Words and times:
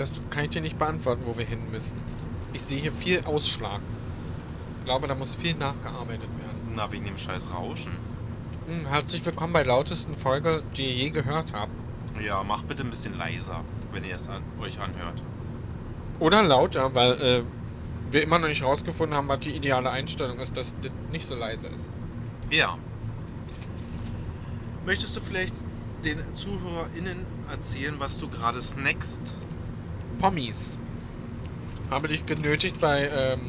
Das 0.00 0.18
kann 0.30 0.44
ich 0.44 0.50
dir 0.50 0.62
nicht 0.62 0.78
beantworten, 0.78 1.24
wo 1.26 1.36
wir 1.36 1.44
hin 1.44 1.70
müssen. 1.70 1.98
Ich 2.54 2.62
sehe 2.62 2.80
hier 2.80 2.90
viel 2.90 3.22
Ausschlag. 3.26 3.82
Ich 4.78 4.84
glaube, 4.86 5.06
da 5.06 5.14
muss 5.14 5.34
viel 5.34 5.52
nachgearbeitet 5.52 6.30
werden. 6.38 6.72
Na, 6.74 6.90
wegen 6.90 7.04
dem 7.04 7.18
scheiß 7.18 7.50
Rauschen. 7.52 7.92
Hm, 8.66 8.86
herzlich 8.86 9.22
willkommen 9.26 9.52
bei 9.52 9.62
lautesten 9.62 10.16
Folge, 10.16 10.62
die 10.74 10.86
ihr 10.86 10.94
je 10.94 11.10
gehört 11.10 11.52
habt. 11.52 11.72
Ja, 12.18 12.42
mach 12.42 12.62
bitte 12.62 12.82
ein 12.82 12.88
bisschen 12.88 13.18
leiser, 13.18 13.62
wenn 13.92 14.02
ihr 14.04 14.16
es 14.16 14.26
an, 14.26 14.42
euch 14.58 14.80
anhört. 14.80 15.22
Oder 16.18 16.44
lauter, 16.44 16.94
weil 16.94 17.12
äh, 17.20 17.42
wir 18.10 18.22
immer 18.22 18.38
noch 18.38 18.48
nicht 18.48 18.64
rausgefunden 18.64 19.14
haben, 19.14 19.28
was 19.28 19.40
die 19.40 19.50
ideale 19.50 19.90
Einstellung 19.90 20.38
ist, 20.38 20.56
dass 20.56 20.74
das 20.80 20.92
nicht 21.12 21.26
so 21.26 21.34
leise 21.34 21.66
ist. 21.66 21.90
Ja. 22.48 22.78
Möchtest 24.86 25.14
du 25.14 25.20
vielleicht 25.20 25.54
den 26.06 26.22
ZuhörerInnen 26.32 27.18
erzählen, 27.50 27.96
was 27.98 28.16
du 28.16 28.28
gerade 28.28 28.62
snackst? 28.62 29.34
Pommies. 30.20 30.78
Habe 31.90 32.08
dich 32.08 32.26
genötigt, 32.26 32.78
bei 32.80 33.08
ähm, 33.08 33.40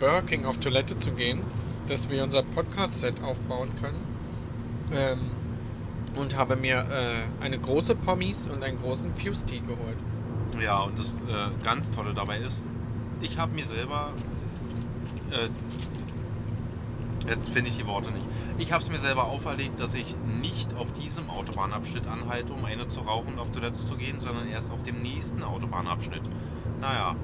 Burger 0.00 0.22
King 0.22 0.46
auf 0.46 0.58
Toilette 0.58 0.96
zu 0.96 1.12
gehen, 1.12 1.40
dass 1.86 2.08
wir 2.08 2.22
unser 2.22 2.42
Podcast-Set 2.42 3.22
aufbauen 3.22 3.68
können. 3.80 4.00
Ähm, 4.92 5.18
und 6.16 6.36
habe 6.36 6.56
mir 6.56 6.86
äh, 6.90 7.44
eine 7.44 7.58
große 7.58 7.94
Pommies 7.94 8.48
und 8.48 8.62
einen 8.64 8.78
großen 8.78 9.14
Fuse-Tea 9.14 9.60
geholt. 9.60 9.98
Ja, 10.60 10.80
und 10.80 10.98
das 10.98 11.18
äh, 11.18 11.62
ganz 11.62 11.90
Tolle 11.90 12.14
dabei 12.14 12.38
ist, 12.38 12.64
ich 13.20 13.38
habe 13.38 13.54
mir 13.54 13.64
selber. 13.64 14.12
Äh, 15.30 15.48
jetzt 17.28 17.50
finde 17.50 17.68
ich 17.68 17.76
die 17.76 17.86
Worte 17.86 18.10
nicht. 18.10 18.24
Ich 18.58 18.72
habe 18.72 18.82
es 18.82 18.90
mir 18.90 18.98
selber 18.98 19.24
auferlegt, 19.24 19.78
dass 19.80 19.94
ich 19.94 20.16
nicht 20.40 20.74
auf 20.74 20.92
diesem 20.94 21.28
Autobahnabschnitt 21.28 22.06
anhalte, 22.06 22.54
um 22.54 22.64
eine 22.64 22.88
zu 22.88 23.00
rauchen 23.00 23.34
und 23.34 23.38
auf 23.38 23.50
Toilette 23.50 23.84
zu 23.84 23.96
gehen, 23.96 24.18
sondern 24.18 24.48
erst 24.48 24.70
auf 24.70 24.82
dem 24.82 25.02
nächsten 25.02 25.42
Autobahnabschnitt. 25.42 26.22
Naja. 26.80 27.14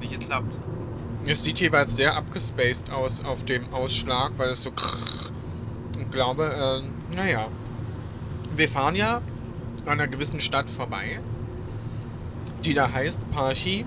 Nicht 0.00 0.20
geklappt. 0.20 0.56
Es 1.26 1.42
sieht 1.42 1.60
jeweils 1.60 1.96
sehr 1.96 2.16
abgespaced 2.16 2.90
aus 2.90 3.24
auf 3.24 3.44
dem 3.44 3.72
Ausschlag, 3.72 4.32
weil 4.36 4.50
es 4.50 4.62
so. 4.62 4.72
Ich 5.98 6.10
glaube, 6.10 6.82
äh, 6.82 7.16
naja. 7.16 7.48
Wir 8.54 8.68
fahren 8.68 8.94
ja 8.94 9.22
an 9.86 9.92
einer 9.92 10.08
gewissen 10.08 10.40
Stadt 10.40 10.70
vorbei, 10.70 11.18
die 12.64 12.74
da 12.74 12.92
heißt 12.92 13.18
Parchi. 13.30 13.84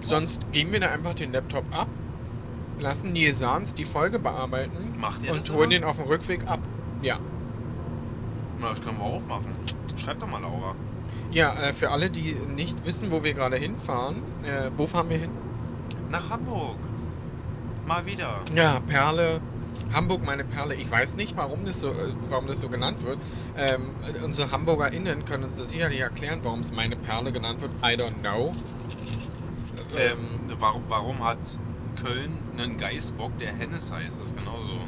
Sonst 0.00 0.50
geben 0.52 0.72
wir 0.72 0.80
da 0.80 0.90
einfach 0.90 1.14
den 1.14 1.32
Laptop 1.32 1.64
ab, 1.70 1.88
lassen 2.80 3.14
Sahns 3.34 3.74
die 3.74 3.84
Folge 3.84 4.18
bearbeiten 4.18 4.92
Macht 4.98 5.22
ihr 5.22 5.34
das 5.34 5.48
und 5.48 5.56
holen 5.56 5.70
immer? 5.70 5.80
den 5.80 5.84
auf 5.84 5.96
dem 5.96 6.06
Rückweg 6.06 6.46
ab. 6.46 6.60
Ja. 7.02 7.18
Na, 8.60 8.70
das 8.70 8.80
können 8.82 8.98
wir 8.98 9.04
auch 9.04 9.22
machen. 9.26 9.52
Schreib 9.96 10.20
doch 10.20 10.28
mal, 10.28 10.40
Laura. 10.42 10.74
Ja, 11.30 11.52
äh, 11.54 11.72
für 11.72 11.90
alle, 11.90 12.10
die 12.10 12.34
nicht 12.54 12.86
wissen, 12.86 13.10
wo 13.10 13.22
wir 13.24 13.34
gerade 13.34 13.56
hinfahren, 13.56 14.16
äh, 14.44 14.70
wo 14.76 14.86
fahren 14.86 15.08
wir 15.08 15.18
hin? 15.18 15.30
Nach 16.10 16.30
Hamburg. 16.30 16.78
Mal 17.86 18.06
wieder. 18.06 18.40
Ja, 18.54 18.80
Perle. 18.80 19.40
Hamburg, 19.92 20.24
meine 20.24 20.44
Perle. 20.44 20.74
Ich 20.76 20.90
weiß 20.90 21.16
nicht, 21.16 21.36
warum 21.36 21.64
das 21.64 21.80
so, 21.80 21.90
äh, 21.90 22.14
warum 22.28 22.46
das 22.46 22.60
so 22.60 22.68
genannt 22.68 23.02
wird. 23.02 23.18
Ähm, 23.56 23.90
unsere 24.24 24.50
HamburgerInnen 24.50 25.24
können 25.24 25.44
uns 25.44 25.56
das 25.56 25.70
sicherlich 25.70 26.00
erklären, 26.00 26.40
warum 26.42 26.60
es 26.60 26.72
meine 26.72 26.96
Perle 26.96 27.32
genannt 27.32 27.60
wird. 27.60 27.72
I 27.82 27.96
don't 28.00 28.20
know. 28.22 28.52
Ähm, 29.96 30.18
warum, 30.58 30.82
warum 30.88 31.24
hat 31.24 31.38
Köln 32.04 32.38
einen 32.58 32.76
Geißbock, 32.76 33.38
der 33.38 33.52
Hennes 33.54 33.90
heißt? 33.90 34.20
Das 34.20 34.30
ist 34.30 34.38
genauso. 34.38 34.78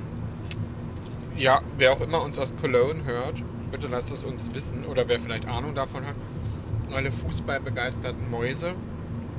Ja, 1.36 1.62
wer 1.78 1.92
auch 1.92 2.00
immer 2.00 2.22
uns 2.22 2.38
aus 2.38 2.54
Cologne 2.56 3.04
hört, 3.04 3.42
bitte 3.70 3.88
lasst 3.88 4.12
es 4.12 4.24
uns 4.24 4.52
wissen. 4.54 4.84
Oder 4.84 5.08
wer 5.08 5.18
vielleicht 5.18 5.46
Ahnung 5.46 5.74
davon 5.74 6.04
hat. 6.06 6.14
Alle 6.94 7.10
fußballbegeisterten 7.10 8.30
Mäuse. 8.30 8.74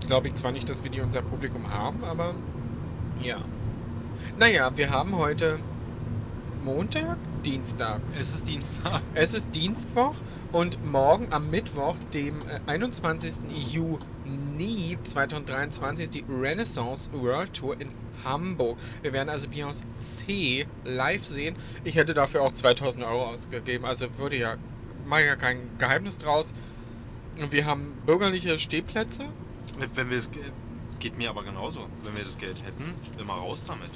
Glaube 0.07 0.27
ich 0.27 0.35
zwar 0.35 0.51
nicht, 0.51 0.69
dass 0.69 0.83
wir 0.83 0.91
die 0.91 0.99
in 0.99 1.05
unserem 1.05 1.25
Publikum 1.25 1.71
haben, 1.71 2.03
aber 2.03 2.35
ja. 3.21 3.37
Naja, 4.37 4.75
wir 4.75 4.89
haben 4.89 5.15
heute 5.15 5.59
Montag, 6.63 7.17
Dienstag. 7.45 8.01
Es 8.19 8.35
ist 8.35 8.47
Dienstag. 8.47 9.01
Es 9.13 9.33
ist 9.33 9.55
Dienstwoch 9.55 10.15
und 10.51 10.83
morgen 10.85 11.27
am 11.31 11.49
Mittwoch, 11.49 11.95
dem 12.13 12.41
äh, 12.41 12.59
21. 12.67 13.41
Juni 14.27 14.97
2023, 15.01 16.03
ist 16.05 16.13
die 16.15 16.25
Renaissance 16.27 17.11
World 17.13 17.53
Tour 17.53 17.79
in 17.79 17.89
Hamburg. 18.23 18.77
Wir 19.01 19.13
werden 19.13 19.29
also 19.29 19.47
Beyoncé 19.49 20.65
live 20.83 21.25
sehen. 21.25 21.55
Ich 21.83 21.95
hätte 21.95 22.13
dafür 22.13 22.41
auch 22.41 22.51
2000 22.51 23.05
Euro 23.05 23.27
ausgegeben, 23.27 23.85
also 23.85 24.07
würde 24.17 24.37
ja, 24.37 24.57
mache 25.05 25.25
ja 25.25 25.35
kein 25.35 25.59
Geheimnis 25.77 26.17
draus. 26.17 26.53
Und 27.39 27.51
wir 27.51 27.65
haben 27.65 27.93
bürgerliche 28.05 28.57
Stehplätze. 28.57 29.25
Wenn 29.93 30.09
wir 30.09 30.17
es 30.17 30.31
geht 30.99 31.17
mir 31.17 31.29
aber 31.29 31.43
genauso. 31.43 31.81
Wenn 32.03 32.17
wir 32.17 32.23
das 32.23 32.39
Geld 32.39 32.63
hätten, 32.65 32.95
immer 33.19 33.33
raus 33.33 33.63
damit. 33.67 33.91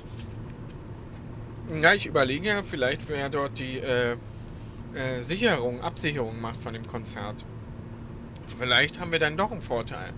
Ja, 1.82 1.94
ich 1.94 2.06
überlege 2.06 2.48
ja, 2.48 2.64
vielleicht 2.64 3.10
wer 3.10 3.30
dort 3.30 3.58
die 3.58 3.80
äh, 3.80 4.18
äh, 4.94 5.22
Sicherung, 5.22 5.82
Absicherung 5.82 6.40
macht 6.40 6.62
von 6.62 6.74
dem 6.74 6.86
Konzert. 6.86 7.44
Vielleicht 8.58 9.00
haben 9.00 9.12
wir 9.12 9.20
dann 9.20 9.38
doch 9.38 9.52
einen 9.52 9.62
Vorteil. 9.62 10.14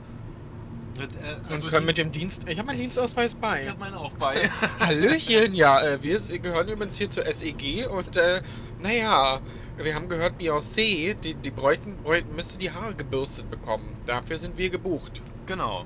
Äh, 0.99 1.53
Und 1.55 1.67
können 1.67 1.85
mit 1.85 1.97
dem 1.97 2.11
Dienst. 2.11 2.47
Ich 2.47 2.59
habe 2.59 2.67
meinen 2.67 2.79
Dienstausweis 2.79 3.33
Ich 3.33 3.39
bei. 3.39 3.67
habe 3.67 3.79
meine 3.79 3.97
auch 3.97 4.11
bei. 4.13 4.49
Hallöchen, 4.79 5.53
ja, 5.55 5.81
äh, 5.81 6.03
wir 6.03 6.19
gehören 6.39 6.67
übrigens 6.67 6.97
hier 6.97 7.09
zur 7.09 7.25
SEG 7.25 7.87
und 7.89 8.15
äh, 8.15 8.41
naja, 8.81 9.39
wir 9.77 9.95
haben 9.95 10.07
gehört, 10.07 10.39
Beyoncé, 10.39 11.15
die, 11.15 11.33
die 11.33 11.49
bräuten, 11.49 11.97
bräuten, 12.03 12.35
müsste 12.35 12.59
die 12.59 12.69
Haare 12.71 12.93
gebürstet 12.93 13.49
bekommen. 13.49 13.95
Dafür 14.05 14.37
sind 14.37 14.57
wir 14.57 14.69
gebucht. 14.69 15.21
genau. 15.47 15.85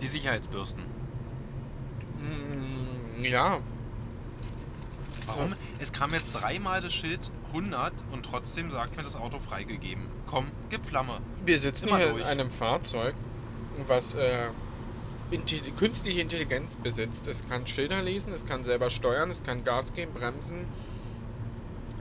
Die 0.00 0.06
Sicherheitsbürsten. 0.08 0.82
Mm, 2.18 3.24
ja, 3.24 3.58
Warum? 5.26 5.54
Es 5.78 5.92
kam 5.92 6.12
jetzt 6.12 6.32
dreimal 6.32 6.80
das 6.80 6.92
Schild 6.92 7.30
100 7.54 7.92
und 8.12 8.24
trotzdem 8.26 8.70
sagt 8.70 8.96
mir 8.96 9.02
das 9.02 9.16
Auto 9.16 9.38
freigegeben. 9.38 10.08
Komm, 10.26 10.46
gib 10.70 10.84
Flamme. 10.86 11.18
wir 11.46 11.58
sitzen 11.58 11.88
Immer 11.88 11.98
hier 11.98 12.08
durch. 12.10 12.20
in 12.22 12.26
einem 12.28 12.50
Fahrzeug, 12.50 13.14
was 13.86 14.14
äh, 14.14 14.48
Intelli 15.30 15.70
künstliche 15.72 16.20
Intelligenz 16.20 16.76
besitzt. 16.76 17.26
Es 17.28 17.48
kann 17.48 17.66
Schilder 17.66 18.02
lesen, 18.02 18.32
es 18.32 18.44
kann 18.44 18.64
selber 18.64 18.90
steuern, 18.90 19.30
es 19.30 19.42
kann 19.42 19.64
Gas 19.64 19.92
geben, 19.94 20.12
bremsen. 20.12 20.66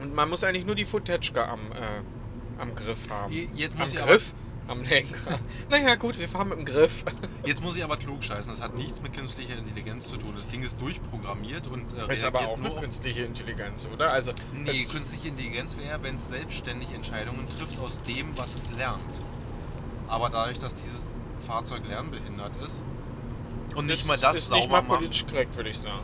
Und 0.02 0.14
man 0.16 0.30
muss 0.30 0.44
eigentlich 0.44 0.66
nur 0.66 0.76
die 0.76 0.86
Footage 0.86 1.32
am, 1.48 1.60
äh, 1.72 2.62
am 2.62 2.76
Griff 2.76 3.10
haben. 3.10 3.32
Je- 3.32 3.48
Jetzt 3.56 3.76
Am 3.76 3.82
muss, 3.82 3.96
aber, 3.96 4.06
Griff? 4.08 4.34
Am 4.68 4.82
Lenker. 4.84 5.40
naja, 5.70 5.96
gut, 5.96 6.18
wir 6.18 6.28
fahren 6.30 6.50
mit 6.50 6.58
dem 6.58 6.66
Griff. 6.66 7.04
jetzt 7.46 7.62
muss 7.62 7.76
ich 7.76 7.84
aber 7.84 7.98
klug 7.98 8.24
scheißen. 8.24 8.52
Das 8.54 8.62
hat 8.62 8.76
nichts 8.76 9.02
mit 9.02 9.14
künstlicher 9.14 9.58
Intelligenz 9.58 10.08
zu 10.08 10.16
tun. 10.18 10.34
Das 10.38 10.48
Ding 10.48 10.64
ist 10.64 10.80
durchprogrammiert 10.80 11.68
und 11.68 11.94
äh, 11.98 12.12
Ist 12.12 12.24
aber 12.24 12.40
auch 12.48 12.54
eine 12.58 12.68
nur 12.68 12.72
auf- 12.74 12.80
künstliche 12.82 13.24
Intelligenz, 13.24 13.88
oder? 13.94 14.12
Also, 14.12 14.32
Nee, 14.54 14.66
das- 14.66 14.90
künstliche 14.90 15.28
Intelligenz 15.30 15.76
wäre, 15.76 16.02
wenn 16.02 16.16
es 16.16 16.30
selbstständig 16.30 16.94
Entscheidungen 16.94 17.46
trifft 17.50 17.78
aus 17.80 18.02
dem, 18.04 18.38
was 18.38 18.56
es 18.56 18.78
lernt. 18.78 19.02
Aber 20.08 20.30
dadurch, 20.30 20.60
dass 20.60 20.76
dieses 20.82 21.18
Fahrzeug 21.46 21.86
lernbehindert 21.88 22.56
ist 22.64 22.84
und 23.76 23.88
nicht 23.88 24.08
mal 24.08 24.18
das 24.18 24.38
ist 24.38 24.48
sauber 24.50 24.62
nicht 24.62 24.72
mal 24.72 24.82
politisch 24.98 25.26
korrekt, 25.28 25.56
würde 25.58 25.72
ich 25.72 25.80
sagen. 25.80 26.00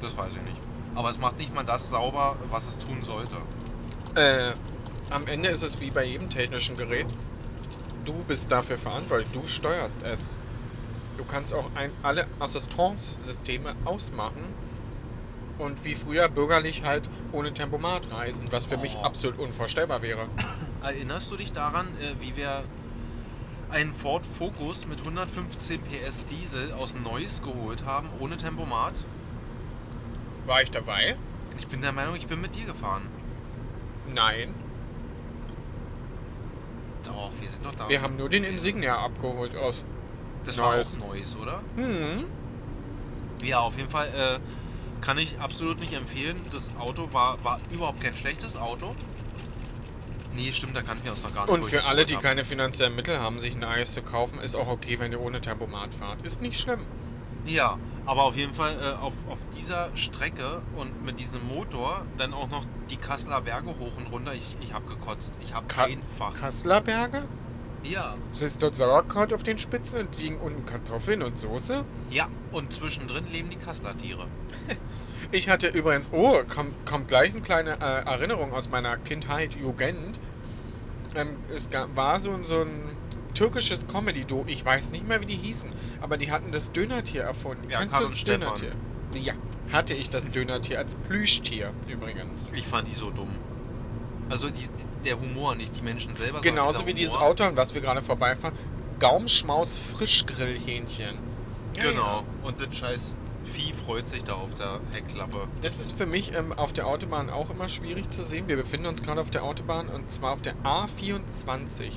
das 0.00 0.16
weiß 0.16 0.36
ich 0.36 0.42
nicht. 0.42 0.56
Aber 0.94 1.08
es 1.08 1.18
macht 1.18 1.38
nicht 1.38 1.54
mal 1.54 1.64
das 1.64 1.88
sauber, 1.88 2.36
was 2.50 2.68
es 2.68 2.78
tun 2.78 3.02
sollte. 3.02 3.36
Äh, 4.16 4.52
am 5.10 5.26
Ende 5.26 5.48
ist 5.48 5.62
es 5.62 5.80
wie 5.80 5.90
bei 5.90 6.04
jedem 6.04 6.28
technischen 6.28 6.76
Gerät. 6.76 7.06
Du 8.04 8.12
bist 8.26 8.50
dafür 8.52 8.76
verantwortlich, 8.78 9.28
du 9.32 9.46
steuerst 9.46 10.02
es. 10.02 10.36
Du 11.16 11.24
kannst 11.24 11.54
auch 11.54 11.70
ein, 11.74 11.90
alle 12.02 12.26
Assistenzsysteme 12.40 13.74
ausmachen 13.84 14.42
und 15.58 15.84
wie 15.84 15.94
früher 15.94 16.28
bürgerlich 16.28 16.84
halt 16.84 17.08
ohne 17.32 17.54
Tempomat 17.54 18.10
reisen, 18.10 18.46
was 18.50 18.66
für 18.66 18.76
mich 18.76 18.96
Oh. 19.00 19.04
absolut 19.04 19.38
unvorstellbar 19.38 20.02
wäre. 20.02 20.26
Erinnerst 20.82 21.30
du 21.30 21.36
dich 21.36 21.52
daran, 21.52 21.86
äh, 22.00 22.20
wie 22.20 22.36
wir 22.36 22.64
einen 23.70 23.94
Ford 23.94 24.26
Focus 24.26 24.86
mit 24.86 25.00
115 25.00 25.80
PS 25.82 26.24
Diesel 26.26 26.72
aus 26.72 26.94
Neuss 26.94 27.42
geholt 27.42 27.84
haben, 27.84 28.08
ohne 28.20 28.36
Tempomat? 28.36 29.04
War 30.46 30.62
ich 30.62 30.70
dabei? 30.70 31.16
Ich 31.58 31.68
bin 31.68 31.80
der 31.80 31.92
Meinung, 31.92 32.16
ich 32.16 32.26
bin 32.26 32.40
mit 32.40 32.54
dir 32.56 32.66
gefahren. 32.66 33.02
Nein. 34.12 34.52
Doch, 37.04 37.30
wir 37.40 37.48
sind 37.48 37.64
doch 37.64 37.74
da. 37.74 37.88
Wir 37.88 38.02
haben 38.02 38.16
nur 38.16 38.28
den 38.28 38.44
Insignia 38.44 38.98
abgeholt 38.98 39.56
aus. 39.56 39.84
Das 40.44 40.58
war 40.58 40.80
auch 40.80 40.98
Neuss, 40.98 41.36
oder? 41.36 41.62
Hm. 41.76 42.24
Ja, 43.42 43.60
auf 43.60 43.76
jeden 43.76 43.90
Fall 43.90 44.08
äh, 44.08 44.40
kann 45.00 45.18
ich 45.18 45.38
absolut 45.38 45.80
nicht 45.80 45.92
empfehlen. 45.92 46.36
Das 46.50 46.74
Auto 46.76 47.12
war, 47.12 47.42
war 47.44 47.60
überhaupt 47.70 48.00
kein 48.00 48.14
schlechtes 48.14 48.56
Auto. 48.56 48.94
Nee, 50.34 50.52
stimmt, 50.52 50.74
da 50.76 50.82
kannten 50.82 51.04
wir 51.04 51.12
uns 51.12 51.22
noch 51.22 51.34
gar 51.34 51.44
nicht. 51.44 51.54
Und 51.54 51.60
ich 51.62 51.68
für 51.68 51.86
alle, 51.86 52.04
die 52.04 52.16
hab. 52.16 52.22
keine 52.22 52.44
finanziellen 52.44 52.96
Mittel 52.96 53.20
haben, 53.20 53.38
sich 53.38 53.54
ein 53.54 53.62
Eis 53.62 53.92
zu 53.92 54.02
kaufen, 54.02 54.40
ist 54.40 54.56
auch 54.56 54.68
okay, 54.68 54.98
wenn 54.98 55.12
ihr 55.12 55.20
ohne 55.20 55.40
Tempomat 55.40 55.94
fahrt. 55.94 56.22
Ist 56.22 56.42
nicht 56.42 56.60
schlimm. 56.60 56.80
Ja, 57.46 57.78
aber 58.06 58.22
auf 58.24 58.36
jeden 58.36 58.52
Fall 58.54 58.74
äh, 58.80 59.02
auf, 59.02 59.12
auf 59.30 59.38
dieser 59.58 59.94
Strecke 59.96 60.62
und 60.76 61.04
mit 61.04 61.18
diesem 61.18 61.46
Motor 61.48 62.04
dann 62.16 62.32
auch 62.34 62.48
noch 62.50 62.64
die 62.90 62.96
Kasseler 62.96 63.40
Berge 63.42 63.68
hoch 63.78 63.96
und 63.98 64.12
runter. 64.12 64.32
Ich, 64.34 64.56
ich 64.60 64.72
habe 64.74 64.84
gekotzt. 64.86 65.32
Ich 65.42 65.54
habe 65.54 65.66
Ka- 65.66 65.84
einfach. 65.84 66.34
Kasseler 66.34 66.80
Berge? 66.80 67.24
Ja, 67.82 68.14
Es 68.30 68.40
ist 68.40 68.62
dort 68.62 68.74
Sauerkraut 68.76 69.32
auf 69.34 69.42
den 69.42 69.58
Spitzen 69.58 70.00
und 70.00 70.18
liegen 70.18 70.38
unten 70.38 70.64
Kartoffeln 70.64 71.22
und 71.22 71.38
Soße. 71.38 71.84
ja. 72.10 72.28
Und 72.50 72.72
zwischendrin 72.72 73.26
leben 73.32 73.50
die 73.50 73.56
Kasseler 73.56 73.96
Tiere. 73.96 74.26
Ich 75.32 75.48
hatte 75.48 75.66
übrigens, 75.68 76.12
oh, 76.12 76.42
kommt, 76.46 76.86
kommt 76.86 77.08
gleich 77.08 77.32
eine 77.32 77.40
kleine 77.40 77.72
äh, 77.80 78.04
Erinnerung 78.06 78.52
aus 78.52 78.68
meiner 78.70 78.96
Kindheit, 78.98 79.54
Jugend. 79.56 80.20
Ähm, 81.16 81.30
es 81.52 81.70
gab, 81.70 81.96
war 81.96 82.20
so, 82.20 82.38
so 82.44 82.60
ein 82.60 82.70
türkisches 83.34 83.86
Comedy-Duo, 83.86 84.44
ich 84.46 84.64
weiß 84.64 84.90
nicht 84.90 85.06
mehr, 85.06 85.20
wie 85.20 85.26
die 85.26 85.36
hießen, 85.36 85.68
aber 86.00 86.16
die 86.16 86.30
hatten 86.30 86.52
das 86.52 86.72
Dönertier 86.72 87.22
erfunden. 87.22 87.68
Ja, 87.70 87.80
Kennst 87.80 87.96
Karl 87.96 88.06
du 88.06 88.10
das. 88.10 88.24
Dönertier? 88.24 88.72
Ja, 89.14 89.34
hatte 89.72 89.94
ich 89.94 90.10
das 90.10 90.30
Dönertier 90.30 90.78
als 90.78 90.94
Plüschtier 90.94 91.72
übrigens. 91.88 92.50
Ich 92.54 92.66
fand 92.66 92.88
die 92.88 92.94
so 92.94 93.10
dumm. 93.10 93.28
Also 94.30 94.48
die, 94.48 94.66
der 95.04 95.20
Humor, 95.20 95.54
nicht 95.54 95.76
die 95.76 95.82
Menschen 95.82 96.14
selber. 96.14 96.40
Genauso 96.40 96.86
wie 96.86 96.94
dieses. 96.94 97.14
Auto, 97.16 97.44
an 97.44 97.56
was 97.56 97.74
wir 97.74 97.82
gerade 97.82 98.02
vorbeifahren. 98.02 98.56
Gaumschmaus 98.98 99.78
Frischgrillhähnchen. 99.78 101.18
Ja, 101.76 101.90
Genau. 101.90 102.02
ja. 102.20 102.24
Und 102.48 102.60
das 102.60 102.74
scheiß 102.76 103.16
Vieh 103.44 103.72
freut 103.74 104.08
sich 104.08 104.24
da 104.24 104.34
auf 104.34 104.54
der 104.54 104.80
Heckklappe. 104.92 105.48
Das 105.60 105.78
ist 105.78 105.98
für 105.98 106.06
mich 106.06 106.34
ähm, 106.34 106.52
auf 106.54 106.72
der 106.72 106.86
Autobahn 106.86 107.28
auch 107.28 107.50
immer 107.50 107.68
schwierig 107.68 108.08
zu 108.08 108.24
sehen. 108.24 108.48
Wir 108.48 108.56
befinden 108.56 108.86
uns 108.86 109.02
gerade 109.02 109.20
auf 109.20 109.30
der 109.30 109.44
Autobahn 109.44 109.88
und 109.90 110.10
zwar 110.10 110.32
auf 110.32 110.40
der 110.40 110.54
A24. 110.64 111.90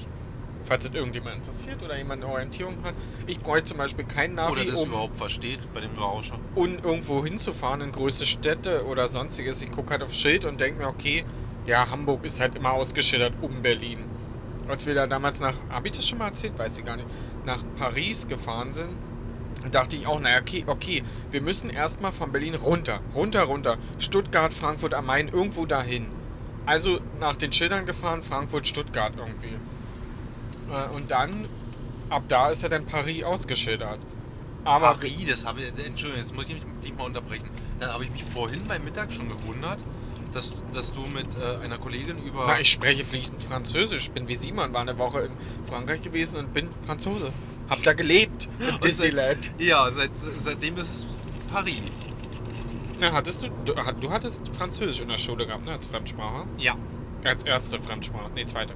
Falls 0.68 0.84
es 0.86 0.94
irgendjemand 0.94 1.38
interessiert 1.38 1.82
oder 1.82 1.98
jemand 1.98 2.24
eine 2.24 2.32
Orientierung 2.34 2.76
hat. 2.84 2.94
Ich 3.26 3.40
bräuchte 3.40 3.66
zum 3.66 3.78
Beispiel 3.78 4.04
kein 4.04 4.34
Navi, 4.34 4.52
Oder 4.52 4.66
das 4.66 4.82
um, 4.82 4.90
überhaupt 4.90 5.16
versteht 5.16 5.60
bei 5.74 5.80
dem 5.80 5.96
Rauscher. 5.96 6.38
um 6.56 6.78
irgendwo 6.80 7.24
hinzufahren 7.24 7.80
in 7.80 7.92
größere 7.94 8.26
Städte 8.26 8.86
oder 8.86 9.08
sonstiges. 9.08 9.62
Ich 9.62 9.72
gucke 9.72 9.92
halt 9.92 10.04
aufs 10.04 10.18
Schild 10.18 10.44
und 10.44 10.60
denke 10.60 10.80
mir, 10.80 10.88
okay, 10.88 11.24
ja, 11.66 11.90
Hamburg 11.90 12.26
ist 12.26 12.42
halt 12.42 12.56
immer 12.56 12.72
ausgeschildert 12.72 13.34
um 13.42 13.62
Berlin. 13.62 14.06
Als 14.68 14.86
wir 14.86 14.94
da 14.94 15.08
damals 15.08 15.40
nach, 15.40 15.56
habe 15.70 15.88
ich 15.88 15.94
das 15.94 16.06
schon 16.06 16.18
mal 16.18 16.28
erzählt? 16.28 16.60
Weiß 16.60 16.78
ich 16.78 16.84
gar 16.84 16.98
nicht. 16.98 17.08
Nach 17.46 17.64
Paris 17.78 18.28
gefahren 18.28 18.74
sind, 18.74 18.90
dachte 19.72 19.96
ich 19.96 20.06
auch, 20.06 20.20
naja, 20.20 20.40
okay, 20.42 20.66
okay, 20.68 21.04
wir 21.32 21.42
müssen 21.42 21.70
erstmal 21.70 22.12
von 22.12 22.34
Berlin 22.34 22.56
runter, 22.56 23.00
runter, 23.16 23.44
runter. 23.44 23.78
Stuttgart, 24.00 24.54
Frankfurt 24.54 24.94
am 24.94 25.06
Main, 25.06 25.30
irgendwo 25.30 25.66
dahin. 25.66 26.08
Also 26.66 27.00
nach 27.22 27.38
den 27.38 27.54
Schildern 27.54 27.86
gefahren, 27.86 28.22
Frankfurt, 28.22 28.68
Stuttgart 28.68 29.14
irgendwie. 29.18 29.56
Äh, 30.72 30.96
Und 30.96 31.12
dann, 31.12 31.48
ab 32.10 32.24
da 32.28 32.50
ist 32.50 32.64
ja 32.64 32.70
dann 32.70 32.86
Paris 32.86 33.24
ausgeschildert. 33.24 34.00
Aber 34.64 34.94
Paris, 34.96 35.26
das 35.30 35.46
habe 35.46 35.62
ich. 35.62 35.68
Entschuldigung, 35.86 36.18
jetzt 36.24 36.36
muss 36.36 36.50
ich 36.50 36.58
dich 36.84 36.96
mal 36.96 37.06
unterbrechen. 37.06 37.50
Dann 37.80 37.92
habe 37.94 38.04
ich 38.04 38.12
mich 38.12 38.24
vorhin 38.24 38.66
beim 38.68 38.84
Mittag 38.84 39.14
schon 39.14 39.30
gewundert, 39.30 39.80
dass, 40.34 40.54
dass 40.74 40.92
du 40.92 41.02
mit 41.02 41.28
äh, 41.38 41.64
einer 41.64 41.78
Kollegin 41.78 42.18
über. 42.22 42.46
na, 42.48 42.60
ich 42.60 42.70
spreche 42.70 43.04
fließend 43.04 43.42
Französisch. 43.44 44.10
Bin 44.12 44.28
wie 44.28 44.36
Simon, 44.36 44.74
war 44.74 44.82
eine 44.82 44.98
Woche 44.98 45.22
in 45.22 45.32
Frankreich 45.66 46.02
gewesen 46.02 46.38
und 46.38 46.54
bin 46.54 46.68
Franzose. 46.86 47.32
Hab 47.70 47.82
da 47.84 47.94
gelebt. 47.94 48.50
Im 48.60 48.72
seit- 48.72 48.84
Disneyland. 48.84 49.54
ja, 49.60 49.90
seit, 49.92 50.14
seitdem 50.16 50.76
ist 50.78 50.90
es 50.90 51.08
Paris. 51.52 51.82
Na, 53.00 53.12
hattest 53.14 53.44
du, 53.44 53.50
du, 53.64 53.74
du 54.02 54.10
hattest 54.12 54.50
Französisch 54.58 55.00
in 55.02 55.08
der 55.08 55.18
Schule 55.20 55.46
gehabt, 55.46 55.66
ne, 55.66 55.74
als 55.74 55.86
Fremdsprache? 55.86 56.46
Ja. 56.58 56.76
Als 57.24 57.44
erste 57.46 57.80
Fremdsprache. 57.80 58.32
Nee, 58.34 58.46
zweite. 58.46 58.74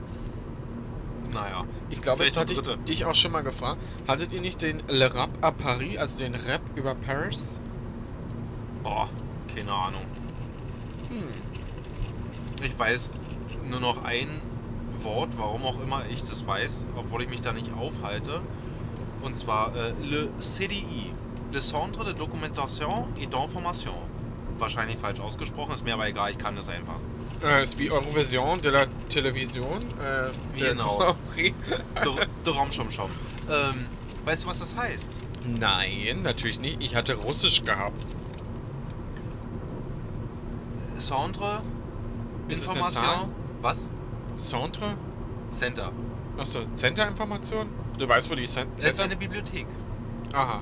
Naja. 1.33 1.65
Ich 1.89 2.01
glaube, 2.01 2.25
das 2.25 2.37
hatte 2.37 2.53
ich 2.53 2.61
dich 2.85 3.05
auch 3.05 3.15
schon 3.15 3.31
mal 3.31 3.43
gefragt. 3.43 3.81
Hattet 4.07 4.33
ihr 4.33 4.41
nicht 4.41 4.61
den 4.61 4.81
Le 4.87 5.13
Rap 5.13 5.29
à 5.41 5.51
Paris, 5.51 5.97
also 5.97 6.19
den 6.19 6.35
Rap 6.35 6.61
über 6.75 6.95
Paris? 6.95 7.61
Boah, 8.83 9.07
keine 9.53 9.71
Ahnung. 9.71 10.01
Hm. 11.09 11.23
Ich 12.63 12.77
weiß 12.77 13.21
nur 13.69 13.79
noch 13.79 14.03
ein 14.03 14.27
Wort, 15.03 15.29
warum 15.37 15.63
auch 15.63 15.81
immer 15.81 16.03
ich 16.09 16.21
das 16.21 16.45
weiß, 16.45 16.87
obwohl 16.95 17.23
ich 17.23 17.29
mich 17.29 17.41
da 17.41 17.53
nicht 17.53 17.71
aufhalte. 17.73 18.41
Und 19.21 19.37
zwar 19.37 19.75
äh, 19.75 19.93
le 20.03 20.29
CDI, 20.39 21.11
le 21.51 21.59
Centre 21.59 22.03
de 22.03 22.13
Documentation 22.13 23.07
et 23.19 23.33
d'Information. 23.33 23.93
Wahrscheinlich 24.57 24.97
falsch 24.97 25.19
ausgesprochen, 25.19 25.73
ist 25.73 25.85
mir 25.85 25.93
aber 25.93 26.07
egal, 26.07 26.31
ich 26.31 26.37
kann 26.37 26.55
das 26.55 26.69
einfach. 26.69 26.99
Äh, 27.43 27.63
ist 27.63 27.79
wie 27.79 27.89
Eurovision 27.89 28.61
de 28.61 28.71
la 28.71 28.85
Television. 29.09 29.79
Äh, 29.99 30.29
Genau. 30.57 31.15
Der 32.45 32.55
Ramschomschom. 32.55 33.09
Ähm, 33.49 33.85
weißt 34.25 34.43
du, 34.43 34.47
was 34.47 34.59
das 34.59 34.75
heißt? 34.75 35.13
Nein, 35.59 36.21
natürlich 36.23 36.59
nicht. 36.59 36.81
Ich 36.83 36.95
hatte 36.95 37.15
Russisch 37.15 37.63
gehabt. 37.63 38.05
Centre 40.97 41.61
Ist 42.47 42.63
es 42.63 42.69
eine 42.69 42.79
Zahl? 42.89 43.03
Information. 43.03 43.31
Was? 43.61 43.87
Centre? 44.37 44.93
Center. 45.49 45.91
Achso, 46.37 46.59
Center-Information? 46.75 47.67
Du 47.97 48.07
weißt, 48.07 48.29
wo 48.29 48.35
die 48.35 48.45
Cent 48.45 48.71
Das 48.77 48.85
ist 48.85 48.95
Center... 48.97 49.03
eine 49.05 49.15
Bibliothek. 49.17 49.65
Aha. 50.33 50.61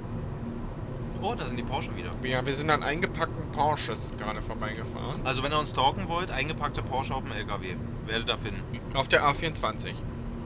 Oh, 1.21 1.35
da 1.35 1.45
sind 1.45 1.57
die 1.57 1.63
Porsche 1.63 1.95
wieder. 1.97 2.11
Ja, 2.23 2.45
wir 2.45 2.53
sind 2.53 2.69
an 2.69 2.81
eingepackten 2.81 3.51
Porsches 3.51 4.15
gerade 4.17 4.41
vorbeigefahren. 4.41 5.19
Also 5.25 5.43
wenn 5.43 5.51
ihr 5.51 5.59
uns 5.59 5.71
stalken 5.71 6.07
wollt, 6.07 6.31
eingepackte 6.31 6.81
Porsche 6.81 7.13
auf 7.13 7.23
dem 7.23 7.33
LKW. 7.33 7.75
Werdet 8.05 8.29
ihr 8.29 8.37
finden. 8.37 8.61
Auf 8.95 9.09
der 9.09 9.23
A24. 9.23 9.93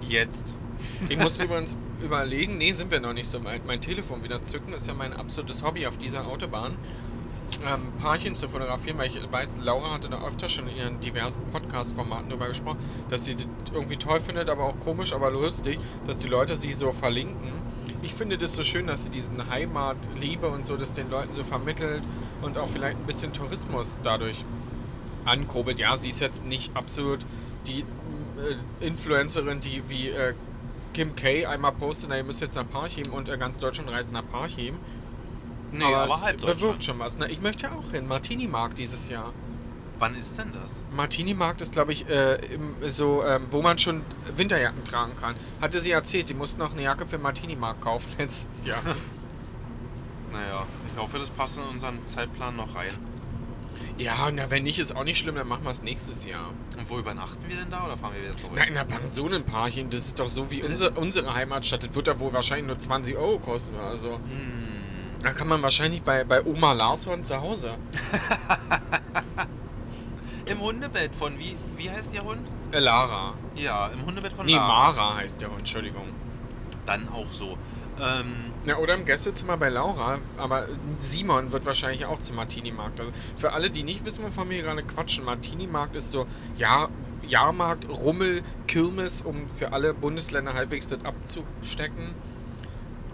Jetzt. 0.01 0.55
Ich 1.09 1.17
muss 1.17 1.37
übrigens 1.43 1.77
überlegen, 2.01 2.57
nee, 2.57 2.71
sind 2.71 2.89
wir 2.89 2.99
noch 2.99 3.13
nicht 3.13 3.29
so 3.29 3.43
weit. 3.43 3.67
Mein 3.67 3.81
Telefon 3.81 4.23
wieder 4.23 4.41
zücken 4.41 4.73
ist 4.73 4.87
ja 4.87 4.95
mein 4.95 5.13
absolutes 5.13 5.63
Hobby 5.63 5.85
auf 5.85 5.97
dieser 5.97 6.25
Autobahn. 6.27 6.75
Ähm, 7.67 7.93
Paarchen 8.01 8.35
zu 8.35 8.49
fotografieren, 8.49 8.97
weil 8.97 9.07
ich 9.07 9.31
weiß, 9.31 9.59
Laura 9.61 9.91
hatte 9.91 10.09
da 10.09 10.25
öfter 10.25 10.49
schon 10.49 10.67
in 10.67 10.75
ihren 10.75 10.99
diversen 11.01 11.43
Podcast-Formaten 11.51 12.29
darüber 12.29 12.47
gesprochen, 12.47 12.79
dass 13.09 13.25
sie 13.25 13.35
das 13.35 13.45
irgendwie 13.71 13.97
toll 13.97 14.19
findet, 14.19 14.49
aber 14.49 14.63
auch 14.63 14.79
komisch, 14.79 15.13
aber 15.13 15.29
lustig, 15.29 15.77
dass 16.07 16.17
die 16.17 16.29
Leute 16.29 16.55
sie 16.55 16.73
so 16.73 16.91
verlinken. 16.91 17.51
Ich 18.03 18.13
finde 18.13 18.37
das 18.37 18.55
so 18.55 18.63
schön, 18.63 18.87
dass 18.87 19.03
sie 19.03 19.09
diesen 19.09 19.49
Heimatliebe 19.49 20.47
und 20.47 20.65
so, 20.65 20.75
das 20.77 20.93
den 20.93 21.09
Leuten 21.09 21.33
so 21.33 21.43
vermittelt 21.43 22.03
und 22.41 22.57
auch 22.57 22.67
vielleicht 22.67 22.97
ein 22.97 23.05
bisschen 23.05 23.33
Tourismus 23.33 23.97
dadurch 24.03 24.45
ankurbelt. 25.25 25.79
Ja, 25.79 25.95
sie 25.95 26.09
ist 26.09 26.19
jetzt 26.19 26.45
nicht 26.45 26.75
absolut 26.75 27.25
die 27.65 27.79
äh, 27.79 28.85
Influencerin, 28.85 29.61
die 29.61 29.81
wie 29.87 30.09
äh, 30.09 30.33
Kim 30.93 31.15
K 31.15 31.47
einmal 31.47 31.71
postet, 31.71 32.09
na, 32.09 32.17
ihr 32.17 32.23
müsst 32.23 32.41
jetzt 32.41 32.55
nach 32.55 32.67
Parchim 32.69 33.11
und 33.13 33.29
äh, 33.29 33.37
ganz 33.37 33.57
Deutschland 33.57 33.89
reist 33.89 34.11
nach 34.11 34.27
Parchim. 34.29 34.77
Nee, 35.71 35.83
aber, 35.85 36.13
es 36.13 36.21
halb 36.21 36.41
bewirkt 36.41 36.83
schon 36.83 36.99
was. 36.99 37.17
Na, 37.17 37.27
ich 37.27 37.41
möchte 37.41 37.63
ja 37.63 37.71
auch 37.73 37.91
hin. 37.91 38.07
Martini-Markt 38.07 38.77
dieses 38.77 39.09
Jahr. 39.09 39.33
Wann 39.99 40.15
ist 40.15 40.37
denn 40.37 40.51
das? 40.53 40.81
Martini-Markt 40.95 41.61
ist, 41.61 41.73
glaube 41.73 41.93
ich, 41.93 42.09
äh, 42.09 42.35
im, 42.53 42.75
so, 42.81 43.23
ähm, 43.23 43.47
wo 43.51 43.61
man 43.61 43.77
schon 43.77 44.01
Winterjacken 44.35 44.83
tragen 44.83 45.15
kann. 45.15 45.35
Hatte 45.61 45.79
sie 45.79 45.91
erzählt, 45.91 46.27
sie 46.27 46.33
mussten 46.33 46.59
noch 46.59 46.73
eine 46.73 46.81
Jacke 46.81 47.05
für 47.07 47.17
Martini-Markt 47.17 47.81
kaufen 47.81 48.09
letztes 48.17 48.65
Jahr. 48.65 48.81
Naja, 50.31 50.65
ich 50.91 50.99
hoffe, 50.99 51.19
das 51.19 51.29
passt 51.29 51.57
in 51.57 51.63
unseren 51.63 52.03
Zeitplan 52.07 52.55
noch 52.55 52.73
rein. 52.73 52.89
ja, 53.99 54.31
na, 54.31 54.49
wenn 54.49 54.63
nicht, 54.63 54.79
ist 54.79 54.95
auch 54.95 55.03
nicht 55.03 55.19
schlimm, 55.19 55.35
dann 55.35 55.47
machen 55.47 55.63
wir 55.63 55.69
es 55.69 55.83
nächstes 55.83 56.25
Jahr. 56.25 56.55
Und 56.75 56.89
wo 56.89 56.97
übernachten 56.97 57.47
wir 57.47 57.55
denn 57.55 57.69
da 57.69 57.85
oder 57.85 57.95
fahren 57.95 58.15
wir 58.15 58.23
wieder 58.23 58.35
zurück? 58.35 58.53
Na, 58.55 58.63
in 58.63 58.73
der 58.73 58.83
Pension 58.83 59.31
in 59.31 59.43
Parchim, 59.43 59.91
das 59.91 60.07
ist 60.07 60.19
doch 60.19 60.27
so 60.27 60.49
wie 60.49 60.63
unser, 60.63 60.97
unsere 60.97 61.35
Heimatstadt. 61.35 61.83
Das 61.83 61.93
wird 61.93 62.07
da 62.07 62.19
wohl 62.19 62.33
wahrscheinlich 62.33 62.65
nur 62.65 62.79
20 62.79 63.15
Euro 63.15 63.37
kosten 63.37 63.75
oder 63.75 63.95
so. 63.95 64.13
Hm. 64.15 64.21
Da 65.21 65.33
kann 65.33 65.47
man 65.47 65.61
wahrscheinlich 65.61 66.01
bei, 66.01 66.23
bei 66.23 66.43
Oma 66.43 66.73
Larson 66.73 67.23
zu 67.23 67.39
Hause. 67.39 67.77
Im 70.45 70.59
Hundebett 70.59 71.15
von 71.15 71.37
wie, 71.39 71.55
wie 71.77 71.89
heißt 71.89 72.13
der 72.13 72.23
Hund? 72.23 72.41
Äh, 72.71 72.79
Lara. 72.79 73.33
Ja, 73.55 73.87
im 73.87 74.05
Hundebett 74.05 74.33
von 74.33 74.45
Nee, 74.45 74.55
Lara. 74.55 74.67
Mara 74.91 75.15
heißt 75.17 75.41
der 75.41 75.49
Hund, 75.49 75.59
Entschuldigung. 75.59 76.07
Dann 76.85 77.07
auch 77.09 77.29
so. 77.29 77.57
Ähm, 78.01 78.33
Ja, 78.65 78.77
oder 78.77 78.95
im 78.95 79.05
Gästezimmer 79.05 79.55
bei 79.57 79.69
Laura, 79.69 80.19
aber 80.37 80.67
Simon 80.99 81.51
wird 81.51 81.65
wahrscheinlich 81.65 82.05
auch 82.05 82.19
zum 82.19 82.35
Martini-Markt. 82.37 82.99
Also 82.99 83.11
für 83.37 83.53
alle, 83.53 83.69
die 83.69 83.83
nicht 83.83 84.03
wissen, 84.05 84.23
wovon 84.25 84.49
wir 84.49 84.61
gerade 84.63 84.83
quatschen, 84.83 85.23
Martini-Markt 85.23 85.95
ist 85.95 86.11
so, 86.11 86.25
ja, 86.57 86.89
Jahrmarkt, 87.27 87.87
Rummel, 87.87 88.41
Kirmes, 88.67 89.21
um 89.21 89.47
für 89.47 89.71
alle 89.73 89.93
Bundesländer 89.93 90.53
halbwegs 90.53 90.89
das 90.89 91.05
abzustecken. 91.05 92.15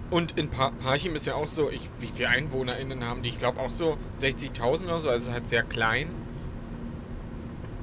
Und 0.09 0.38
in 0.38 0.50
pa 0.50 0.71
Parchim 0.71 1.13
ist 1.15 1.27
ja 1.27 1.36
auch 1.36 1.48
so, 1.48 1.69
ich, 1.69 1.89
wie 2.00 2.07
viele 2.07 2.29
EinwohnerInnen 2.29 3.03
haben 3.03 3.21
die? 3.21 3.29
Ich 3.29 3.38
glaube 3.38 3.59
auch 3.59 3.69
so 3.69 3.98
60.000 4.15 4.86
oder 4.86 5.00
so, 5.00 5.09
also 5.09 5.31
halt 5.31 5.45
sehr 5.45 5.62
klein. 5.63 6.09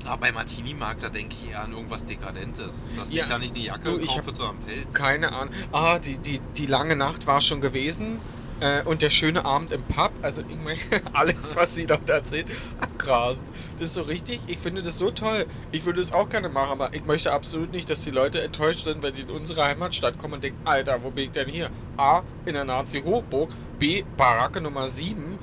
Aber 0.07 0.19
bei 0.23 0.33
Martini-Markt, 0.33 1.03
da 1.03 1.09
denke 1.09 1.35
ich 1.41 1.51
eher 1.51 1.63
an 1.63 1.73
irgendwas 1.73 2.05
Dekadentes. 2.05 2.85
Dass 2.97 3.13
Ja. 3.13 3.23
ich 3.25 3.29
da 3.29 3.39
nicht 3.39 3.55
eine 3.55 3.65
Jacke 3.65 3.91
Du, 3.91 3.99
ich 3.99 4.15
kaufe, 4.15 4.35
sondern 4.35 4.59
Pelz. 4.65 4.95
Keine 4.95 5.33
Ahnung. 5.33 5.55
Ah, 5.73 5.99
die, 5.99 6.19
die, 6.19 6.41
die 6.57 6.67
lange 6.67 6.97
Nacht 6.97 7.27
war 7.27 7.41
schon 7.41 7.61
gewesen. 7.61 8.21
Äh, 8.59 8.83
und 8.85 9.03
der 9.03 9.11
schöne 9.11 9.45
Abend 9.45 9.71
im 9.71 9.83
Pub, 9.83 10.13
also 10.23 10.41
alles, 11.13 11.55
was 11.57 11.75
sie 11.75 11.87
dort 11.87 12.09
erzählt, 12.09 12.47
abgrast. 12.81 13.43
Das 13.75 13.89
ist 13.89 13.95
so 13.95 14.01
richtig, 14.03 14.41
ich 14.47 14.57
finde 14.59 14.81
das 14.81 14.97
so 14.99 15.11
toll. 15.11 15.45
Ich 15.73 15.85
würde 15.85 16.01
es 16.01 16.11
auch 16.11 16.31
gerne 16.31 16.49
machen, 16.49 16.71
aber 16.73 16.95
ich 16.95 17.05
möchte 17.05 17.33
absolut 17.33 17.71
nicht, 17.73 17.91
dass 17.91 18.03
die 18.05 18.11
Leute 18.13 18.41
enttäuscht 18.43 18.85
sind, 18.85 19.03
wenn 19.03 19.13
die 19.13 19.21
in 19.23 19.31
unsere 19.31 19.63
Heimatstadt 19.63 20.19
kommen 20.19 20.35
und 20.35 20.45
denken, 20.45 20.59
Alter, 20.65 21.03
wo 21.03 21.11
bin 21.11 21.25
ich 21.25 21.31
denn 21.33 21.51
hier? 21.51 21.69
A, 21.99 22.23
in 22.47 22.55
der 22.55 22.65
Nazi-Hochburg, 22.65 23.51
B, 23.79 24.05
Baracke 24.17 24.63
Nummer 24.63 24.89
7, 24.89 25.39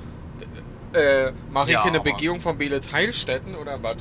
äh, 0.94 1.32
mache 1.52 1.66
ich 1.68 1.74
Ja, 1.74 1.84
hier 1.84 1.92
eine 1.92 2.02
Begehung 2.02 2.40
von 2.40 2.58
Belitz 2.58 2.92
Heilstätten 2.92 3.54
oder 3.56 3.82
was? 3.84 3.98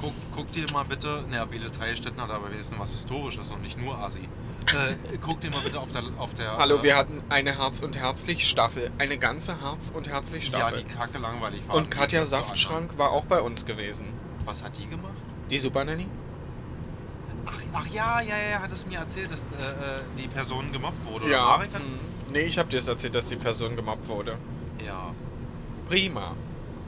Guck, 0.00 0.12
guck, 0.34 0.52
dir 0.52 0.66
mal 0.72 0.84
bitte, 0.84 1.24
naja, 1.30 1.44
Belitz 1.44 1.78
Heilstätten 1.78 2.20
hat 2.20 2.30
aber 2.30 2.50
wenigstens 2.50 2.78
was 2.78 2.92
Historisches 2.92 3.50
und 3.52 3.62
nicht 3.62 3.78
nur 3.78 3.96
Assi. 3.98 4.20
Äh, 4.66 4.94
guck 5.20 5.40
dir 5.40 5.50
mal 5.50 5.60
bitte 5.62 5.78
auf 5.78 5.90
der. 5.92 6.02
Auf 6.18 6.34
der 6.34 6.56
Hallo, 6.56 6.76
äh, 6.76 6.82
wir 6.82 6.96
hatten 6.96 7.22
eine 7.28 7.56
Herz- 7.58 7.82
und 7.82 7.96
Herzlich-Staffel. 7.96 8.90
Eine 8.98 9.18
ganze 9.18 9.60
Herz- 9.60 9.92
und 9.94 10.06
Ja, 10.06 10.14
Herzlich-Staffel. 10.14 10.78
die 10.82 10.84
kacke 10.94 11.18
langweilig 11.18 11.62
war. 11.68 11.76
und 11.76 11.90
Katja 11.90 12.24
Saftschrank 12.24 12.98
war 12.98 13.10
auch 13.12 13.24
bei 13.26 13.40
uns 13.40 13.64
gewesen. 13.66 14.06
Was 14.44 14.62
hat 14.64 14.76
die 14.78 14.86
gemacht? 14.86 15.12
Die 15.50 15.58
Super 15.58 15.84
Nanny? 15.84 16.06
Ach, 17.46 17.58
ach 17.74 17.86
ja, 17.86 18.20
ja, 18.20 18.36
ja, 18.52 18.58
hat 18.60 18.72
es 18.72 18.86
mir 18.86 18.98
erzählt, 18.98 19.30
dass 19.30 19.42
äh, 19.42 19.46
äh, 19.46 20.00
die 20.18 20.28
Person 20.28 20.72
gemobbt 20.72 21.04
wurde. 21.06 21.26
Oder 21.26 21.40
Marek 21.42 21.72
hat- 21.74 21.80
Hm. 21.82 21.98
Nee, 22.32 22.40
ich 22.40 22.58
habe 22.58 22.68
dir 22.68 22.78
das 22.78 22.88
erzählt, 22.88 23.14
dass 23.14 23.26
die 23.26 23.36
Person 23.36 23.76
gemobbt 23.76 24.08
wurde. 24.08 24.38
Ja. 24.84 25.12
Prima. 25.88 26.34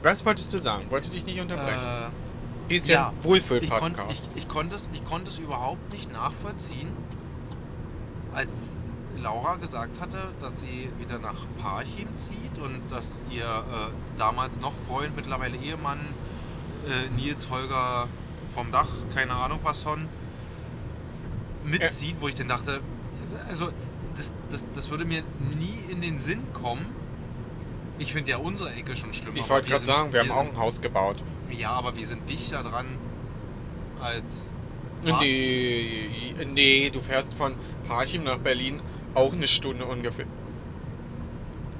Was 0.03 0.25
wolltest 0.25 0.51
du 0.53 0.57
sagen? 0.57 0.85
Wollte 0.89 1.09
dich 1.09 1.25
nicht 1.25 1.39
unterbrechen. 1.39 1.77
Äh, 1.85 2.09
Ist 2.69 2.87
ja, 2.87 3.07
ein 3.07 3.13
ich, 3.13 3.19
ich, 3.19 3.25
Wohlfühl-Podcast. 3.25 4.31
ich, 4.35 4.47
konnte 4.47 4.75
es, 4.75 4.89
ich 4.93 5.05
konnte 5.05 5.29
es 5.29 5.39
überhaupt 5.39 5.91
nicht 5.91 6.11
nachvollziehen, 6.11 6.89
als 8.33 8.75
Laura 9.17 9.55
gesagt 9.55 9.99
hatte, 10.01 10.19
dass 10.39 10.61
sie 10.61 10.89
wieder 10.99 11.19
nach 11.19 11.45
Parchim 11.61 12.15
zieht 12.15 12.59
und 12.61 12.81
dass 12.89 13.21
ihr 13.31 13.45
äh, 13.45 14.17
damals 14.17 14.59
noch 14.59 14.73
Freund, 14.87 15.15
mittlerweile 15.15 15.57
Ehemann, 15.57 15.99
äh, 16.85 17.09
Nils 17.19 17.49
Holger 17.49 18.07
vom 18.49 18.71
Dach, 18.71 18.89
keine 19.13 19.33
Ahnung 19.33 19.59
was 19.63 19.81
schon, 19.81 20.07
mitzieht, 21.65 22.15
wo 22.19 22.27
ich 22.27 22.35
dann 22.35 22.47
dachte, 22.47 22.81
also 23.49 23.69
das, 24.15 24.33
das, 24.49 24.65
das 24.73 24.89
würde 24.89 25.05
mir 25.05 25.23
nie 25.57 25.79
in 25.91 26.01
den 26.01 26.17
Sinn 26.17 26.41
kommen. 26.53 26.85
Ich 27.99 28.13
finde 28.13 28.31
ja 28.31 28.37
unsere 28.37 28.71
Ecke 28.73 28.95
schon 28.95 29.13
schlimmer. 29.13 29.35
Ich 29.37 29.41
aber 29.43 29.49
wollte 29.55 29.69
gerade 29.69 29.83
sagen, 29.83 30.13
wir 30.13 30.19
haben 30.21 30.31
auch 30.31 30.43
sind- 30.43 30.53
ein 30.53 30.59
Haus 30.59 30.81
gebaut. 30.81 31.17
ja, 31.51 31.71
aber 31.71 31.95
wir 31.95 32.07
sind 32.07 32.27
dichter 32.29 32.63
dran 32.63 32.85
als. 33.99 34.53
Nee, 35.03 36.09
nee, 36.53 36.89
du 36.89 36.99
fährst 36.99 37.35
von 37.35 37.55
Parchim 37.87 38.23
nach 38.23 38.39
Berlin 38.39 38.81
auch 39.13 39.33
eine 39.33 39.47
Stunde 39.47 39.85
ungefähr. 39.85 40.25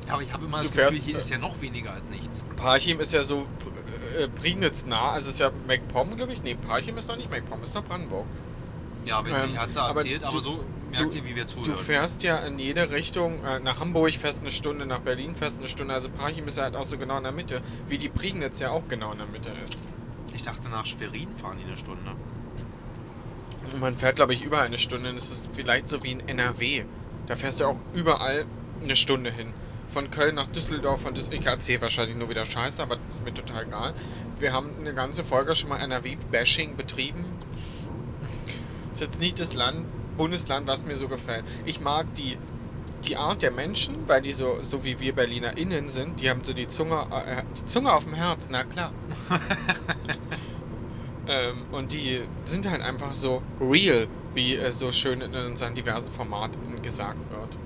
Ja, 0.07 0.13
aber 0.13 0.21
ich 0.21 0.31
habe 0.31 0.45
immer 0.45 0.57
Du 0.61 0.63
das 0.67 0.71
Gefühl, 0.71 0.91
fährst, 0.91 1.03
hier 1.05 1.15
äh, 1.15 1.19
ist 1.19 1.29
ja 1.29 1.37
noch 1.37 1.59
weniger 1.61 1.91
als 1.93 2.09
nichts. 2.09 2.43
Parchim 2.55 2.99
ist 2.99 3.13
ja 3.13 3.23
so 3.23 3.45
äh, 4.17 4.27
Prignitz 4.29 4.85
nah, 4.85 5.11
also 5.11 5.29
ist 5.29 5.39
ja 5.39 5.51
MacPom, 5.67 6.15
glaube 6.15 6.31
ich. 6.33 6.43
Nee, 6.43 6.55
Parchim 6.55 6.97
ist 6.97 7.09
doch 7.09 7.17
nicht 7.17 7.29
MacPom, 7.29 7.61
ist 7.63 7.75
doch 7.75 7.83
Brandenburg. 7.83 8.25
Ja, 9.05 9.25
weiß 9.25 9.43
ähm, 9.43 9.49
nicht, 9.49 9.59
hat 9.59 9.71
sie 9.71 9.81
aber 9.81 9.99
erzählt, 9.99 10.23
aber, 10.23 10.33
du- 10.33 10.39
so 10.39 10.63
merkt 10.99 11.13
du- 11.13 11.17
ihr, 11.17 11.25
wie 11.25 11.35
wir 11.35 11.43
Du 11.45 11.49
zuhören. 11.63 11.77
fährst 11.77 12.23
ja 12.23 12.37
in 12.39 12.59
jede 12.59 12.89
Richtung, 12.91 13.43
äh, 13.45 13.59
nach 13.59 13.79
Hamburg 13.79 14.11
fährst 14.13 14.41
eine 14.41 14.51
Stunde, 14.51 14.85
nach 14.85 14.99
Berlin 14.99 15.35
fährst 15.35 15.59
eine 15.59 15.67
Stunde. 15.67 15.93
Also 15.93 16.09
Parchim 16.09 16.47
ist 16.47 16.57
ja 16.57 16.63
halt 16.65 16.75
auch 16.75 16.85
so 16.85 16.97
genau 16.97 17.17
in 17.17 17.23
der 17.23 17.31
Mitte, 17.31 17.61
wie 17.87 17.97
die 17.97 18.09
Prignitz 18.09 18.59
ja 18.59 18.69
auch 18.71 18.87
genau 18.87 19.11
in 19.11 19.17
der 19.19 19.27
Mitte 19.27 19.51
ist. 19.65 19.85
Ich 20.33 20.43
dachte, 20.43 20.69
nach 20.69 20.85
Schwerin 20.85 21.27
fahren 21.41 21.57
die 21.61 21.65
eine 21.67 21.77
Stunde. 21.77 22.11
Und 23.73 23.79
Man 23.81 23.93
fährt, 23.95 24.15
glaube 24.17 24.33
ich, 24.33 24.41
überall 24.43 24.65
eine 24.67 24.77
Stunde. 24.77 25.13
Das 25.13 25.31
ist 25.31 25.49
vielleicht 25.53 25.89
so 25.89 26.03
wie 26.03 26.11
in 26.11 26.27
NRW. 26.27 26.85
Da 27.25 27.35
fährst 27.35 27.59
du 27.59 27.65
auch 27.65 27.79
überall 27.93 28.45
eine 28.81 28.95
Stunde 28.95 29.31
hin. 29.31 29.53
Von 29.89 30.11
Köln 30.11 30.35
nach 30.35 30.47
Düsseldorf, 30.47 31.01
von 31.01 31.13
Düsseldorf. 31.13 31.41
Ich 31.41 31.47
erzähle 31.47 31.81
wahrscheinlich 31.81 32.15
nur 32.17 32.29
wieder 32.29 32.45
Scheiße, 32.45 32.81
aber 32.83 32.97
das 32.97 33.15
ist 33.15 33.25
mir 33.25 33.33
total 33.33 33.65
egal. 33.65 33.93
Wir 34.39 34.53
haben 34.53 34.69
eine 34.79 34.93
ganze 34.93 35.23
Folge 35.23 35.55
schon 35.55 35.69
mal 35.69 35.79
NRW-Bashing 35.79 36.75
betrieben. 36.75 37.25
Ist 38.91 39.01
jetzt 39.01 39.19
nicht 39.19 39.39
das 39.39 39.53
Land, 39.53 39.85
Bundesland, 40.17 40.67
was 40.67 40.85
mir 40.85 40.95
so 40.95 41.07
gefällt. 41.07 41.45
Ich 41.65 41.79
mag 41.79 42.13
die, 42.15 42.37
die 43.05 43.15
Art 43.15 43.41
der 43.41 43.51
Menschen, 43.51 43.95
weil 44.07 44.21
die 44.21 44.33
so, 44.33 44.57
so 44.61 44.83
wie 44.83 44.99
wir 44.99 45.13
BerlinerInnen 45.13 45.89
sind, 45.89 46.19
die 46.19 46.29
haben 46.29 46.43
so 46.43 46.53
die 46.53 46.67
Zunge, 46.67 47.07
äh, 47.11 47.43
die 47.59 47.65
Zunge 47.65 47.93
auf 47.93 48.03
dem 48.03 48.13
Herz, 48.13 48.49
na 48.51 48.63
klar. 48.63 48.91
ähm, 51.27 51.63
und 51.71 51.91
die 51.91 52.21
sind 52.45 52.69
halt 52.69 52.81
einfach 52.81 53.13
so 53.13 53.41
real, 53.61 54.07
wie 54.33 54.55
es 54.55 54.79
so 54.79 54.91
schön 54.91 55.21
in 55.21 55.33
unseren 55.33 55.75
diversen 55.75 56.11
Formaten 56.11 56.81
gesagt 56.81 57.19
wird. 57.31 57.57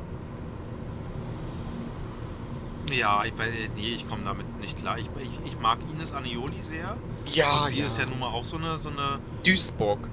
Ja, 2.92 3.24
ich, 3.24 3.34
nee, 3.76 3.94
ich 3.94 4.08
komme 4.08 4.24
damit 4.26 4.60
nicht 4.60 4.78
klar. 4.78 4.98
Ich, 4.98 5.10
ich, 5.20 5.52
ich 5.54 5.60
mag 5.60 5.80
Ines 5.94 6.14
Anioli 6.14 6.62
sehr. 6.62 6.98
Ja, 7.28 7.62
und 7.62 7.68
sie 7.68 7.80
ja. 7.80 7.86
ist 7.86 7.98
ja 7.98 8.06
nun 8.06 8.20
mal 8.20 8.28
auch 8.28 8.44
so 8.44 8.58
eine, 8.58 8.78
so 8.78 8.90
eine, 8.90 9.20
Duisburg. 9.46 10.10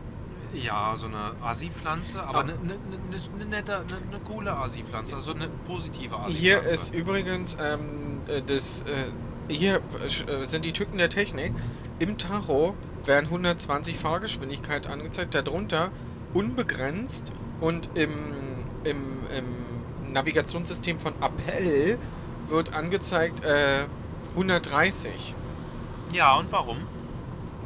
Ja, 0.52 0.94
so 0.96 1.06
eine 1.06 1.32
Assi-Pflanze, 1.42 2.22
aber 2.22 2.40
eine, 2.40 2.52
eine, 2.52 2.74
eine, 2.74 3.34
eine 3.34 3.44
nette, 3.44 3.76
eine, 3.76 3.86
eine 3.86 4.20
coole 4.24 4.52
Assi-Pflanze, 4.52 5.16
also 5.16 5.32
eine 5.32 5.48
positive 5.66 6.14
Assi-Pflanze. 6.16 6.38
Hier 6.38 6.62
ist 6.62 6.94
übrigens 6.94 7.56
ähm, 7.60 8.20
äh, 8.28 8.42
das. 8.42 8.82
Äh, 8.82 9.12
hier 9.50 9.76
äh, 9.76 10.44
sind 10.44 10.64
die 10.64 10.72
Tücken 10.72 10.98
der 10.98 11.08
Technik. 11.08 11.54
Im 11.98 12.18
Tacho 12.18 12.74
werden 13.06 13.26
120 13.26 13.96
Fahrgeschwindigkeit 13.96 14.86
angezeigt, 14.86 15.34
darunter 15.34 15.90
unbegrenzt 16.34 17.32
und 17.60 17.88
im, 17.94 18.12
im, 18.84 18.96
im 19.36 20.12
Navigationssystem 20.12 20.98
von 20.98 21.14
Appell 21.22 21.98
wird 22.48 22.74
angezeigt 22.74 23.42
äh, 23.44 23.86
130. 24.34 25.34
Ja, 26.12 26.36
und 26.36 26.52
warum? 26.52 26.78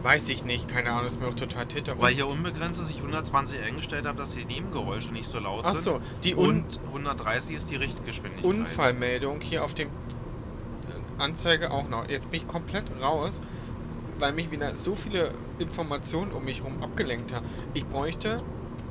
Weiß 0.02 0.28
ich 0.30 0.44
nicht, 0.44 0.66
keine 0.66 0.90
Ahnung, 0.90 1.06
ist 1.06 1.20
mir 1.20 1.28
auch 1.28 1.34
total 1.34 1.66
titter. 1.66 1.98
Weil 1.98 2.12
hier 2.12 2.26
unbegrenzt 2.26 2.80
ist, 2.80 2.90
ich 2.90 2.96
120 2.96 3.60
eingestellt 3.60 4.04
habe, 4.04 4.18
dass 4.18 4.34
die 4.34 4.44
Nebengeräusche 4.44 5.12
nicht 5.12 5.30
so 5.30 5.38
laut 5.38 5.64
sind. 5.64 5.76
Achso, 5.76 6.00
die 6.24 6.34
Un 6.34 6.64
Und 6.64 6.80
130 6.88 7.56
ist 7.56 7.70
die 7.70 7.76
Richtgeschwindigkeit. 7.76 8.44
Unfallmeldung 8.44 9.40
hier 9.40 9.64
auf 9.64 9.74
dem 9.74 9.90
Anzeige 11.18 11.70
auch 11.70 11.88
noch. 11.88 12.08
Jetzt 12.08 12.30
bin 12.30 12.40
ich 12.40 12.48
komplett 12.48 12.90
raus, 13.00 13.40
weil 14.18 14.32
mich 14.32 14.50
wieder 14.50 14.74
so 14.74 14.96
viele 14.96 15.32
Informationen 15.60 16.32
um 16.32 16.44
mich 16.44 16.58
herum 16.58 16.82
abgelenkt 16.82 17.32
haben. 17.32 17.46
Ich 17.74 17.86
bräuchte 17.86 18.42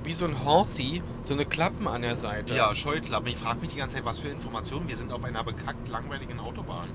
wie 0.03 0.11
so 0.13 0.25
ein 0.25 0.45
Horsey 0.45 1.03
so 1.21 1.33
eine 1.33 1.45
Klappen 1.45 1.87
an 1.87 2.03
der 2.03 2.15
Seite. 2.15 2.55
Ja, 2.55 2.73
Scheuklappen. 2.73 3.27
Ich 3.27 3.37
frage 3.37 3.59
mich 3.59 3.71
die 3.71 3.77
ganze 3.77 3.97
Zeit, 3.97 4.05
was 4.05 4.19
für 4.19 4.29
Informationen. 4.29 4.87
Wir 4.87 4.95
sind 4.95 5.11
auf 5.11 5.23
einer 5.23 5.43
bekackt 5.43 5.89
langweiligen 5.89 6.39
Autobahn. 6.39 6.89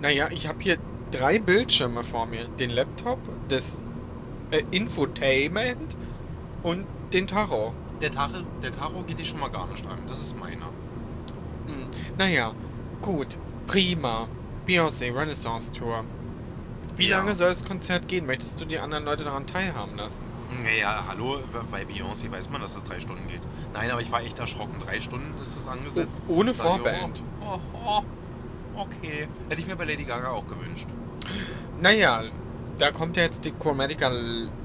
Naja, 0.00 0.28
ich 0.30 0.48
habe 0.48 0.58
hier 0.60 0.78
drei 1.10 1.38
Bildschirme 1.38 2.02
vor 2.02 2.26
mir. 2.26 2.46
Den 2.48 2.70
Laptop, 2.70 3.18
das 3.48 3.84
äh, 4.50 4.62
Infotainment 4.70 5.96
und 6.62 6.86
den 7.12 7.26
Tacho. 7.26 7.72
Der, 8.00 8.10
Tacho, 8.10 8.38
der 8.62 8.72
Tacho 8.72 9.02
geht 9.02 9.18
dich 9.18 9.28
schon 9.28 9.40
mal 9.40 9.48
gar 9.50 9.66
nicht 9.68 9.86
an. 9.86 9.98
Das 10.08 10.20
ist 10.20 10.38
meiner. 10.38 10.66
Hm. 11.66 11.88
Naja, 12.18 12.52
gut. 13.02 13.38
Prima. 13.66 14.28
Beyoncé 14.66 15.14
Renaissance 15.14 15.72
Tour. 15.72 16.04
Wie 16.96 17.08
Ja. 17.08 17.18
lange 17.18 17.34
soll 17.34 17.48
das 17.48 17.64
Konzert 17.64 18.08
gehen? 18.08 18.26
Möchtest 18.26 18.60
du 18.60 18.64
die 18.64 18.78
anderen 18.78 19.04
Leute 19.04 19.24
daran 19.24 19.46
teilhaben 19.46 19.96
lassen? 19.96 20.22
Naja, 20.62 21.04
hallo, 21.08 21.40
bei 21.70 21.82
Beyoncé 21.82 22.30
weiß 22.30 22.50
man, 22.50 22.60
dass 22.60 22.76
es 22.76 22.84
drei 22.84 23.00
Stunden 23.00 23.26
geht. 23.28 23.40
Nein, 23.74 23.90
aber 23.90 24.00
ich 24.00 24.10
war 24.10 24.22
echt 24.22 24.38
erschrocken. 24.38 24.74
Drei 24.84 25.00
Stunden 25.00 25.34
ist 25.42 25.56
es 25.56 25.66
angesetzt. 25.66 26.22
Oh, 26.28 26.36
ohne 26.36 26.54
Vorband. 26.54 27.22
Oh, 27.40 27.58
oh, 27.74 27.78
oh, 27.86 28.02
okay. 28.76 29.28
Hätte 29.48 29.60
ich 29.60 29.66
mir 29.66 29.76
bei 29.76 29.84
Lady 29.84 30.04
Gaga 30.04 30.30
auch 30.30 30.46
gewünscht. 30.46 30.88
Naja, 31.80 32.22
da 32.78 32.90
kommt 32.90 33.16
ja 33.16 33.22
jetzt 33.22 33.44
die 33.44 33.52
Chromatica 33.52 34.10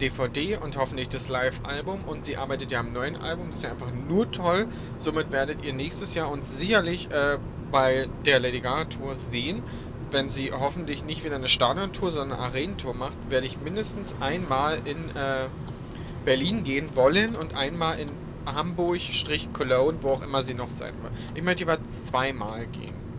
DVD 0.01 0.57
und 0.57 0.77
hoffentlich 0.77 1.09
das 1.09 1.29
Live-Album 1.29 2.03
und 2.05 2.25
sie 2.25 2.37
arbeitet 2.37 2.71
ja 2.71 2.81
am 2.81 2.91
neuen 2.91 3.15
Album, 3.15 3.51
ist 3.51 3.63
ja 3.63 3.71
einfach 3.71 3.91
nur 4.07 4.29
toll. 4.31 4.67
Somit 4.97 5.31
werdet 5.31 5.63
ihr 5.63 5.73
nächstes 5.73 6.13
Jahr 6.13 6.29
uns 6.29 6.57
sicherlich 6.57 7.09
äh, 7.11 7.37
bei 7.71 8.09
der 8.25 8.39
Lady 8.39 8.59
Gaga 8.59 8.85
Tour 8.85 9.15
sehen. 9.15 9.63
Wenn 10.11 10.29
sie 10.29 10.51
hoffentlich 10.51 11.05
nicht 11.05 11.23
wieder 11.23 11.35
eine 11.35 11.47
Stadiontour, 11.47 12.11
sondern 12.11 12.37
eine 12.37 12.47
Arenentour 12.49 12.93
macht, 12.93 13.17
werde 13.29 13.47
ich 13.47 13.61
mindestens 13.61 14.17
einmal 14.19 14.79
in 14.83 14.97
äh, 15.09 15.47
Berlin 16.25 16.63
gehen 16.63 16.95
wollen 16.95 17.35
und 17.35 17.55
einmal 17.55 17.97
in 17.97 18.09
Hamburg-Cologne, 18.45 19.99
wo 20.01 20.09
auch 20.09 20.21
immer 20.21 20.41
sie 20.41 20.53
noch 20.53 20.69
sein 20.69 20.93
wird. 21.01 21.13
Ich 21.35 21.43
möchte 21.43 21.63
jeweils 21.63 22.03
zweimal 22.03 22.67
gehen. 22.67 23.10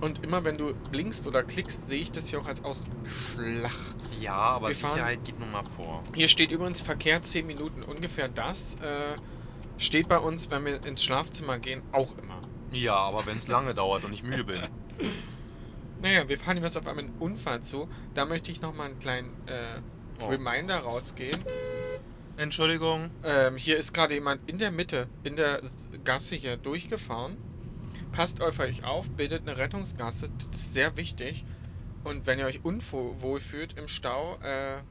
Und 0.00 0.22
immer 0.24 0.44
wenn 0.44 0.56
du 0.56 0.74
blinkst 0.90 1.26
oder 1.26 1.42
klickst, 1.42 1.88
sehe 1.88 2.00
ich 2.00 2.12
das 2.12 2.28
hier 2.28 2.40
auch 2.40 2.46
als 2.46 2.62
Ausschlag. 2.64 3.72
Ja, 4.20 4.34
aber 4.34 4.68
Wir 4.68 4.76
fahren- 4.76 4.92
Sicherheit 4.92 5.24
geht 5.24 5.38
nun 5.40 5.50
mal 5.50 5.64
vor. 5.76 6.02
Hier 6.14 6.28
steht 6.28 6.50
übrigens 6.50 6.80
Verkehr 6.80 7.20
10 7.22 7.46
Minuten. 7.46 7.82
Ungefähr 7.82 8.28
das 8.28 8.76
äh, 8.76 9.16
steht 9.76 10.08
bei 10.08 10.18
uns, 10.18 10.50
wenn 10.50 10.64
wir 10.64 10.84
ins 10.84 11.02
Schlafzimmer 11.02 11.58
gehen, 11.58 11.82
auch 11.92 12.16
immer. 12.18 12.40
Ja, 12.72 12.94
aber 12.96 13.26
wenn 13.26 13.36
es 13.38 13.48
lange 13.48 13.74
dauert 13.74 14.04
und 14.04 14.12
ich 14.12 14.22
müde 14.22 14.44
bin. 14.44 14.62
Naja, 16.00 16.28
wir 16.28 16.38
fahren 16.38 16.62
jetzt 16.62 16.76
auf 16.78 16.86
einmal 16.86 17.06
einen 17.06 17.16
Unfall 17.18 17.60
zu. 17.64 17.88
Da 18.14 18.24
möchte 18.24 18.52
ich 18.52 18.60
nochmal 18.62 18.86
einen 18.90 19.00
kleinen 19.00 19.30
äh, 19.46 19.80
Oh. 20.22 20.26
Reminder 20.28 20.78
rausgehen. 20.78 21.36
Entschuldigung. 22.36 23.10
Ähm, 23.24 23.56
hier 23.56 23.76
ist 23.76 23.92
gerade 23.94 24.14
jemand 24.14 24.48
in 24.48 24.58
der 24.58 24.70
Mitte, 24.70 25.08
in 25.24 25.34
der 25.36 25.60
Gasse 26.04 26.36
hier 26.36 26.56
durchgefahren. 26.56 27.36
Passt 28.12 28.42
auf 28.42 28.58
euch 28.58 28.84
auf, 28.84 29.10
bildet 29.10 29.42
eine 29.42 29.56
Rettungsgasse, 29.56 30.30
das 30.38 30.60
ist 30.60 30.74
sehr 30.74 30.96
wichtig. 30.96 31.44
Und 32.04 32.26
wenn 32.26 32.38
ihr 32.38 32.46
euch 32.46 32.64
unwohl 32.64 33.40
fühlt 33.40 33.78
im 33.78 33.88
Stau, 33.88 34.38
äh, 34.42 34.82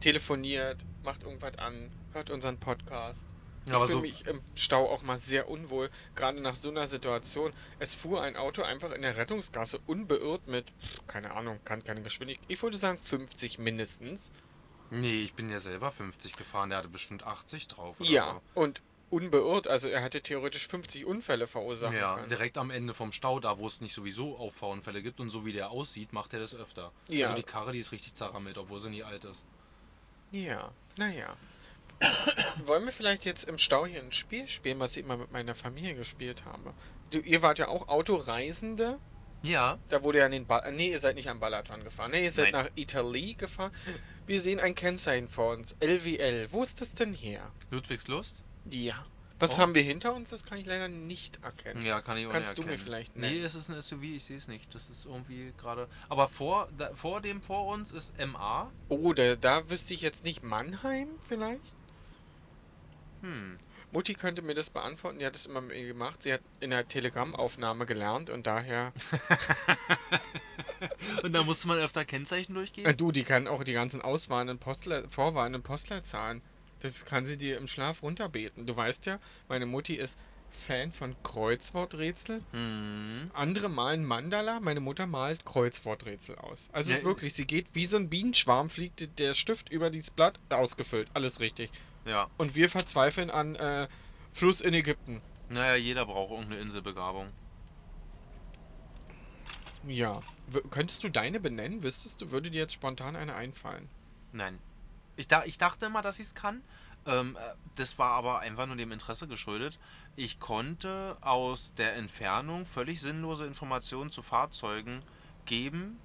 telefoniert, 0.00 0.84
macht 1.04 1.22
irgendwas 1.22 1.58
an, 1.58 1.90
hört 2.12 2.30
unseren 2.30 2.58
Podcast. 2.58 3.26
Ich 3.64 3.72
aber 3.72 3.86
fühle 3.86 3.98
so, 3.98 4.02
mich 4.02 4.26
im 4.26 4.40
Stau 4.54 4.90
auch 4.90 5.02
mal 5.02 5.18
sehr 5.18 5.48
unwohl, 5.48 5.90
gerade 6.16 6.42
nach 6.42 6.56
so 6.56 6.70
einer 6.70 6.86
Situation. 6.86 7.52
Es 7.78 7.94
fuhr 7.94 8.20
ein 8.22 8.36
Auto 8.36 8.62
einfach 8.62 8.90
in 8.90 9.02
der 9.02 9.16
Rettungsgasse 9.16 9.78
unbeirrt 9.86 10.48
mit, 10.48 10.72
keine 11.06 11.32
Ahnung, 11.32 11.60
kann 11.64 11.84
keine 11.84 12.02
Geschwindigkeit, 12.02 12.46
ich 12.48 12.62
würde 12.62 12.76
sagen 12.76 12.98
50 12.98 13.58
mindestens. 13.58 14.32
nee, 14.90 15.22
ich 15.22 15.34
bin 15.34 15.48
ja 15.50 15.60
selber 15.60 15.92
50 15.92 16.34
gefahren, 16.36 16.70
der 16.70 16.78
hatte 16.78 16.88
bestimmt 16.88 17.24
80 17.24 17.68
drauf. 17.68 18.00
Oder 18.00 18.10
Ja, 18.10 18.40
und 18.54 18.82
unbeirrt, 19.12 19.68
also 19.68 19.88
er 19.88 20.00
hätte 20.00 20.22
theoretisch 20.22 20.66
50 20.68 21.04
Unfälle 21.06 21.46
so. 21.46 21.52
verursachen 21.52 21.96
Ja, 21.96 22.16
können. 22.16 22.28
direkt 22.28 22.58
am 22.58 22.70
Ende 22.70 22.94
vom 22.94 23.12
Stau, 23.12 23.38
da 23.40 23.58
wo 23.58 23.66
es 23.66 23.80
nicht 23.80 23.94
sowieso 23.94 24.36
Auffahrunfälle 24.36 25.02
gibt 25.02 25.20
und 25.20 25.30
so 25.30 25.44
wie 25.44 25.52
der 25.52 25.70
aussieht, 25.70 26.12
macht 26.12 26.32
er 26.32 26.40
das 26.40 26.54
öfter. 26.54 26.92
Ja. 27.08 27.26
Also 27.28 27.36
die 27.36 27.46
Karre, 27.46 27.72
die 27.72 27.78
ist 27.78 27.92
richtig 27.92 28.14
zerrammelt, 28.14 28.58
obwohl 28.58 28.80
sie 28.80 28.90
nie 28.90 29.02
alt 29.04 29.24
ist. 29.24 29.44
Ja, 30.30 30.72
naja. 30.96 31.36
Wollen 32.66 32.84
wir 32.84 32.92
vielleicht 32.92 33.24
jetzt 33.24 33.48
im 33.48 33.58
Stau 33.58 33.86
hier 33.86 34.00
ein 34.00 34.12
Spiel 34.12 34.48
spielen, 34.48 34.80
was 34.80 34.96
ich 34.96 35.04
immer 35.04 35.16
mit 35.16 35.30
meiner 35.30 35.54
Familie 35.54 35.94
gespielt 35.94 36.44
habe? 36.44 36.72
Du, 37.10 37.18
ihr 37.18 37.42
wart 37.42 37.58
ja 37.58 37.68
auch 37.68 37.88
Autoreisende. 37.88 38.98
Ja. 39.42 39.78
Da 39.88 40.02
wurde 40.02 40.18
ja 40.18 40.26
an 40.26 40.32
den 40.32 40.46
ba 40.46 40.70
Nee, 40.70 40.90
ihr 40.90 41.00
seid 41.00 41.16
nicht 41.16 41.28
am 41.28 41.40
Balaton 41.40 41.84
gefahren. 41.84 42.12
Nee, 42.12 42.24
ihr 42.24 42.30
seid 42.30 42.52
Nein. 42.52 42.64
nach 42.64 42.70
Italy 42.76 43.34
gefahren. 43.34 43.72
Wir 44.26 44.40
sehen 44.40 44.60
ein 44.60 44.74
Kennzeichen 44.74 45.28
vor 45.28 45.52
uns. 45.52 45.76
LWL. 45.80 46.46
Wo 46.50 46.62
ist 46.62 46.80
das 46.80 46.94
denn 46.94 47.12
her? 47.12 47.52
Ludwigslust? 47.70 48.44
Ja. 48.70 49.04
Was 49.38 49.58
Oh. 49.58 49.62
haben 49.62 49.74
wir 49.74 49.82
hinter 49.82 50.14
uns? 50.14 50.30
Das 50.30 50.44
kann 50.44 50.58
ich 50.58 50.66
leider 50.66 50.88
nicht 50.88 51.42
erkennen. 51.42 51.84
Ja, 51.84 52.00
kann 52.00 52.16
ich 52.16 52.26
auch 52.26 52.30
Kannst 52.30 52.56
nicht 52.56 52.64
du 52.64 52.70
mir 52.70 52.78
vielleicht 52.78 53.16
Nee, 53.16 53.30
nennen? 53.30 53.44
es 53.44 53.56
ist 53.56 53.68
ein 53.70 53.80
SUV, 53.82 54.02
ich 54.02 54.22
sehe 54.24 54.36
es 54.36 54.46
nicht. 54.46 54.72
Das 54.74 54.88
ist 54.88 55.04
irgendwie 55.04 55.52
gerade. 55.58 55.88
Aber 56.08 56.28
vor, 56.28 56.68
da, 56.78 56.94
vor 56.94 57.20
dem 57.20 57.42
vor 57.42 57.66
uns 57.66 57.90
ist 57.90 58.12
MA. 58.24 58.70
Oh, 58.88 59.12
da, 59.12 59.34
da 59.34 59.68
wüsste 59.68 59.94
ich 59.94 60.00
jetzt 60.00 60.22
nicht 60.24 60.44
Mannheim 60.44 61.08
vielleicht? 61.22 61.74
Hm. 63.22 63.58
Mutti 63.90 64.14
könnte 64.14 64.42
mir 64.42 64.54
das 64.54 64.70
beantworten. 64.70 65.18
Die 65.18 65.26
hat 65.26 65.34
es 65.36 65.46
immer 65.46 65.60
mit 65.60 65.72
mir 65.76 65.86
gemacht. 65.88 66.22
Sie 66.22 66.32
hat 66.32 66.40
in 66.60 66.70
der 66.70 66.86
Telegram-Aufnahme 66.88 67.84
gelernt 67.84 68.30
und 68.30 68.46
daher. 68.46 68.92
Und 71.22 71.32
da 71.34 71.42
musste 71.44 71.68
man 71.68 71.78
öfter 71.78 72.04
Kennzeichen 72.04 72.54
durchgehen? 72.54 72.86
Äh, 72.86 72.94
du, 72.94 73.12
die 73.12 73.22
kann 73.22 73.46
auch 73.46 73.62
die 73.62 73.72
ganzen 73.72 74.02
auswahlenden 74.02 74.58
Postler, 74.58 75.08
vorwahlenden 75.08 75.62
Postleitzahlen. 75.62 76.42
Das 76.82 77.04
kann 77.04 77.24
sie 77.24 77.38
dir 77.38 77.58
im 77.58 77.68
Schlaf 77.68 78.02
runterbeten. 78.02 78.66
Du 78.66 78.76
weißt 78.76 79.06
ja, 79.06 79.18
meine 79.48 79.66
Mutti 79.66 79.94
ist 79.94 80.18
Fan 80.50 80.90
von 80.90 81.16
Kreuzworträtsel. 81.22 82.42
Hm. 82.50 83.30
Andere 83.32 83.68
malen 83.68 84.04
Mandala, 84.04 84.60
meine 84.60 84.80
Mutter 84.80 85.06
malt 85.06 85.44
Kreuzworträtsel 85.44 86.36
aus. 86.36 86.68
Also 86.72 86.90
es 86.90 86.98
ist 86.98 87.02
Ja, 87.02 87.08
wirklich, 87.08 87.32
sie 87.34 87.46
geht 87.46 87.68
wie 87.72 87.86
so 87.86 87.96
ein 87.96 88.10
Bienenschwarm, 88.10 88.68
fliegt 88.68 89.18
der 89.18 89.32
Stift 89.34 89.70
über 89.70 89.90
dieses 89.90 90.10
Blatt, 90.10 90.38
ausgefüllt, 90.50 91.08
alles 91.14 91.40
richtig. 91.40 91.70
Ja. 92.04 92.28
Und 92.36 92.54
wir 92.54 92.68
verzweifeln 92.68 93.30
an 93.30 93.54
äh, 93.54 93.88
Fluss 94.32 94.60
in 94.60 94.74
Ägypten. 94.74 95.22
Naja, 95.48 95.76
jeder 95.76 96.04
braucht 96.04 96.32
irgendeine 96.32 96.60
Inselbegabung. 96.60 97.28
Ja. 99.86 100.12
W 100.48 100.60
könntest 100.70 101.02
du 101.04 101.08
deine 101.08 101.40
benennen? 101.40 101.82
Wüsstest 101.82 102.20
du, 102.20 102.30
würde 102.30 102.50
dir 102.50 102.60
jetzt 102.60 102.74
spontan 102.74 103.16
eine 103.16 103.34
einfallen? 103.34 103.88
Nein. 104.32 104.58
Ich, 105.16 105.28
da, 105.28 105.44
ich 105.44 105.58
dachte 105.58 105.86
immer, 105.86 106.02
dass 106.02 106.18
ich 106.18 106.26
es 106.26 106.34
kann. 106.34 106.62
Ähm, 107.06 107.36
äh, 107.36 107.54
das 107.76 107.98
war 107.98 108.12
aber 108.12 108.40
einfach 108.40 108.66
nur 108.66 108.76
dem 108.76 108.92
Interesse 108.92 109.26
geschuldet. 109.26 109.78
Ich 110.16 110.38
konnte 110.38 111.16
aus 111.20 111.74
der 111.74 111.96
Entfernung 111.96 112.64
völlig 112.64 113.00
sinnlose 113.00 113.46
Informationen 113.46 114.10
zu 114.10 114.22
Fahrzeugen 114.22 115.02
geben, 115.44 115.98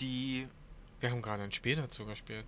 die 0.00 0.48
Wir 1.00 1.10
haben 1.10 1.22
gerade 1.22 1.42
ein 1.42 1.52
Spiel 1.52 1.76
dazu 1.76 2.04
gespielt. 2.04 2.46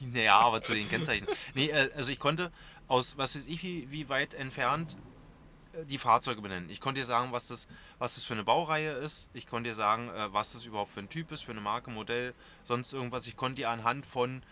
naja, 0.00 0.38
aber 0.40 0.62
zu 0.62 0.72
den 0.72 0.88
Kennzeichen. 0.88 1.26
Nee, 1.54 1.66
äh, 1.66 1.90
also 1.94 2.10
ich 2.10 2.18
konnte 2.18 2.50
aus, 2.88 3.18
was 3.18 3.36
weiß 3.36 3.46
ich, 3.46 3.62
wie, 3.62 3.90
wie 3.90 4.08
weit 4.08 4.32
entfernt 4.32 4.96
äh, 5.74 5.84
die 5.84 5.98
Fahrzeuge 5.98 6.40
benennen. 6.40 6.70
Ich 6.70 6.80
konnte 6.80 7.02
dir 7.02 7.06
sagen, 7.06 7.32
was 7.32 7.48
das, 7.48 7.68
was 7.98 8.14
das 8.14 8.24
für 8.24 8.32
eine 8.32 8.44
Baureihe 8.44 8.92
ist. 8.92 9.28
Ich 9.34 9.46
konnte 9.46 9.70
dir 9.70 9.74
sagen, 9.74 10.10
was 10.32 10.54
das 10.54 10.64
überhaupt 10.64 10.90
für 10.90 11.00
ein 11.00 11.10
Typ 11.10 11.32
ist, 11.32 11.42
für 11.42 11.52
eine 11.52 11.60
Marke, 11.60 11.90
Modell, 11.90 12.34
sonst 12.62 12.94
irgendwas. 12.94 13.26
Ich 13.26 13.36
konnte 13.36 13.56
dir 13.56 13.68
anhand 13.68 14.06
von, 14.06 14.42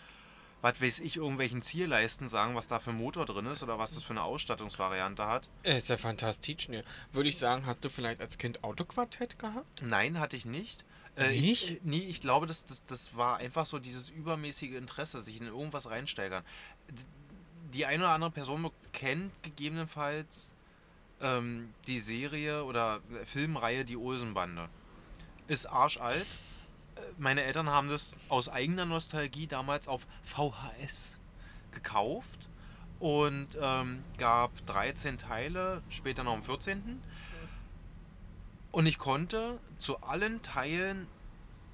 was 0.61 0.81
weiß 0.81 1.01
ich, 1.01 1.17
irgendwelchen 1.17 1.63
Zierleisten 1.63 2.29
sagen, 2.29 2.55
was 2.55 2.67
da 2.67 2.81
für 2.81 2.91
ein 2.91 2.97
Motor 2.97 3.27
drin 3.27 3.47
ist 3.47 3.63
oder 3.63 3.79
was 3.79 3.95
das 3.95 4.03
für 4.03 4.11
eine 4.11 4.23
Ausstattungsvariante 4.23 5.27
hat. 5.27 5.49
Äh, 5.63 5.77
Ist 5.77 5.89
ja 5.89 5.97
fantastisch. 5.97 6.69
Ne? 6.69 6.85
Würde 7.13 7.29
ich 7.29 7.39
sagen, 7.39 7.65
hast 7.67 7.85
du 7.85 7.89
vielleicht 7.89 8.21
als 8.21 8.39
Kind 8.39 8.65
Autoquartett 8.65 9.39
gehabt? 9.39 9.83
Nein, 9.83 10.19
hatte 10.19 10.37
ich 10.37 10.45
nicht. 10.47 10.85
Äh, 11.17 11.31
Nicht? 11.31 11.71
Ich, 11.71 11.77
äh, 11.77 11.81
nee, 11.85 12.07
ich 12.09 12.21
glaube, 12.21 12.47
das, 12.47 12.65
das, 12.65 12.85
das 12.85 13.17
war 13.17 13.39
einfach 13.39 13.67
so 13.67 13.79
dieses 13.79 14.11
übermäßige 14.11 14.73
Interesse, 14.73 15.23
sich 15.23 15.41
in 15.41 15.47
irgendwas 15.47 15.91
reinsteigern. 15.91 16.45
Die 17.75 17.87
eine 17.87 18.05
oder 18.05 18.13
andere 18.13 18.31
Person 18.31 18.71
kennt 18.93 19.31
gegebenenfalls 19.43 20.55
ähm, 21.21 21.73
die 21.87 22.01
Serie 22.01 22.65
oder 22.65 23.01
Filmreihe 23.25 23.85
Die 23.85 23.97
Olsenbande. 23.97 24.69
Ist 25.47 25.67
arschalt. 25.67 26.27
Meine 27.19 27.43
Eltern 27.43 27.69
haben 27.69 27.89
das 27.89 28.17
aus 28.29 28.49
eigener 28.49 28.87
Nostalgie 28.87 29.47
damals 29.47 29.89
auf 29.89 30.07
VHS 30.23 31.19
gekauft 31.73 32.49
und 33.01 33.59
ähm, 33.61 34.03
gab 34.17 34.51
13 34.67 35.19
Teile, 35.19 35.83
später 35.89 36.25
noch 36.25 36.35
am 36.35 36.43
14. 36.43 37.01
Und 38.71 38.87
ich 38.87 38.99
konnte 38.99 39.59
zu 39.79 40.03
allen 40.03 40.43
Teilen 40.43 41.07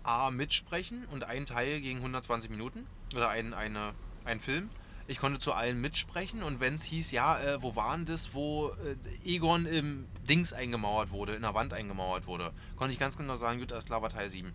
A 0.02 0.30
mitsprechen 0.30 1.06
und 1.10 1.24
ein 1.24 1.46
Teil 1.46 1.80
ging 1.80 1.96
120 1.98 2.50
Minuten 2.50 2.86
oder 3.14 3.30
ein, 3.30 3.54
eine, 3.54 3.94
ein 4.24 4.38
Film. 4.38 4.68
Ich 5.06 5.18
konnte 5.18 5.38
zu 5.38 5.52
allen 5.52 5.80
mitsprechen 5.80 6.42
und 6.42 6.60
wenn 6.60 6.74
es 6.74 6.84
hieß, 6.84 7.10
ja, 7.10 7.38
äh, 7.38 7.62
wo 7.62 7.76
waren 7.76 8.06
das, 8.06 8.32
wo 8.32 8.68
äh, 8.68 8.96
Egon 9.24 9.66
im 9.66 10.06
Dings 10.28 10.52
eingemauert 10.52 11.10
wurde, 11.10 11.34
in 11.34 11.42
der 11.42 11.54
Wand 11.54 11.74
eingemauert 11.74 12.26
wurde, 12.26 12.52
konnte 12.76 12.92
ich 12.92 12.98
ganz 12.98 13.16
genau 13.16 13.36
sagen, 13.36 13.60
gut, 13.60 13.72
alles 13.72 13.84
klar 13.86 14.00
war 14.00 14.08
Teil 14.08 14.30
7. 14.30 14.52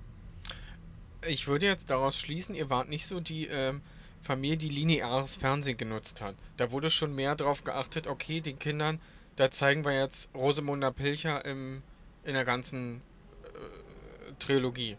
Ich 1.28 1.48
würde 1.48 1.66
jetzt 1.66 1.90
daraus 1.90 2.18
schließen, 2.18 2.56
ihr 2.56 2.70
wart 2.70 2.90
nicht 2.90 3.06
so 3.06 3.20
die 3.20 3.48
ähm, 3.48 3.82
Familie, 4.22 4.58
die 4.58 4.70
lineares 4.70 5.36
Fernsehen 5.36 5.78
genutzt 5.78 6.22
hat. 6.22 6.36
Da 6.58 6.72
wurde 6.72 6.90
schon 6.90 7.16
mehr 7.16 7.36
drauf 7.36 7.64
geachtet, 7.64 8.08
okay, 8.08 8.42
den 8.42 8.60
Kindern, 8.60 9.00
da 9.36 9.52
zeigen 9.52 9.86
wir 9.86 9.98
jetzt 9.98 10.30
Rosamunde 10.34 10.92
Pilcher 10.92 11.46
im, 11.46 11.82
in 12.24 12.34
der 12.34 12.46
ganzen 12.46 13.02
äh, 13.44 14.34
Trilogie. 14.40 14.98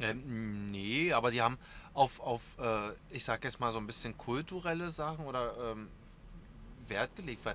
Ähm, 0.00 0.66
nee, 0.66 1.12
aber 1.12 1.30
die 1.30 1.40
haben 1.40 1.58
auf, 1.92 2.20
auf 2.20 2.42
äh, 2.58 2.92
ich 3.10 3.24
sag 3.24 3.44
jetzt 3.44 3.60
mal 3.60 3.72
so 3.72 3.78
ein 3.78 3.86
bisschen 3.86 4.18
kulturelle 4.18 4.90
Sachen 4.90 5.26
oder 5.26 5.72
ähm, 5.72 5.88
Wert 6.88 7.14
gelegt, 7.16 7.44
weil 7.44 7.54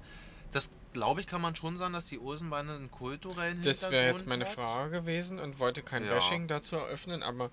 das 0.51 0.71
glaube 0.93 1.21
ich 1.21 1.27
kann 1.27 1.41
man 1.41 1.55
schon 1.55 1.77
sagen, 1.77 1.93
dass 1.93 2.07
die 2.07 2.19
Olsenbande 2.19 2.73
einen 2.75 2.89
kulturellen 2.91 3.61
Das 3.61 3.89
wäre 3.91 4.07
jetzt 4.07 4.21
Hintergrund 4.21 4.27
meine 4.27 4.45
hat. 4.45 4.53
Frage 4.53 4.91
gewesen 5.01 5.39
und 5.39 5.59
wollte 5.59 5.81
kein 5.83 6.05
Ja. 6.05 6.13
Bashing 6.13 6.47
dazu 6.47 6.75
eröffnen, 6.77 7.23
aber 7.23 7.49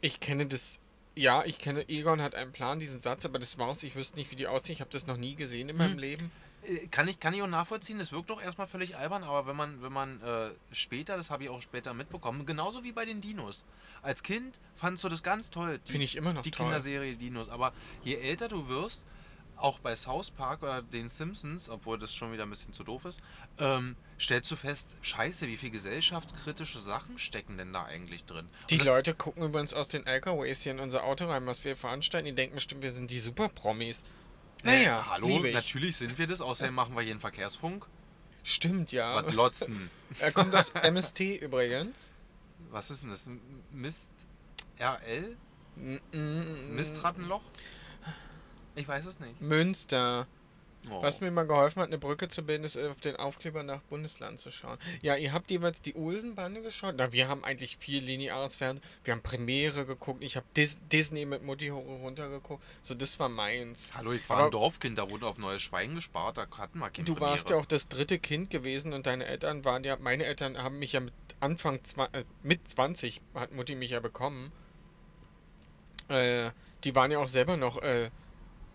ich 0.00 0.20
kenne 0.20 0.46
das. 0.46 0.80
Ja, 1.16 1.44
ich 1.44 1.58
kenne, 1.58 1.88
Egon 1.88 2.20
hat 2.20 2.34
einen 2.34 2.50
Plan, 2.50 2.80
diesen 2.80 2.98
Satz, 2.98 3.24
aber 3.24 3.38
das 3.38 3.56
war's. 3.58 3.84
Ich 3.84 3.94
wüsste 3.94 4.18
nicht, 4.18 4.32
wie 4.32 4.36
die 4.36 4.48
aussehen. 4.48 4.72
Ich 4.74 4.80
habe 4.80 4.90
das 4.90 5.06
noch 5.06 5.16
nie 5.16 5.36
gesehen 5.36 5.68
in 5.68 5.76
meinem 5.76 5.92
Hm. 5.92 5.98
Leben. 5.98 6.32
Äh, 6.64 6.88
Kann 6.88 7.06
ich, 7.06 7.20
kann 7.20 7.32
ich 7.34 7.42
auch 7.42 7.46
nachvollziehen, 7.46 7.98
das 8.00 8.10
wirkt 8.10 8.30
doch 8.30 8.42
erstmal 8.42 8.66
völlig 8.66 8.96
albern, 8.96 9.22
aber 9.22 9.46
wenn 9.46 9.54
man, 9.54 9.80
wenn 9.82 9.92
man 9.92 10.20
äh, 10.22 10.50
später, 10.72 11.16
das 11.16 11.30
habe 11.30 11.44
ich 11.44 11.50
auch 11.50 11.62
später 11.62 11.94
mitbekommen, 11.94 12.46
genauso 12.46 12.82
wie 12.82 12.90
bei 12.90 13.04
den 13.04 13.20
Dinos. 13.20 13.64
Als 14.02 14.22
Kind 14.24 14.58
fandst 14.74 15.04
du 15.04 15.08
das 15.08 15.22
ganz 15.22 15.50
toll, 15.50 15.78
die, 15.86 15.92
Finde 15.92 16.04
ich 16.04 16.16
immer 16.16 16.32
noch 16.32 16.42
die 16.42 16.50
toll. 16.50 16.66
Kinderserie 16.66 17.16
Dinos. 17.16 17.48
Aber 17.48 17.72
je 18.02 18.16
älter 18.16 18.48
du 18.48 18.66
wirst, 18.68 19.04
auch 19.56 19.78
bei 19.78 19.94
South 19.94 20.30
Park 20.30 20.62
oder 20.62 20.82
den 20.82 21.08
Simpsons, 21.08 21.68
obwohl 21.68 21.98
das 21.98 22.14
schon 22.14 22.32
wieder 22.32 22.44
ein 22.44 22.50
bisschen 22.50 22.72
zu 22.72 22.84
doof 22.84 23.04
ist, 23.04 23.20
ähm, 23.58 23.96
stellst 24.18 24.50
du 24.50 24.56
fest, 24.56 24.96
scheiße, 25.02 25.46
wie 25.46 25.56
viel 25.56 25.70
gesellschaftskritische 25.70 26.80
Sachen 26.80 27.18
stecken 27.18 27.56
denn 27.58 27.72
da 27.72 27.84
eigentlich 27.84 28.24
drin? 28.24 28.48
Die 28.70 28.78
Leute 28.78 29.14
gucken 29.14 29.42
übrigens 29.42 29.74
aus 29.74 29.88
den 29.88 30.06
LKWs 30.06 30.62
hier 30.62 30.72
in 30.72 30.80
unser 30.80 31.04
Auto 31.04 31.26
rein, 31.26 31.46
was 31.46 31.64
wir 31.64 31.76
veranstalten. 31.76 32.26
Die 32.26 32.34
denken 32.34 32.56
bestimmt, 32.56 32.82
wir 32.82 32.92
sind 32.92 33.10
die 33.10 33.18
Super-Promis. 33.18 34.02
Naja, 34.62 35.00
äh, 35.00 35.04
hallo, 35.10 35.40
natürlich 35.52 35.96
sind 35.96 36.18
wir 36.18 36.26
das, 36.26 36.40
außerdem 36.40 36.74
machen 36.74 36.94
wir 36.94 37.02
hier 37.02 37.12
einen 37.12 37.20
Verkehrsfunk. 37.20 37.86
Stimmt, 38.42 38.92
ja. 38.92 39.24
Was 39.24 39.34
lotzen? 39.34 39.90
Er 40.20 40.30
kommt 40.30 40.54
aus 40.54 40.70
MST 40.70 41.20
übrigens. 41.40 42.12
Was 42.70 42.90
ist 42.90 43.02
denn 43.02 43.10
das? 43.10 43.28
Mist 43.72 44.12
RL? 44.78 45.36
Mm, 45.76 45.96
mm, 46.12 46.74
Mistrattenloch? 46.76 47.42
Ich 48.74 48.86
weiß 48.88 49.06
es 49.06 49.20
nicht. 49.20 49.40
Münster. 49.40 50.26
Oh. 50.90 51.00
Was 51.00 51.22
mir 51.22 51.30
mal 51.30 51.46
geholfen 51.46 51.80
hat, 51.80 51.88
eine 51.88 51.96
Brücke 51.96 52.28
zu 52.28 52.42
bilden, 52.42 52.62
ist 52.62 52.76
äh, 52.76 52.88
auf 52.88 53.00
den 53.00 53.16
Aufkleber 53.16 53.62
nach 53.62 53.80
Bundesland 53.84 54.38
zu 54.38 54.50
schauen. 54.50 54.76
Ja, 55.00 55.16
ihr 55.16 55.32
habt 55.32 55.50
jeweils 55.50 55.80
die 55.80 55.94
Olsen-Bande 55.96 56.60
geschaut. 56.60 56.96
Na, 56.98 57.10
wir 57.10 57.26
haben 57.26 57.42
eigentlich 57.42 57.78
viel 57.78 58.04
lineares 58.04 58.56
Fernsehen. 58.56 58.84
Wir 59.02 59.12
haben 59.14 59.22
Premiere 59.22 59.86
geguckt. 59.86 60.22
Ich 60.22 60.36
habe 60.36 60.44
Dis 60.58 60.78
Disney 60.92 61.24
mit 61.24 61.42
Mutti 61.42 61.68
hoch 61.68 61.86
und 61.86 62.02
runter 62.02 62.28
geguckt. 62.28 62.62
So, 62.82 62.94
das 62.94 63.18
war 63.18 63.30
meins. 63.30 63.92
Hallo, 63.94 64.12
ich 64.12 64.28
war 64.28 64.36
Aber- 64.36 64.44
ein 64.46 64.50
Dorfkind, 64.50 64.98
da 64.98 65.08
wurde 65.08 65.26
auf 65.26 65.38
neues 65.38 65.62
Schwein 65.62 65.94
gespart, 65.94 66.36
da 66.36 66.46
hatten 66.58 66.78
wir 66.78 66.90
keine 66.90 67.06
Du 67.06 67.18
warst 67.18 67.44
ja 67.48 67.56
Premiere. 67.56 67.60
auch 67.62 67.66
das 67.66 67.88
dritte 67.88 68.18
Kind 68.18 68.50
gewesen 68.50 68.92
und 68.92 69.06
deine 69.06 69.24
Eltern 69.24 69.64
waren 69.64 69.84
ja, 69.84 69.96
meine 69.96 70.24
Eltern 70.26 70.58
haben 70.62 70.78
mich 70.78 70.92
ja 70.92 71.00
mit 71.00 71.14
Anfang, 71.40 71.80
äh, 72.12 72.24
mit 72.42 72.68
20, 72.68 73.22
hat 73.34 73.52
Mutti 73.52 73.74
mich 73.74 73.92
ja 73.92 74.00
bekommen. 74.00 74.52
Äh, 76.08 76.50
die 76.84 76.94
waren 76.94 77.10
ja 77.10 77.18
auch 77.20 77.28
selber 77.28 77.56
noch 77.56 77.80
äh, 77.80 78.10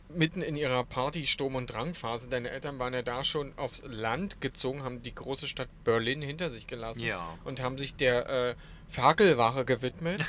mitten 0.10 0.42
in 0.42 0.56
ihrer 0.56 0.84
Party, 0.84 1.26
Sturm- 1.26 1.56
und 1.56 1.68
Drangphase. 1.68 2.28
Deine 2.30 2.50
Eltern 2.50 2.80
waren 2.80 2.94
ja 2.94 3.02
da 3.02 3.24
schon 3.24 3.54
aufs 3.58 3.84
Land 3.86 4.42
gezogen, 4.42 4.84
haben 4.84 5.02
die 5.04 5.14
große 5.14 5.48
Stadt 5.48 5.70
Berlin 5.84 6.22
hinter 6.22 6.50
sich 6.50 6.68
gelassen 6.68 7.02
Ja. 7.04 7.22
und 7.44 7.62
haben 7.62 7.78
sich 7.78 7.96
der 7.96 8.28
äh, 8.30 8.56
Fackelwache 8.88 9.66
gewidmet. 9.66 10.24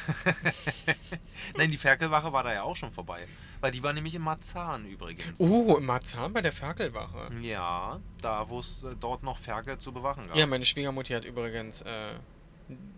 Nein, 1.56 1.70
die 1.70 1.78
Ferkelwache 1.78 2.32
war 2.32 2.42
da 2.42 2.52
ja 2.52 2.62
auch 2.62 2.76
schon 2.76 2.90
vorbei. 2.90 3.20
Weil 3.60 3.70
die 3.72 3.82
war 3.82 3.92
nämlich 3.92 4.14
in 4.14 4.22
Marzahn 4.22 4.86
übrigens. 4.86 5.40
Uh, 5.40 5.76
im 5.76 5.86
Marzahn 5.86 6.32
bei 6.32 6.42
der 6.42 6.52
Fackelwache. 6.52 7.30
Ja, 7.40 8.00
da 8.20 8.48
wo 8.48 8.58
es 8.60 8.82
äh, 8.82 8.94
dort 9.00 9.22
noch 9.22 9.38
Ferkel 9.38 9.78
zu 9.78 9.92
bewachen 9.92 10.26
gab. 10.26 10.36
Ja, 10.36 10.46
meine 10.46 10.64
Schwiegermutti 10.64 11.14
hat 11.14 11.24
übrigens 11.24 11.82
äh, 11.82 12.14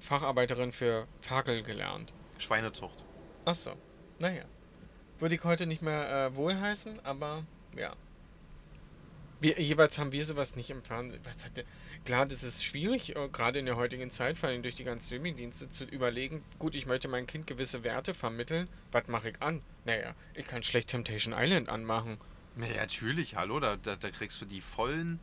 Facharbeiterin 0.01 0.73
für 0.73 1.07
Fackel 1.21 1.63
gelernt. 1.63 2.13
Schweinezucht. 2.39 3.05
Achso, 3.45 3.73
naja. 4.19 4.43
Würde 5.23 5.37
ich 5.37 5.45
heute 5.45 5.67
nicht 5.67 5.83
mehr 5.83 6.27
äh, 6.33 6.37
wohlheißen, 6.37 6.99
aber 7.05 7.45
ja. 7.77 7.95
Wir, 9.41 9.61
jeweils 9.61 9.97
haben 10.01 10.11
wir 10.11 10.25
sowas 10.25 10.57
nicht 10.57 10.69
im 10.69 10.83
Fernsehen. 10.83 11.23
Klar, 12.05 12.27
das 12.27 12.43
ist 12.43 12.65
schwierig, 12.65 13.15
äh, 13.15 13.29
gerade 13.29 13.61
in 13.61 13.67
der 13.67 13.77
heutigen 13.77 14.11
Zeit, 14.11 14.37
vor 14.37 14.49
allem 14.49 14.65
durch 14.65 14.75
die 14.75 14.83
ganzen 14.83 15.07
Streamingdienste, 15.07 15.71
zu 15.71 15.85
überlegen, 15.85 16.43
gut, 16.59 16.75
ich 16.75 16.87
möchte 16.87 17.07
meinem 17.07 17.29
Kind 17.29 17.47
gewisse 17.47 17.85
Werte 17.85 18.15
vermitteln, 18.15 18.67
was 18.91 19.07
mache 19.07 19.31
ich 19.31 19.41
an? 19.41 19.63
Naja, 19.85 20.13
ich 20.35 20.45
kann 20.45 20.65
schlecht 20.65 20.89
Temptation 20.89 21.33
Island 21.37 21.69
anmachen. 21.69 22.19
Ja, 22.57 22.81
natürlich, 22.81 23.37
hallo, 23.37 23.61
da, 23.61 23.77
da, 23.77 23.95
da 23.95 24.11
kriegst 24.11 24.43
du 24.43 24.45
die 24.45 24.61
vollen 24.61 25.21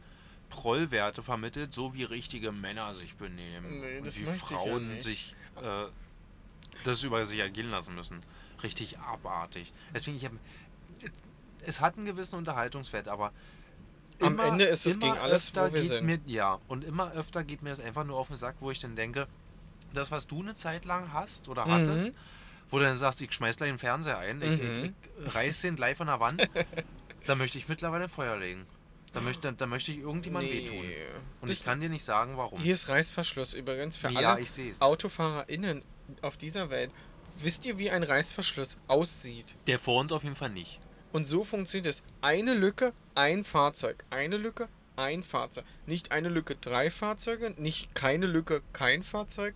Prollwerte 0.47 1.23
vermittelt, 1.23 1.73
so 1.73 1.93
wie 1.93 2.05
richtige 2.05 2.53
Männer 2.53 2.95
sich 2.95 3.15
benehmen. 3.15 3.81
Nee, 3.81 3.97
und 3.97 4.05
das 4.05 4.15
wie 4.15 4.21
ich 4.21 4.27
ja 4.29 4.33
Frauen 4.33 4.93
nicht. 4.93 5.03
sich 5.03 5.35
äh, 5.57 5.88
das 6.85 7.03
über 7.03 7.25
sich 7.25 7.39
ergehen 7.39 7.69
lassen 7.69 7.95
müssen. 7.95 8.23
Richtig 8.63 8.97
abartig. 8.99 9.71
Deswegen, 9.93 10.17
ich 10.17 10.25
habe. 10.25 10.37
Es 11.65 11.81
hat 11.81 11.97
einen 11.97 12.05
gewissen 12.05 12.35
Unterhaltungswert, 12.37 13.07
aber. 13.07 13.31
Am 14.21 14.37
Ende 14.39 14.65
ist 14.65 14.85
es 14.85 14.95
immer 14.95 15.13
gegen 15.13 15.17
alles, 15.17 15.55
wo 15.55 15.61
wir 15.61 15.69
geht 15.81 15.87
sind. 15.89 16.05
Mir, 16.05 16.19
ja, 16.25 16.59
und 16.67 16.83
immer 16.83 17.11
öfter 17.13 17.43
geht 17.45 17.61
mir 17.61 17.69
das 17.69 17.79
einfach 17.79 18.03
nur 18.03 18.17
auf 18.17 18.27
den 18.27 18.35
Sack, 18.35 18.55
wo 18.59 18.69
ich 18.69 18.79
dann 18.81 18.97
denke, 18.97 19.27
das, 19.93 20.11
was 20.11 20.27
du 20.27 20.41
eine 20.41 20.55
Zeit 20.55 20.83
lang 20.83 21.13
hast 21.13 21.47
oder 21.47 21.65
Mhm. 21.65 21.71
hattest, 21.71 22.11
wo 22.69 22.79
du 22.79 22.83
dann 22.83 22.97
sagst, 22.97 23.21
ich 23.21 23.31
schmeiß 23.31 23.55
gleich 23.55 23.69
den 23.69 23.79
Fernseher 23.79 24.17
ein, 24.17 24.41
ich, 24.41 24.61
Mhm. 24.61 24.93
ich, 25.21 25.25
ich 25.25 25.35
reiß 25.35 25.61
den 25.61 25.77
gleich 25.77 25.95
von 25.95 26.07
der 26.07 26.19
Wand, 26.19 26.41
da 27.27 27.35
möchte 27.35 27.57
ich 27.57 27.69
mittlerweile 27.69 28.09
Feuer 28.09 28.35
legen. 28.35 28.65
Da 29.13 29.21
möchte, 29.21 29.53
da 29.53 29.65
möchte 29.65 29.91
ich 29.93 29.99
irgendjemandem 29.99 30.51
wehtun. 30.51 30.75
Und 31.39 31.49
Das- 31.49 31.59
ich 31.59 31.63
kann 31.65 31.79
dir 31.79 31.87
nicht 31.89 32.03
sagen, 32.03 32.35
warum. 32.35 32.59
Hier 32.59 32.73
ist 32.73 32.89
Reißverschluss 32.89 33.53
übrigens 33.53 33.95
für 33.95 34.11
ja, 34.11 34.33
alle 34.33 34.41
ich 34.41 34.51
sehe 34.51 34.69
es. 34.71 34.81
AutofahrerInnen 34.81 35.81
auf 36.21 36.35
dieser 36.35 36.69
Welt. 36.69 36.91
Wisst 37.41 37.65
ihr, 37.65 37.78
wie 37.80 37.89
ein 37.89 38.04
Reißverschluss 38.04 38.78
aussieht? 38.88 39.56
Der 39.67 39.80
vor 39.80 39.99
uns 39.99 40.12
auf 40.12 40.23
jeden 40.23 40.36
Fall 40.36 40.49
nicht. 40.49 40.80
Und 41.12 41.25
so 41.25 41.43
funktioniert 41.43 41.88
es. 41.88 42.04
Eine 42.21 42.54
Lücke, 42.54 42.93
ein 43.15 43.43
Fahrzeug. 43.43 44.04
Eine 44.10 44.38
Lücke, 44.38 44.67
ein 44.95 45.23
Fahrzeug. 45.23 45.65
Nicht 45.86 46.12
eine 46.12 46.30
Lücke, 46.30 46.56
drei 46.56 46.91
Fahrzeuge. 46.91 47.54
Nicht 47.58 47.95
keine 47.95 48.25
Lücke, 48.28 48.62
kein 48.73 49.04
Fahrzeug. 49.04 49.56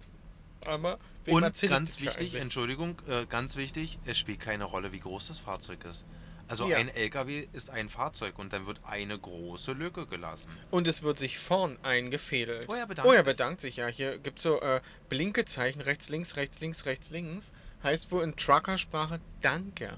Aber 0.66 0.98
Und 1.28 1.42
ganz 1.62 2.00
wichtig? 2.02 2.36
Entschuldigung, 2.36 3.02
äh, 3.08 3.26
ganz 3.26 3.56
wichtig, 3.58 4.00
es 4.06 4.18
spielt 4.18 4.40
keine 4.40 4.64
Rolle, 4.64 4.92
wie 4.94 5.00
groß 5.00 5.28
das 5.28 5.40
Fahrzeug 5.40 5.84
ist. 5.86 6.06
Also 6.48 6.68
Ja. 6.70 6.78
ein 6.78 6.90
LKW 6.90 7.48
ist 7.54 7.70
ein 7.70 7.88
Fahrzeug 7.90 8.38
und 8.38 8.52
dann 8.54 8.66
wird 8.66 8.80
eine 8.86 9.18
große 9.18 9.72
Lücke 9.74 10.06
gelassen. 10.06 10.50
Und 10.72 10.88
es 10.88 11.02
wird 11.04 11.18
sich 11.18 11.40
vorn 11.40 11.78
eingefädelt. 11.84 12.66
Oh, 12.68 12.74
er 12.74 12.86
bedankt 12.88 13.10
Oh, 13.10 13.14
sich. 13.16 13.24
bedankt 13.24 13.62
sich, 13.62 13.76
ja. 13.78 13.88
Hier 13.88 14.20
gibt 14.20 14.40
es 14.40 14.44
so 14.44 14.60
äh, 14.62 14.82
Blinkezeichen, 15.10 15.82
rechts, 15.82 16.10
links, 16.10 16.36
rechts, 16.36 16.60
links, 16.60 16.86
rechts, 16.86 17.10
links. 17.12 17.54
Heißt 17.84 18.12
wohl 18.12 18.24
in 18.24 18.36
Truckersprache 18.36 19.20
Danke. 19.42 19.98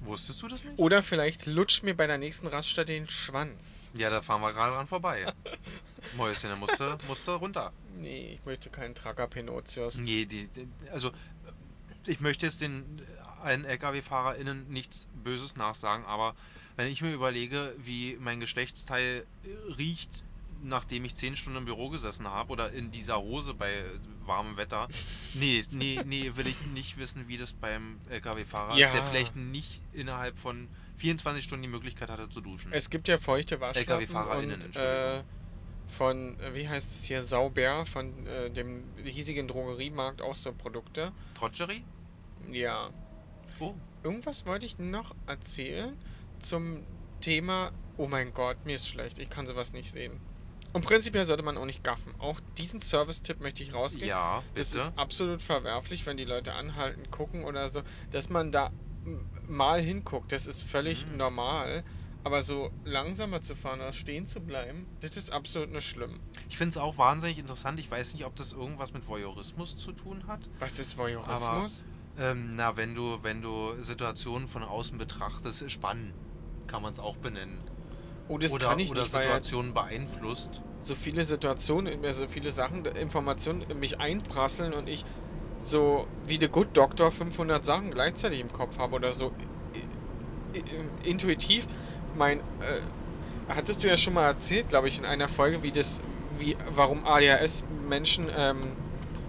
Wusstest 0.00 0.42
du 0.42 0.48
das 0.48 0.64
nicht? 0.64 0.78
Oder 0.78 1.02
vielleicht 1.02 1.46
lutscht 1.46 1.82
mir 1.82 1.94
bei 1.94 2.06
der 2.06 2.18
nächsten 2.18 2.46
Raststätte 2.46 2.92
den 2.92 3.10
Schwanz. 3.10 3.92
Ja, 3.94 4.10
da 4.10 4.22
fahren 4.22 4.40
wir 4.40 4.52
gerade 4.52 4.74
dran 4.74 4.86
vorbei. 4.86 5.26
Mäuschen, 6.16 6.50
da 6.50 6.56
musst 6.56 6.78
du, 6.78 6.96
musst 7.08 7.26
du 7.26 7.32
runter. 7.32 7.72
Nee, 7.96 8.34
ich 8.34 8.44
möchte 8.44 8.70
keinen 8.70 8.94
Trucker 8.94 9.26
Pinotius. 9.26 9.98
Nee, 9.98 10.24
die, 10.24 10.48
die, 10.48 10.68
also 10.90 11.10
ich 12.06 12.20
möchte 12.20 12.46
jetzt 12.46 12.60
den 12.60 13.02
allen 13.40 13.64
LKW-FahrerInnen 13.64 14.68
nichts 14.68 15.08
Böses 15.22 15.56
nachsagen, 15.56 16.04
aber 16.06 16.34
wenn 16.76 16.88
ich 16.88 17.02
mir 17.02 17.12
überlege, 17.12 17.74
wie 17.78 18.16
mein 18.20 18.40
Geschlechtsteil 18.40 19.26
riecht, 19.76 20.22
nachdem 20.62 21.04
ich 21.04 21.14
zehn 21.14 21.36
Stunden 21.36 21.58
im 21.58 21.64
Büro 21.64 21.88
gesessen 21.88 22.26
habe 22.28 22.52
oder 22.52 22.72
in 22.72 22.90
dieser 22.90 23.20
Hose 23.20 23.54
bei 23.54 23.74
äh, 23.74 23.84
warmem 24.20 24.56
Wetter, 24.56 24.88
nee, 25.34 25.64
nee, 25.70 26.00
nee, 26.04 26.32
will 26.34 26.46
ich 26.46 26.60
nicht 26.74 26.96
wissen, 26.98 27.28
wie 27.28 27.36
das 27.36 27.52
beim 27.52 28.00
LKW-Fahrer 28.08 28.76
Ja. 28.76 28.88
ist, 28.88 28.94
der 28.94 29.04
vielleicht 29.04 29.36
nicht 29.36 29.82
innerhalb 29.92 30.38
von 30.38 30.68
24 30.98 31.44
Stunden 31.44 31.62
die 31.62 31.68
Möglichkeit 31.68 32.10
hatte 32.10 32.28
zu 32.28 32.40
duschen. 32.40 32.72
Es 32.72 32.90
gibt 32.90 33.08
ja 33.08 33.18
feuchte 33.18 33.60
Waschlappen 33.60 33.88
LKW-FahrerInnen, 34.02 34.62
und 34.62 34.76
äh, 34.76 35.22
von, 35.88 36.38
äh, 36.40 36.54
wie 36.54 36.68
heißt 36.68 36.94
es 36.94 37.04
hier, 37.04 37.22
Sauber, 37.22 37.86
von 37.86 38.26
äh, 38.26 38.50
dem 38.50 38.82
hiesigen 39.02 39.48
Drogeriemarkt 39.48 40.20
auch 40.22 40.34
so 40.34 40.52
Produkte. 40.52 41.12
Trotschery? 41.34 41.82
Ja. 42.50 42.90
Oh, 43.60 43.74
Irgendwas 44.02 44.46
wollte 44.46 44.64
ich 44.66 44.78
noch 44.78 45.14
erzählen 45.26 45.96
zum 46.38 46.84
Thema, 47.20 47.72
oh 47.96 48.06
mein 48.06 48.32
Gott, 48.32 48.64
mir 48.64 48.76
ist 48.76 48.86
schlecht, 48.88 49.18
ich 49.18 49.28
kann 49.28 49.46
sowas 49.46 49.72
nicht 49.72 49.90
sehen. 49.90 50.20
Und 50.72 50.84
prinzipiell 50.84 51.24
sollte 51.24 51.42
man 51.42 51.56
auch 51.56 51.64
nicht 51.64 51.82
gaffen. 51.82 52.14
Auch 52.18 52.40
diesen 52.58 52.80
Service-Tipp 52.82 53.40
möchte 53.40 53.62
ich 53.62 53.72
rausgeben. 53.74 54.08
ja, 54.08 54.42
Das 54.54 54.70
bitte. 54.72 54.82
ist 54.84 54.92
absolut 54.98 55.40
verwerflich, 55.42 56.04
wenn 56.06 56.16
die 56.16 56.24
Leute 56.24 56.52
anhalten, 56.54 57.10
gucken 57.10 57.44
oder 57.44 57.68
so, 57.68 57.82
dass 58.10 58.28
man 58.28 58.52
da 58.52 58.70
mal 59.48 59.80
hinguckt. 59.80 60.30
Das 60.32 60.46
ist 60.46 60.62
völlig 60.64 61.06
Mhm. 61.06 61.16
normal. 61.16 61.84
Aber 62.24 62.42
so 62.42 62.70
langsamer 62.84 63.40
zu 63.40 63.54
fahren 63.54 63.80
oder 63.80 63.92
stehen 63.92 64.26
zu 64.26 64.40
bleiben, 64.40 64.86
das 65.00 65.16
ist 65.16 65.30
absolut 65.32 65.70
nicht 65.70 65.88
schlimm. 65.88 66.20
Ich 66.50 66.58
finde 66.58 66.70
es 66.70 66.76
auch 66.76 66.98
wahnsinnig 66.98 67.38
interessant. 67.38 67.78
Ich 67.80 67.90
weiß 67.90 68.12
nicht, 68.12 68.26
ob 68.26 68.36
das 68.36 68.52
irgendwas 68.52 68.92
mit 68.92 69.06
Voyeurismus 69.06 69.76
zu 69.76 69.92
tun 69.92 70.26
hat. 70.26 70.40
Was 70.58 70.78
ist 70.78 70.98
Voyeurismus? 70.98 71.86
Ähm, 72.18 72.50
na, 72.50 72.76
wenn 72.76 72.94
du, 72.94 73.18
wenn 73.22 73.40
du 73.40 73.80
Situationen 73.80 74.48
von 74.48 74.62
außen 74.64 74.98
betrachtest, 74.98 75.70
spannend, 75.70 76.12
kann 76.66 76.82
man 76.82 76.92
es 76.92 76.98
auch 76.98 77.16
benennen. 77.16 77.58
Oh, 78.28 78.38
das 78.38 78.52
oder 78.52 78.68
kann 78.68 78.78
ich 78.78 78.90
oder 78.90 79.02
nicht, 79.02 79.12
Situationen 79.12 79.74
beeinflusst. 79.74 80.62
so 80.78 80.94
viele 80.94 81.22
Situationen, 81.24 82.00
so 82.12 82.28
viele 82.28 82.50
Sachen, 82.50 82.84
Informationen 82.84 83.62
in 83.68 83.78
mich 83.80 84.00
einprasseln 84.00 84.72
und 84.74 84.88
ich 84.88 85.04
so 85.58 86.06
wie 86.26 86.38
der 86.38 86.48
Good 86.48 86.68
Doctor 86.76 87.10
500 87.10 87.64
Sachen 87.64 87.90
gleichzeitig 87.90 88.40
im 88.40 88.52
Kopf 88.52 88.78
habe 88.78 88.94
oder 88.96 89.10
so 89.10 89.32
i- 90.54 90.58
i- 90.58 91.10
intuitiv 91.10 91.66
mein 92.16 92.38
äh, 92.38 92.42
hattest 93.48 93.82
du 93.82 93.88
ja 93.88 93.96
schon 93.96 94.14
mal 94.14 94.26
erzählt, 94.26 94.68
glaube 94.68 94.88
ich, 94.88 94.98
in 94.98 95.04
einer 95.04 95.28
Folge, 95.28 95.62
wie 95.62 95.72
das 95.72 96.00
wie 96.38 96.56
warum 96.74 97.04
ADHS 97.04 97.64
Menschen 97.88 98.26
ähm, 98.36 98.58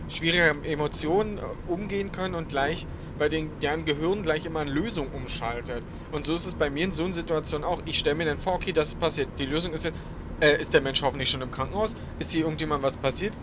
schwierige 0.10 0.56
Emotionen 0.68 1.38
äh, 1.38 1.42
umgehen 1.68 2.12
können 2.12 2.36
und 2.36 2.50
gleich 2.50 2.86
bei 3.20 3.30
den 3.30 3.52
deren 3.62 3.86
Gehirn 3.86 4.24
gleich 4.24 4.46
immer 4.46 4.62
eine 4.62 4.72
Lösung 4.72 5.08
umschaltet. 5.12 5.84
Und 6.12 6.26
so 6.26 6.34
ist 6.34 6.48
es 6.48 6.56
bei 6.56 6.70
mir 6.70 6.86
in 6.86 6.92
so 6.92 7.04
einer 7.04 7.14
Situation 7.14 7.64
auch. 7.64 7.82
Ich 7.86 8.00
stelle 8.00 8.16
mir 8.16 8.26
dann 8.26 8.40
vor, 8.40 8.56
okay, 8.56 8.72
das 8.72 8.90
ist 8.90 9.00
passiert. 9.00 9.28
Die 9.38 9.46
Lösung 9.46 9.74
ist 9.74 9.86
jetzt, 9.86 10.00
äh, 10.40 10.60
ist 10.60 10.74
der 10.74 10.82
Mensch 10.82 11.02
hoffentlich 11.02 11.30
schon 11.30 11.42
im 11.42 11.52
Krankenhaus? 11.52 11.96
Ist 12.18 12.32
hier 12.32 12.44
irgendjemand 12.44 12.82
was 12.82 12.98
passiert? 12.98 13.34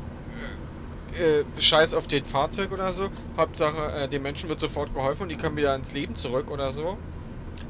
Äh, 1.19 1.45
Scheiß 1.61 1.95
auf 1.95 2.07
den 2.07 2.25
Fahrzeug 2.25 2.73
oder 2.73 2.93
so. 2.93 3.09
Hauptsache, 3.37 3.93
äh, 3.93 4.09
dem 4.09 4.23
Menschen 4.23 4.49
wird 4.49 4.61
sofort 4.61 4.93
geholfen 4.93 5.25
und 5.25 5.29
die 5.29 5.37
können 5.37 5.57
wieder 5.57 5.75
ins 5.75 5.93
Leben 5.93 6.17
zurück 6.17 6.51
oder 6.51 6.71
so. 6.71 6.99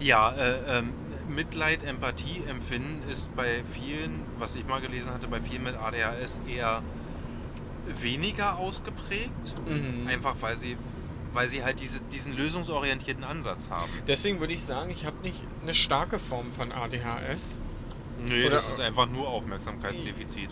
Ja, 0.00 0.32
äh, 0.32 0.78
ähm, 0.78 0.90
Mitleid, 1.28 1.82
Empathie, 1.82 2.42
Empfinden 2.48 3.08
ist 3.10 3.34
bei 3.36 3.62
vielen, 3.64 4.22
was 4.38 4.54
ich 4.54 4.66
mal 4.66 4.80
gelesen 4.80 5.12
hatte, 5.12 5.26
bei 5.28 5.40
vielen 5.40 5.64
mit 5.64 5.76
ADHS 5.76 6.40
eher 6.48 6.82
weniger 8.00 8.58
ausgeprägt. 8.58 9.54
Mhm. 9.66 10.06
Einfach 10.06 10.36
weil 10.40 10.56
sie, 10.56 10.76
weil 11.36 11.48
sie 11.48 11.62
halt 11.62 11.80
diese, 11.80 12.00
diesen 12.00 12.34
lösungsorientierten 12.34 13.22
Ansatz 13.22 13.70
haben. 13.70 13.92
Deswegen 14.08 14.40
würde 14.40 14.54
ich 14.54 14.62
sagen, 14.62 14.90
ich 14.90 15.04
habe 15.04 15.18
nicht 15.22 15.44
eine 15.62 15.74
starke 15.74 16.18
Form 16.18 16.50
von 16.50 16.72
ADHS. 16.72 17.60
Nee, 18.26 18.46
Oder- 18.46 18.52
das 18.56 18.70
ist 18.70 18.80
einfach 18.80 19.06
nur 19.06 19.28
Aufmerksamkeitsdefizit. 19.28 20.48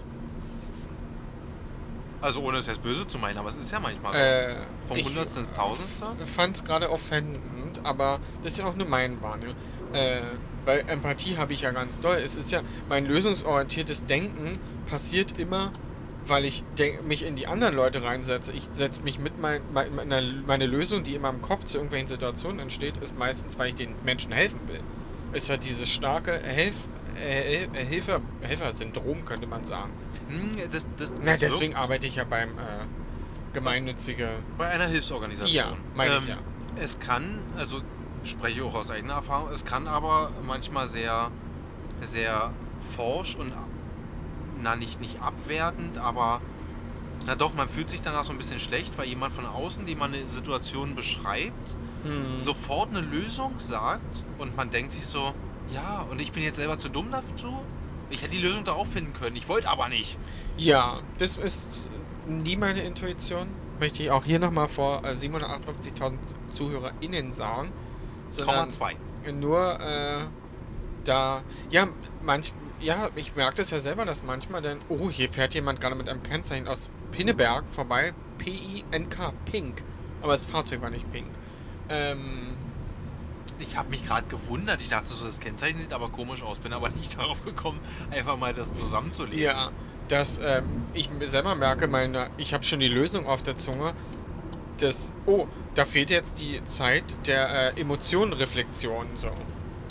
Also 2.21 2.43
ohne 2.43 2.59
es 2.59 2.67
jetzt 2.67 2.83
böse 2.83 3.07
zu 3.07 3.19
meinen, 3.19 3.39
aber 3.39 3.49
es 3.49 3.57
ist 3.57 3.73
ja 3.73 3.81
manchmal 3.81 4.13
so. 4.13 4.19
Äh, 4.19 4.57
Vom 4.87 4.97
ich 4.99 5.07
Hundertsten 5.07 5.41
ins 5.41 5.53
Tausendste? 5.55 6.07
fand 6.27 6.57
es 6.57 6.65
gerade 6.65 6.91
offendend, 6.91 7.81
aber 7.83 8.21
das 8.43 8.53
ist 8.53 8.59
ja 8.59 8.67
auch 8.67 8.77
nur 8.77 8.87
meine 8.87 9.21
Wahrnehmung. 9.23 9.55
Äh, 9.95 10.21
bei 10.67 10.81
Empathie 10.81 11.37
habe 11.39 11.55
ich 11.55 11.63
ja 11.63 11.71
ganz 11.71 12.01
doll. 12.01 12.17
Es 12.17 12.37
ist 12.37 12.51
ja, 12.53 12.61
mein 12.91 13.07
lösungsorientiertes 13.07 14.05
Denken 14.07 14.59
passiert 14.87 15.39
immer, 15.39 15.73
weil 16.27 16.45
ich 16.45 16.65
denk, 16.79 17.05
mich 17.05 17.25
in 17.25 17.37
die 17.37 17.47
anderen 17.47 17.75
Leute 17.75 18.03
reinsetze. 18.03 18.53
Ich 18.53 18.65
setze 18.65 19.03
mich 19.03 19.19
mit 19.19 19.39
mein, 19.39 19.61
mein, 19.73 19.95
meiner, 19.95 20.23
meine 20.47 20.67
Lösung, 20.67 21.03
die 21.03 21.15
in 21.15 21.23
meinem 21.23 21.41
Kopf 21.43 21.65
zu 21.65 21.79
irgendwelchen 21.79 22.09
Situationen 22.09 22.61
entsteht, 22.61 22.97
ist 22.99 23.19
meistens, 23.19 23.59
weil 23.59 23.69
ich 23.69 23.75
den 23.75 23.95
Menschen 24.05 24.33
helfen 24.33 24.61
will. 24.67 24.81
Ist 25.33 25.49
ja 25.49 25.57
dieses 25.57 25.91
starke 25.91 26.33
Helf, 26.33 26.77
äh, 27.17 27.65
äh, 27.65 27.85
Hilfe, 27.85 28.21
Helfersyndrom, 28.41 29.25
könnte 29.25 29.47
man 29.47 29.65
sagen. 29.65 29.93
Hm, 30.29 30.71
das, 30.71 30.89
das, 30.97 31.13
das 31.13 31.15
Na, 31.23 31.37
deswegen 31.37 31.75
arbeite 31.75 32.07
ich 32.07 32.17
ja 32.17 32.25
beim 32.25 32.51
äh, 32.51 32.85
gemeinnützige. 33.53 34.29
bei 34.57 34.69
einer 34.69 34.87
Hilfsorganisation. 34.87 35.55
Ja, 35.55 35.77
meine 35.95 36.19
ich 36.19 36.29
ja. 36.29 36.37
Es 36.77 36.99
kann, 36.99 37.39
also 37.57 37.81
spreche 38.25 38.61
ich 38.61 38.63
auch 38.65 38.75
aus 38.75 38.91
eigener 38.91 39.15
Erfahrung, 39.15 39.53
es 39.53 39.65
kann 39.65 39.87
aber 39.87 40.31
manchmal 40.43 40.87
sehr, 40.87 41.31
sehr 42.03 42.53
forsch 42.97 43.37
und 43.37 43.53
na 44.63 44.77
nicht, 44.77 45.01
nicht 45.01 45.21
abwertend, 45.21 45.99
aber 45.99 46.41
na 47.27 47.35
doch, 47.35 47.55
man 47.55 47.69
fühlt 47.69 47.89
sich 47.91 48.03
danach 48.03 48.25
so 48.25 48.33
ein 48.33 48.39
bisschen 48.39 48.59
schlecht, 48.61 48.97
weil 48.99 49.07
jemand 49.07 49.35
von 49.35 49.47
außen, 49.47 49.87
dem 49.87 49.99
man 49.99 50.13
eine 50.13 50.29
Situation 50.29 50.95
beschreibt, 50.95 51.77
Hm. 52.05 52.37
sofort 52.39 52.91
eine 52.91 53.01
Lösung 53.01 53.59
sagt 53.59 54.25
und 54.39 54.55
man 54.57 54.69
denkt 54.69 54.93
sich 54.93 55.07
so, 55.07 55.33
ja, 55.73 56.05
und 56.11 56.21
ich 56.21 56.33
bin 56.33 56.43
jetzt 56.43 56.57
selber 56.57 56.77
zu 56.77 56.91
dumm 56.91 57.11
dazu? 57.11 57.55
Ich 58.11 58.21
hätte 58.21 58.33
die 58.33 58.43
Lösung 58.43 58.65
da 58.65 58.73
auch 58.73 58.87
finden 58.87 59.15
können, 59.15 59.37
ich 59.37 59.49
wollte 59.49 59.71
aber 59.71 59.89
nicht. 59.89 60.19
Ja, 60.59 60.99
das 61.17 61.39
ist 61.39 61.89
nie 62.29 62.57
meine 62.57 62.81
Intuition. 62.83 63.47
Möchte 63.81 64.03
ich 64.03 64.11
auch 64.11 64.25
hier 64.25 64.39
nochmal 64.39 64.69
vor 64.69 65.03
äh, 65.05 65.13
758.000 65.13 66.13
ZuhörerInnen 66.51 67.33
sagen. 67.33 67.73
Komma 68.45 68.69
zwei. 68.69 68.97
nur 69.33 69.81
äh, 69.81 70.25
da, 71.05 71.43
ja, 71.71 71.89
manch, 72.23 72.53
ja, 72.85 73.09
ich 73.17 73.35
merke 73.35 73.57
das 73.57 73.71
ja 73.71 73.79
selber, 73.79 74.05
dass 74.05 74.23
manchmal 74.23 74.63
dann, 74.63 74.79
oh, 74.89 75.09
hier 75.11 75.29
fährt 75.29 75.55
jemand 75.55 75.81
gerade 75.81 75.95
mit 75.95 76.09
einem 76.09 76.23
Kennzeichen 76.23 76.69
aus 76.69 76.91
Pinneberg 77.13 77.65
vorbei, 77.71 78.13
P-I-N-K, 78.39 79.33
Pink. 79.51 79.83
Aber 80.23 80.33
das 80.33 80.45
Fahrzeug 80.45 80.83
war 80.83 80.91
nicht 80.91 81.11
pink. 81.13 81.29
Ähm, 81.89 82.57
Ich 83.59 83.77
habe 83.77 83.89
mich 83.91 84.05
gerade 84.05 84.27
gewundert. 84.27 84.81
Ich 84.83 84.89
dachte 84.89 85.07
so, 85.07 85.27
das 85.27 85.39
Kennzeichen 85.41 85.79
sieht 85.79 85.93
aber 85.93 86.09
komisch 86.11 86.43
aus. 86.43 86.59
Bin 86.59 86.73
aber 86.73 86.89
nicht 86.97 87.19
darauf 87.19 87.45
gekommen, 87.45 87.81
einfach 88.11 88.37
mal 88.37 88.53
das 88.53 88.75
zusammenzulesen. 88.75 89.41
Ja, 89.41 89.71
dass 90.09 90.39
ähm, 90.39 90.65
ich 90.93 91.11
mir 91.11 91.27
selber 91.27 91.55
merke, 91.55 91.87
meine, 91.87 92.31
ich 92.37 92.53
habe 92.53 92.65
schon 92.65 92.81
die 92.81 92.89
Lösung 92.89 93.27
auf 93.27 93.43
der 93.43 93.57
Zunge. 93.57 93.95
Das, 94.79 95.13
oh, 95.27 95.47
da 95.75 95.85
fehlt 95.85 96.11
jetzt 96.11 96.41
die 96.41 96.63
Zeit 96.65 97.05
der 97.27 97.77
äh, 97.77 97.81
Emotionenreflexion. 97.81 99.07
So. 99.15 99.31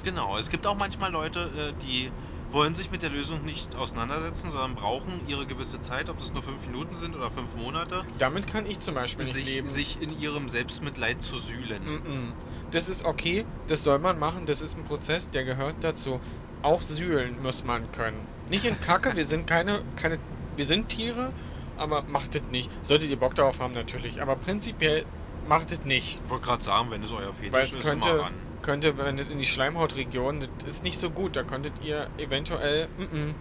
Genau. 0.03 0.37
Es 0.37 0.49
gibt 0.49 0.67
auch 0.67 0.75
manchmal 0.75 1.11
Leute, 1.11 1.49
äh, 1.57 1.81
die 1.81 2.11
wollen 2.53 2.73
sich 2.73 2.91
mit 2.91 3.01
der 3.01 3.09
Lösung 3.09 3.43
nicht 3.43 3.75
auseinandersetzen, 3.75 4.51
sondern 4.51 4.75
brauchen 4.75 5.19
ihre 5.27 5.45
gewisse 5.45 5.81
Zeit, 5.81 6.09
ob 6.09 6.19
das 6.19 6.33
nur 6.33 6.43
fünf 6.43 6.65
Minuten 6.67 6.95
sind 6.95 7.15
oder 7.15 7.29
fünf 7.31 7.55
Monate, 7.55 8.05
Damit 8.19 8.47
kann 8.47 8.65
ich 8.65 8.79
zum 8.79 8.95
Beispiel 8.95 9.25
nicht 9.25 9.33
sich, 9.33 9.55
leben. 9.55 9.67
sich 9.67 10.01
in 10.01 10.19
ihrem 10.19 10.49
Selbstmitleid 10.49 11.23
zu 11.23 11.39
sühlen. 11.39 11.83
Mm-mm. 11.83 12.33
Das 12.71 12.89
ist 12.89 13.05
okay, 13.05 13.45
das 13.67 13.83
soll 13.83 13.99
man 13.99 14.19
machen, 14.19 14.45
das 14.45 14.61
ist 14.61 14.77
ein 14.77 14.83
Prozess, 14.83 15.29
der 15.29 15.43
gehört 15.43 15.75
dazu. 15.81 16.19
Auch 16.61 16.81
sühlen 16.81 17.41
muss 17.41 17.65
man 17.65 17.91
können. 17.91 18.19
Nicht 18.49 18.65
in 18.65 18.79
Kacke, 18.79 19.15
wir 19.15 19.25
sind 19.25 19.47
keine, 19.47 19.81
keine, 19.95 20.19
wir 20.55 20.65
sind 20.65 20.89
Tiere, 20.89 21.33
aber 21.77 22.03
macht 22.03 22.35
es 22.35 22.43
nicht. 22.51 22.69
Solltet 22.85 23.09
ihr 23.09 23.17
Bock 23.17 23.35
darauf 23.35 23.59
haben, 23.59 23.73
natürlich. 23.73 24.21
Aber 24.21 24.35
prinzipiell 24.35 25.05
macht 25.47 25.71
es 25.71 25.83
nicht. 25.83 26.21
Ich 26.23 26.29
wollte 26.29 26.45
gerade 26.45 26.63
sagen, 26.63 26.91
wenn 26.91 27.03
es 27.03 27.11
euer 27.11 27.33
Fetisch 27.33 27.51
Weil 27.51 27.63
es 27.63 27.75
ist, 27.75 27.87
könnte, 27.87 28.09
immer 28.09 28.19
ran. 28.21 28.33
Könnte, 28.63 28.97
wenn 28.97 29.17
in 29.19 29.37
die 29.37 29.45
Schleimhautregion, 29.45 30.39
das 30.59 30.67
ist 30.75 30.83
nicht 30.83 30.99
so 30.99 31.11
gut. 31.11 31.35
Da 31.35 31.43
könntet 31.43 31.73
ihr 31.83 32.09
eventuell, 32.17 32.87
mm-mm. 32.97 33.33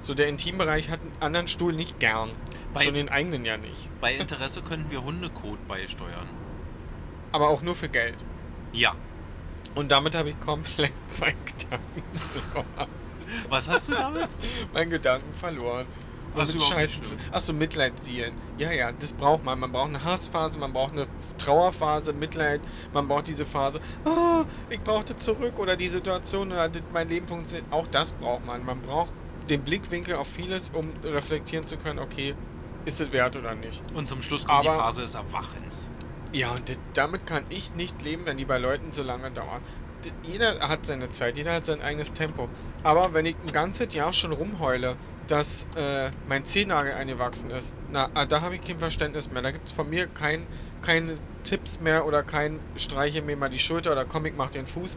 so 0.00 0.14
der 0.14 0.28
Intimbereich 0.28 0.88
hat 0.88 1.00
einen 1.00 1.12
anderen 1.20 1.48
Stuhl 1.48 1.74
nicht 1.74 1.98
gern. 2.00 2.30
Bei- 2.72 2.82
Schon 2.82 2.94
den 2.94 3.08
eigenen 3.10 3.44
ja 3.44 3.56
nicht. 3.58 3.88
Bei 4.00 4.14
Interesse 4.14 4.62
könnten 4.62 4.90
wir 4.90 5.02
Hundekot 5.02 5.66
beisteuern. 5.68 6.28
Aber 7.32 7.48
auch 7.48 7.60
nur 7.62 7.74
für 7.74 7.88
Geld. 7.88 8.24
Ja. 8.72 8.94
Und 9.74 9.90
damit 9.90 10.14
habe 10.14 10.30
ich 10.30 10.40
komplett 10.40 10.92
meinen 11.20 11.36
Gedanken 11.44 12.02
verloren. 12.12 12.88
Was 13.48 13.68
hast 13.68 13.88
du 13.88 13.92
damit? 13.92 14.28
meinen 14.72 14.90
Gedanken 14.90 15.32
verloren. 15.34 15.86
Was 16.34 16.52
mit 16.52 16.62
Scheiße. 16.62 17.16
Achso, 17.32 17.52
Mitleid 17.52 17.98
zielen. 17.98 18.32
Ja, 18.58 18.70
ja, 18.70 18.92
das 18.92 19.12
braucht 19.14 19.44
man. 19.44 19.58
Man 19.60 19.72
braucht 19.72 19.88
eine 19.88 20.04
Hassphase, 20.04 20.58
man 20.58 20.72
braucht 20.72 20.92
eine 20.92 21.06
Trauerphase, 21.38 22.12
Mitleid, 22.12 22.60
man 22.92 23.08
braucht 23.08 23.28
diese 23.28 23.44
Phase, 23.44 23.80
oh, 24.04 24.44
ich 24.68 24.80
brauchte 24.80 25.16
zurück 25.16 25.58
oder 25.58 25.76
die 25.76 25.88
Situation, 25.88 26.52
oder 26.52 26.70
mein 26.92 27.08
Leben 27.08 27.26
funktioniert. 27.26 27.66
Auch 27.72 27.86
das 27.88 28.12
braucht 28.12 28.46
man. 28.46 28.64
Man 28.64 28.80
braucht 28.82 29.12
den 29.48 29.62
Blickwinkel 29.62 30.14
auf 30.14 30.28
vieles, 30.28 30.70
um 30.70 30.92
reflektieren 31.04 31.66
zu 31.66 31.76
können, 31.76 31.98
okay, 31.98 32.34
ist 32.84 33.00
es 33.00 33.12
wert 33.12 33.36
oder 33.36 33.54
nicht. 33.54 33.82
Und 33.94 34.08
zum 34.08 34.22
Schluss 34.22 34.46
kommt 34.46 34.64
die 34.64 34.68
Aber- 34.68 34.78
Phase 34.78 35.00
des 35.02 35.14
Erwachens. 35.14 35.90
Ja, 36.32 36.52
und 36.52 36.78
damit 36.94 37.26
kann 37.26 37.44
ich 37.48 37.74
nicht 37.74 38.02
leben, 38.02 38.24
wenn 38.24 38.36
die 38.36 38.44
bei 38.44 38.58
Leuten 38.58 38.92
so 38.92 39.02
lange 39.02 39.32
dauern. 39.32 39.60
Jeder 40.22 40.60
hat 40.68 40.86
seine 40.86 41.08
Zeit, 41.08 41.36
jeder 41.36 41.52
hat 41.54 41.64
sein 41.64 41.82
eigenes 41.82 42.12
Tempo. 42.12 42.48
Aber 42.84 43.12
wenn 43.12 43.26
ich 43.26 43.34
ein 43.44 43.52
ganzes 43.52 43.92
Jahr 43.92 44.12
schon 44.12 44.32
rumheule, 44.32 44.96
dass 45.30 45.66
äh, 45.76 46.10
mein 46.28 46.44
Zehennagel 46.44 46.92
eingewachsen 46.92 47.50
ist, 47.50 47.72
na, 47.92 48.10
ah, 48.14 48.26
da 48.26 48.40
habe 48.40 48.56
ich 48.56 48.62
kein 48.62 48.80
Verständnis 48.80 49.30
mehr. 49.30 49.42
Da 49.42 49.52
gibt 49.52 49.68
es 49.68 49.72
von 49.72 49.88
mir 49.88 50.08
kein, 50.08 50.44
keine 50.82 51.16
Tipps 51.44 51.80
mehr 51.80 52.04
oder 52.04 52.22
kein 52.22 52.58
Streiche 52.76 53.22
mir 53.22 53.36
mal 53.36 53.48
die 53.48 53.58
Schulter 53.58 53.92
oder 53.92 54.04
komm, 54.04 54.26
ich 54.26 54.34
mach 54.36 54.50
den 54.50 54.66
Fuß 54.66 54.96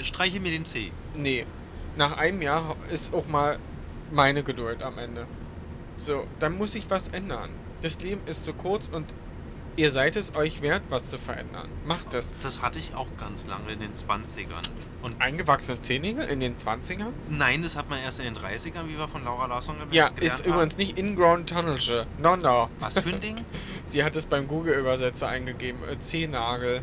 Äh, 0.00 0.04
Streiche 0.04 0.40
mir 0.40 0.50
den 0.50 0.64
C. 0.64 0.90
Nee. 1.14 1.46
Nach 1.96 2.16
einem 2.16 2.42
Jahr 2.42 2.76
ist 2.90 3.14
auch 3.14 3.28
mal 3.28 3.58
meine 4.10 4.42
Geduld 4.42 4.82
am 4.82 4.98
Ende. 4.98 5.28
So, 5.96 6.26
dann 6.40 6.58
muss 6.58 6.72
sich 6.72 6.90
was 6.90 7.08
ändern. 7.08 7.50
Das 7.82 8.00
Leben 8.00 8.20
ist 8.26 8.44
zu 8.44 8.54
kurz 8.54 8.88
und 8.88 9.06
ihr 9.78 9.90
seid 9.90 10.16
es 10.16 10.34
euch 10.34 10.60
wert, 10.60 10.82
was 10.90 11.08
zu 11.08 11.18
verändern. 11.18 11.68
Macht 11.86 12.12
es. 12.14 12.32
Das 12.42 12.60
hatte 12.62 12.78
ich 12.78 12.94
auch 12.94 13.06
ganz 13.16 13.46
lange 13.46 13.72
in 13.72 13.80
den 13.80 13.92
20ern. 13.92 14.62
Und 15.02 15.20
Eingewachsene 15.20 15.80
Zehennägel 15.80 16.26
in 16.26 16.40
den 16.40 16.56
20ern? 16.56 17.12
nein, 17.30 17.62
das 17.62 17.76
hat 17.76 17.88
man 17.88 18.00
erst 18.00 18.18
in 18.20 18.26
den 18.34 18.36
30ern, 18.36 18.88
wie 18.88 18.98
wir 18.98 19.08
von 19.08 19.24
Laura 19.24 19.46
Larsson 19.46 19.76
gelernt 19.76 19.94
Ja, 19.94 20.08
gelernt 20.08 20.22
ist 20.24 20.44
haben. 20.44 20.52
übrigens 20.54 20.76
nicht 20.76 20.98
Ingrown 20.98 21.46
Tunnel. 21.46 21.78
No, 22.20 22.36
no. 22.36 22.68
Was 22.80 22.98
für 22.98 23.08
ein 23.10 23.20
Ding? 23.20 23.36
Sie 23.86 24.02
hat 24.04 24.16
es 24.16 24.26
beim 24.26 24.48
Google-Übersetzer 24.48 25.28
eingegeben. 25.28 25.80
Äh, 25.88 25.98
Zehennagel. 25.98 26.82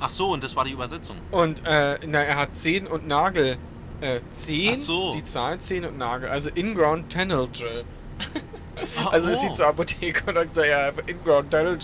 Ach 0.00 0.08
so, 0.08 0.32
und 0.32 0.42
das 0.42 0.56
war 0.56 0.64
die 0.64 0.72
Übersetzung. 0.72 1.16
Und, 1.30 1.62
äh, 1.66 1.98
na, 2.06 2.22
er 2.22 2.36
hat 2.36 2.54
Zehn 2.54 2.86
und 2.86 3.06
Nagel. 3.06 3.58
Äh, 4.00 4.20
Zehn, 4.30 4.70
Ach 4.72 4.76
so. 4.76 5.12
die 5.12 5.22
Zahl 5.24 5.58
Zehn 5.60 5.84
und 5.84 5.98
Nagel. 5.98 6.28
Also 6.30 6.50
Ingrown 6.54 7.08
Tunnel. 7.08 7.48
Ah, 8.96 9.08
Also 9.12 9.30
ist 9.30 9.44
oh. 9.44 9.48
sie 9.48 9.52
zur 9.52 9.66
Apotheke 9.66 10.30
und 10.30 10.36
hat 10.38 10.48
gesagt, 10.48 10.68
ja, 10.68 10.88
Ingrown 11.06 11.50
Tunnel. 11.50 11.78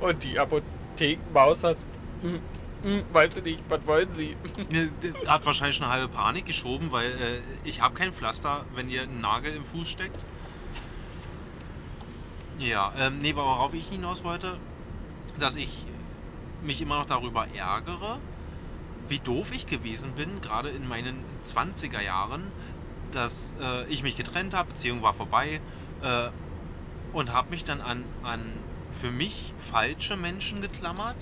Und 0.00 0.24
die 0.24 0.38
Apothekenmaus 0.38 1.64
hat, 1.64 1.76
hm, 2.22 2.40
hm, 2.82 3.04
weiß 3.12 3.38
ich 3.38 3.44
nicht, 3.44 3.64
was 3.68 3.86
wollen 3.86 4.10
Sie? 4.12 4.36
Ne, 4.72 4.90
Hat 5.26 5.44
wahrscheinlich 5.46 5.76
schon 5.76 5.86
eine 5.86 5.94
halbe 5.94 6.08
Panik 6.08 6.46
geschoben, 6.46 6.92
weil 6.92 7.06
äh, 7.10 7.40
ich 7.64 7.80
habe 7.80 7.94
kein 7.94 8.12
Pflaster, 8.12 8.64
wenn 8.74 8.88
ihr 8.88 9.02
ein 9.02 9.20
Nagel 9.20 9.54
im 9.54 9.64
Fuß 9.64 9.88
steckt. 9.88 10.24
Ja, 12.58 12.92
ähm, 12.98 13.18
nee, 13.18 13.34
worauf 13.34 13.74
ich 13.74 13.88
hinaus 13.88 14.24
wollte, 14.24 14.58
dass 15.38 15.56
ich 15.56 15.86
mich 16.62 16.82
immer 16.82 16.98
noch 16.98 17.06
darüber 17.06 17.46
ärgere, 17.54 18.18
wie 19.08 19.18
doof 19.18 19.52
ich 19.52 19.66
gewesen 19.66 20.12
bin, 20.12 20.40
gerade 20.40 20.68
in 20.68 20.86
meinen 20.88 21.24
20er 21.42 22.02
Jahren, 22.02 22.50
dass 23.12 23.54
äh, 23.60 23.86
ich 23.86 24.02
mich 24.02 24.16
getrennt 24.16 24.54
habe, 24.54 24.70
Beziehung 24.70 25.02
war 25.02 25.14
vorbei 25.14 25.60
äh, 26.02 26.28
und 27.12 27.32
habe 27.32 27.50
mich 27.50 27.64
dann 27.64 27.80
an, 27.80 28.04
an 28.22 28.40
für 28.92 29.10
mich 29.10 29.52
falsche 29.58 30.16
Menschen 30.16 30.60
geklammert, 30.60 31.16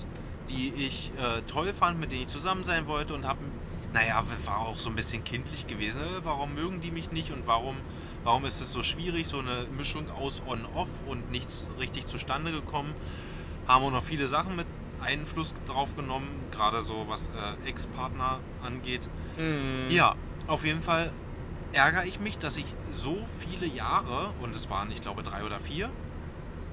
die 0.49 0.73
ich 0.73 1.11
äh, 1.17 1.41
toll 1.43 1.73
fand, 1.73 1.99
mit 1.99 2.11
denen 2.11 2.21
ich 2.21 2.27
zusammen 2.27 2.63
sein 2.63 2.87
wollte 2.87 3.13
und 3.13 3.27
habe, 3.27 3.39
naja, 3.93 4.23
war 4.45 4.59
auch 4.59 4.77
so 4.77 4.89
ein 4.89 4.95
bisschen 4.95 5.23
kindlich 5.23 5.67
gewesen. 5.67 6.01
Äh, 6.01 6.23
warum 6.23 6.53
mögen 6.53 6.81
die 6.81 6.91
mich 6.91 7.11
nicht 7.11 7.31
und 7.31 7.47
warum, 7.47 7.75
warum 8.23 8.45
ist 8.45 8.61
es 8.61 8.71
so 8.71 8.83
schwierig, 8.83 9.27
so 9.27 9.39
eine 9.39 9.67
Mischung 9.77 10.09
aus 10.11 10.41
On-Off 10.47 11.03
und 11.07 11.31
nichts 11.31 11.69
richtig 11.79 12.05
zustande 12.07 12.51
gekommen. 12.51 12.93
Haben 13.67 13.85
auch 13.85 13.91
noch 13.91 14.03
viele 14.03 14.27
Sachen 14.27 14.55
mit 14.55 14.67
Einfluss 15.01 15.53
drauf 15.65 15.95
genommen, 15.95 16.27
gerade 16.51 16.81
so 16.81 17.05
was 17.07 17.27
äh, 17.27 17.69
Ex-Partner 17.69 18.39
angeht. 18.63 19.07
Hm. 19.35 19.89
Ja, 19.89 20.15
auf 20.47 20.65
jeden 20.65 20.81
Fall 20.81 21.11
ärgere 21.73 22.05
ich 22.05 22.19
mich, 22.19 22.37
dass 22.37 22.57
ich 22.57 22.73
so 22.89 23.23
viele 23.25 23.65
Jahre, 23.65 24.31
und 24.41 24.55
es 24.55 24.69
waren, 24.69 24.91
ich 24.91 25.01
glaube, 25.01 25.23
drei 25.23 25.43
oder 25.43 25.59
vier, 25.59 25.89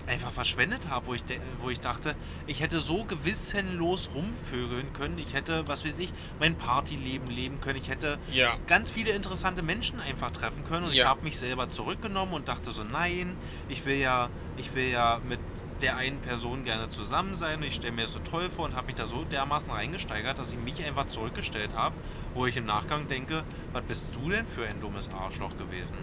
einfach 0.06 0.32
verschwendet 0.32 0.88
habe, 0.90 1.06
wo 1.06 1.14
ich, 1.14 1.24
wo 1.60 1.70
ich 1.70 1.80
dachte, 1.80 2.14
ich 2.46 2.60
hätte 2.60 2.78
so 2.78 3.04
gewissenlos 3.04 4.10
rumvögeln 4.14 4.92
können. 4.92 5.18
Ich 5.18 5.32
hätte, 5.32 5.66
was 5.66 5.84
weiß 5.86 5.98
ich, 5.98 6.12
mein 6.38 6.56
Partyleben 6.56 7.28
leben 7.28 7.58
können. 7.60 7.78
Ich 7.78 7.88
hätte 7.88 8.18
Ja. 8.32 8.58
ganz 8.66 8.90
viele 8.90 9.12
interessante 9.12 9.62
Menschen 9.62 10.00
einfach 10.00 10.30
treffen 10.30 10.62
können. 10.64 10.84
Und 10.84 10.92
ich 10.92 10.98
Ja. 10.98 11.08
habe 11.08 11.22
mich 11.24 11.38
selber 11.38 11.70
zurückgenommen 11.70 12.34
und 12.34 12.48
dachte 12.48 12.70
so, 12.70 12.84
nein, 12.84 13.34
ich 13.68 13.86
will 13.86 13.96
ja, 13.96 14.28
ich 14.58 14.74
will 14.74 14.90
ja 14.90 15.20
mit 15.26 15.40
der 15.80 15.96
einen 15.96 16.20
Person 16.20 16.64
gerne 16.64 16.88
zusammen 16.88 17.34
sein 17.34 17.58
und 17.58 17.64
ich 17.64 17.74
stelle 17.74 17.92
mir 17.92 18.02
das 18.02 18.12
so 18.12 18.20
toll 18.20 18.48
vor 18.50 18.64
und 18.66 18.74
habe 18.76 18.86
mich 18.86 18.94
da 18.94 19.06
so 19.06 19.24
dermaßen 19.24 19.70
reingesteigert, 19.70 20.38
dass 20.38 20.52
ich 20.52 20.58
mich 20.58 20.84
einfach 20.84 21.06
zurückgestellt 21.06 21.74
habe, 21.74 21.94
wo 22.34 22.46
ich 22.46 22.56
im 22.56 22.64
Nachgang 22.64 23.08
denke, 23.08 23.42
was 23.72 23.82
bist 23.82 24.14
du 24.14 24.30
denn 24.30 24.44
für 24.46 24.64
ein 24.66 24.80
dummes 24.80 25.10
Arschloch 25.12 25.56
gewesen? 25.56 25.98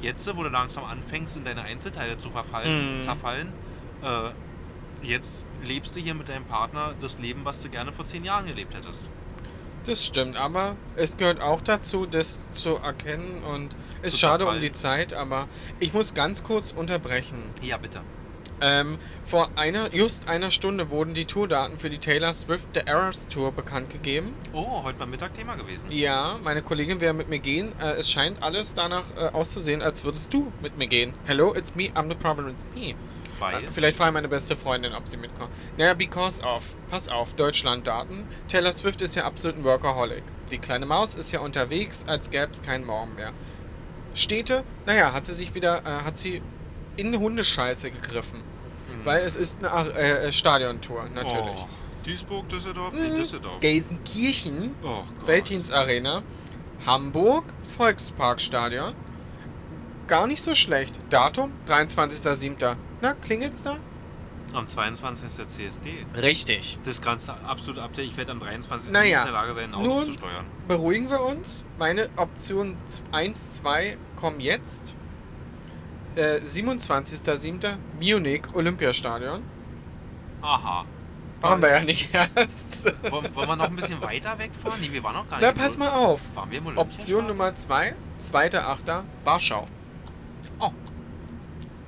Jetzt, 0.00 0.34
wo 0.36 0.42
du 0.42 0.48
langsam 0.48 0.84
anfängst, 0.84 1.36
in 1.36 1.44
deine 1.44 1.62
Einzelteile 1.62 2.16
zu 2.16 2.30
verfallen, 2.30 2.94
Mhm. 2.94 2.98
zerfallen, 2.98 3.52
äh, 4.02 5.06
jetzt 5.06 5.46
lebst 5.62 5.94
du 5.94 6.00
hier 6.00 6.14
mit 6.14 6.28
deinem 6.28 6.44
Partner 6.44 6.94
das 7.00 7.18
Leben, 7.18 7.44
was 7.44 7.60
du 7.60 7.68
gerne 7.68 7.92
vor 7.92 8.04
zehn 8.04 8.24
Jahren 8.24 8.46
gelebt 8.46 8.74
hättest. 8.74 9.08
Das 9.84 10.04
stimmt, 10.04 10.36
aber 10.36 10.76
es 10.96 11.16
gehört 11.16 11.40
auch 11.40 11.60
dazu, 11.60 12.06
das 12.06 12.52
zu 12.52 12.76
erkennen 12.76 13.42
und 13.42 13.76
ist 14.02 14.12
Zu 14.14 14.20
schade 14.20 14.46
um 14.46 14.60
die 14.60 14.70
Zeit, 14.72 15.12
aber 15.12 15.48
ich 15.80 15.92
muss 15.92 16.14
ganz 16.14 16.44
kurz 16.44 16.70
unterbrechen. 16.72 17.38
Ja, 17.62 17.76
bitte. 17.78 18.00
Ähm, 18.60 18.98
vor 19.24 19.50
einer, 19.56 19.94
just 19.94 20.28
einer 20.28 20.50
Stunde 20.50 20.90
wurden 20.90 21.14
die 21.14 21.24
Tourdaten 21.24 21.78
für 21.78 21.90
die 21.90 21.98
Taylor 21.98 22.32
Swift 22.32 22.68
The 22.74 22.80
Eras 22.86 23.28
Tour 23.28 23.52
bekannt 23.52 23.90
gegeben. 23.90 24.34
Oh, 24.52 24.82
heute 24.84 24.98
mal 24.98 25.06
Mittag 25.06 25.34
Thema 25.34 25.56
gewesen. 25.56 25.90
Ja, 25.90 26.38
meine 26.44 26.62
Kollegin 26.62 27.00
will 27.00 27.12
mit 27.12 27.28
mir 27.28 27.40
gehen. 27.40 27.72
Äh, 27.80 27.94
es 27.98 28.10
scheint 28.10 28.42
alles 28.42 28.74
danach 28.74 29.04
äh, 29.16 29.28
auszusehen, 29.32 29.82
als 29.82 30.04
würdest 30.04 30.32
du 30.32 30.52
mit 30.60 30.78
mir 30.78 30.86
gehen. 30.86 31.14
Hello, 31.24 31.54
it's 31.54 31.74
me, 31.74 31.90
I'm 31.94 32.08
the 32.08 32.14
problem, 32.14 32.48
it's 32.48 32.66
me. 32.74 32.94
Weil, 33.40 33.64
Äh, 33.64 33.72
Vielleicht 33.72 33.96
frage 33.96 34.12
meine 34.12 34.28
beste 34.28 34.54
Freundin, 34.54 34.92
ob 34.94 35.08
sie 35.08 35.16
mitkommt. 35.16 35.50
Naja, 35.76 35.94
because 35.94 36.44
of. 36.44 36.76
Pass 36.90 37.08
auf, 37.08 37.34
Deutschland-Daten. 37.34 38.24
Taylor 38.48 38.72
Swift 38.72 39.00
ist 39.00 39.16
ja 39.16 39.24
absolut 39.24 39.56
ein 39.58 39.64
Workaholic. 39.64 40.22
Die 40.52 40.58
kleine 40.58 40.86
Maus 40.86 41.14
ist 41.16 41.32
ja 41.32 41.40
unterwegs, 41.40 42.04
als 42.06 42.30
gäbe 42.30 42.52
es 42.52 42.62
keinen 42.62 42.84
Morgen 42.86 43.14
mehr. 43.16 43.32
Städte, 44.14 44.62
naja, 44.86 45.12
hat 45.12 45.26
sie 45.26 45.32
sich 45.34 45.54
wieder, 45.54 45.80
äh, 45.80 46.04
hat 46.04 46.18
sie 46.18 46.42
in 46.96 47.18
Hundescheiße 47.18 47.90
gegriffen. 47.90 48.38
Mhm. 48.40 49.04
Weil 49.04 49.22
es 49.24 49.36
ist 49.36 49.64
eine 49.64 49.90
äh, 49.94 50.28
äh, 50.28 50.32
Stadiontour, 50.32 51.08
natürlich. 51.14 51.56
Oh, 51.60 51.68
Duisburg, 52.04 52.48
Düsseldorf, 52.48 52.94
Mhm. 52.94 53.16
Düsseldorf. 53.16 53.60
Gelsenkirchen, 53.60 54.74
Oh. 54.82 55.02
Veltins 55.26 55.70
Arena. 55.70 56.22
Hamburg, 56.86 57.44
Volksparkstadion. 57.76 58.94
Gar 60.08 60.26
nicht 60.26 60.42
so 60.42 60.54
schlecht. 60.54 60.98
Datum, 61.10 61.52
23.07. 61.68 62.76
Na, 63.00 63.14
klingelt's 63.14 63.62
da? 63.62 63.76
Am 64.52 64.66
22. 64.66 65.28
ist 65.28 65.38
der 65.38 65.48
CSD. 65.48 66.04
Richtig. 66.14 66.78
Das 66.84 67.00
ganze 67.00 67.32
absolut 67.44 67.78
Update. 67.80 68.06
Ich 68.08 68.16
werde 68.18 68.32
am 68.32 68.40
23. 68.40 68.92
Naja, 68.92 69.20
nicht 69.24 69.28
in 69.28 69.32
der 69.32 69.40
Lage 69.40 69.54
sein, 69.54 69.64
ein 69.70 69.74
Auto 69.74 69.86
nun- 69.86 70.04
zu 70.04 70.12
steuern. 70.12 70.44
Beruhigen 70.68 71.08
wir 71.08 71.22
uns. 71.22 71.64
Meine 71.78 72.08
Option 72.16 72.76
1, 73.12 73.52
2 73.58 73.96
kommen 74.16 74.40
jetzt. 74.40 74.94
Äh, 76.16 76.38
27.07. 76.40 77.76
Munich 78.00 78.42
Olympiastadion. 78.54 79.42
Aha. 80.42 80.84
Waren 81.40 81.60
wir 81.62 81.70
ja 81.70 81.80
nicht 81.80 82.14
erst. 82.14 82.84
Wollen, 83.10 83.34
wollen 83.34 83.48
wir 83.48 83.56
noch 83.56 83.68
ein 83.68 83.74
bisschen 83.76 84.00
weiter 84.00 84.38
wegfahren? 84.38 84.80
Nee, 84.80 84.90
wir 84.92 85.02
waren 85.02 85.14
noch 85.14 85.28
gar 85.28 85.38
nicht. 85.40 85.46
Na, 85.46 85.52
pass 85.60 85.76
mal 85.76 85.88
auf. 85.90 86.20
Waren 86.34 86.50
wir 86.50 86.58
im 86.58 86.78
Option? 86.78 87.26
Nummer 87.26 87.54
2, 87.54 87.94
2.8. 88.20 89.02
Warschau. 89.24 89.66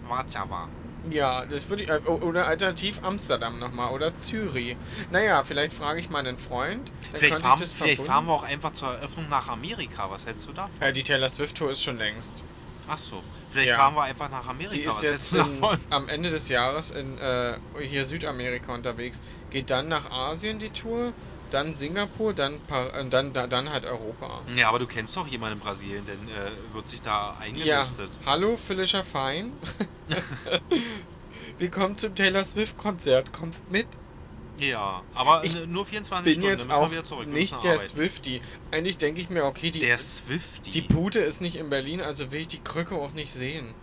Warschau. 0.08 0.68
Ja, 1.10 1.44
das 1.46 1.68
würde 1.68 1.82
ich. 1.82 1.88
äh, 1.88 1.98
Oder 2.06 2.46
alternativ 2.46 3.00
Amsterdam 3.02 3.58
nochmal. 3.58 3.92
Oder 3.92 4.14
Zürich. 4.14 4.76
Naja, 5.12 5.42
vielleicht 5.44 5.72
frage 5.74 6.00
ich 6.00 6.10
mal 6.10 6.20
einen 6.26 6.38
Freund. 6.38 6.90
Dann 7.12 7.20
Vielleicht, 7.20 7.40
fahren, 7.42 7.52
ich 7.56 7.60
das 7.60 7.72
vielleicht 7.74 8.02
fahren 8.02 8.26
wir 8.26 8.32
auch 8.32 8.42
einfach 8.42 8.72
zur 8.72 8.88
Eröffnung 8.94 9.28
nach 9.28 9.48
Amerika. 9.48 10.10
Was 10.10 10.26
hältst 10.26 10.48
du 10.48 10.52
davon? 10.52 10.70
Ja, 10.80 10.92
die 10.92 11.02
Taylor 11.02 11.28
Swift 11.28 11.56
Tour 11.56 11.70
ist 11.70 11.82
schon 11.82 11.98
längst. 11.98 12.42
Ach 12.88 12.98
so. 12.98 13.22
Vielleicht 13.50 13.68
Ja. 13.70 13.76
fahren 13.76 13.94
wir 13.94 14.02
einfach 14.02 14.30
nach 14.30 14.46
Amerika. 14.46 14.70
Sie 14.72 14.80
ist 14.80 15.02
jetzt 15.02 15.34
in, 15.34 15.62
am 15.90 16.08
Ende 16.08 16.30
des 16.30 16.48
Jahres 16.48 16.90
in 16.90 17.16
äh, 17.18 17.54
hier 17.80 18.04
Südamerika 18.04 18.74
unterwegs. 18.74 19.20
Geht 19.50 19.70
dann 19.70 19.88
nach 19.88 20.10
Asien 20.10 20.58
die 20.58 20.70
Tour, 20.70 21.12
dann 21.50 21.72
Singapur, 21.72 22.34
dann 22.34 22.54
äh, 22.54 23.04
dann 23.08 23.32
da- 23.32 23.46
dann 23.46 23.70
halt 23.70 23.84
Europa. 23.86 24.40
Ja, 24.54 24.68
aber 24.68 24.78
du 24.80 24.86
kennst 24.86 25.16
doch 25.16 25.26
jemanden 25.26 25.58
in 25.58 25.64
Brasilien, 25.64 26.04
denn 26.04 26.18
äh, 26.28 26.74
wird 26.74 26.88
sich 26.88 27.00
da 27.00 27.10
Ja, 27.10 27.36
eingelistet. 27.40 28.10
hallo 28.26 28.56
Felicia 28.56 29.02
Fein. 29.02 29.52
Willkommen 31.58 31.96
zum 31.96 32.14
Taylor 32.14 32.44
Swift 32.44 32.76
Konzert. 32.76 33.32
Kommst 33.32 33.70
mit? 33.70 33.86
Ja, 34.58 35.02
aber 35.14 35.44
Ich 35.44 35.54
nur 35.66 35.84
24 35.84 36.24
Bin 36.24 36.34
Stunden, 36.34 36.48
jetzt 36.50 36.70
dann 36.70 36.80
müssen 36.80 36.80
wir 36.80 36.86
auch 36.86 36.92
wieder 36.92 37.04
zurück. 37.04 37.26
wir 37.26 37.34
nicht 37.34 37.52
der 37.64 37.72
arbeiten. 37.72 37.86
Swifty. 37.88 38.40
Eigentlich 38.70 38.98
denke 38.98 39.20
ich 39.20 39.28
mir, 39.30 39.44
okay, 39.44 39.70
die 39.70 39.80
Der 39.80 39.98
Swifty. 39.98 40.70
die 40.70 40.82
Pute 40.82 41.18
ist 41.20 41.40
nicht 41.40 41.56
in 41.56 41.70
Berlin, 41.70 42.00
also 42.00 42.30
will 42.30 42.40
ich 42.42 42.48
die 42.48 42.60
Krücke 42.60 42.94
auch 42.94 43.12
nicht 43.14 43.32
sehen. 43.32 43.74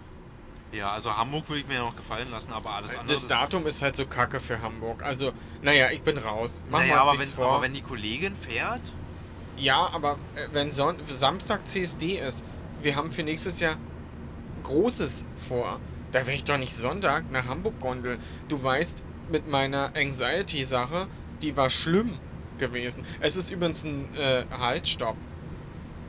ja, 0.72 0.90
also 0.92 1.18
Hamburg 1.18 1.50
würde 1.50 1.60
ich 1.62 1.68
mir 1.68 1.80
noch 1.80 1.96
gefallen 1.98 2.32
lassen, 2.32 2.54
aber 2.54 2.70
alles 2.72 2.96
andere 2.96 3.14
Das 3.14 3.28
Datum 3.28 3.68
ist 3.68 3.82
halt 3.82 3.98
so 3.98 4.06
kacke 4.06 4.40
für 4.40 4.62
Hamburg. 4.62 5.04
Also, 5.04 5.34
naja, 5.62 5.92
ich 5.92 6.02
bin 6.04 6.18
raus. 6.18 6.64
Machen 6.70 6.88
naja, 6.88 6.96
wir 7.04 7.10
aber 7.10 7.20
wenn, 7.20 7.28
vor. 7.28 7.52
aber 7.52 7.62
wenn 7.64 7.74
die 7.74 7.82
Kollegin 7.82 8.34
fährt, 8.36 8.94
Ja, 9.58 9.90
aber 9.94 10.14
äh, 10.36 10.48
wenn 10.54 10.72
Son 10.72 10.96
Samstag 11.06 11.68
CSD 11.68 12.18
ist, 12.20 12.46
wir 12.82 12.96
haben 12.96 13.12
für 13.12 13.24
nächstes 13.24 13.60
Jahr 13.60 13.76
Großes 14.64 15.26
vor. 15.36 15.80
Da 16.12 16.20
werde 16.20 16.34
ich 16.34 16.44
doch 16.44 16.58
nicht 16.58 16.74
Sonntag 16.74 17.30
nach 17.32 17.48
Hamburg 17.48 17.80
gondeln. 17.80 18.20
Du 18.48 18.62
weißt, 18.62 19.04
mit 19.32 19.48
meiner 19.50 19.92
Anxiety-Sache, 19.96 21.08
die 21.42 21.56
war 21.58 21.70
schlimm 21.70 22.18
gewesen. 22.58 23.04
Es 23.20 23.38
ist 23.38 23.52
übrigens 23.52 23.84
ein 23.84 24.14
äh, 24.16 24.44
Haltstopp. 24.52 25.16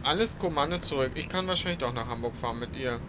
Alles 0.02 0.38
Kommando 0.38 0.78
zurück. 0.78 1.12
Ich 1.14 1.28
kann 1.28 1.46
wahrscheinlich 1.48 1.78
doch 1.78 1.92
nach 1.94 2.08
Hamburg 2.08 2.34
fahren 2.34 2.58
mit 2.58 2.76
ihr. 2.76 3.00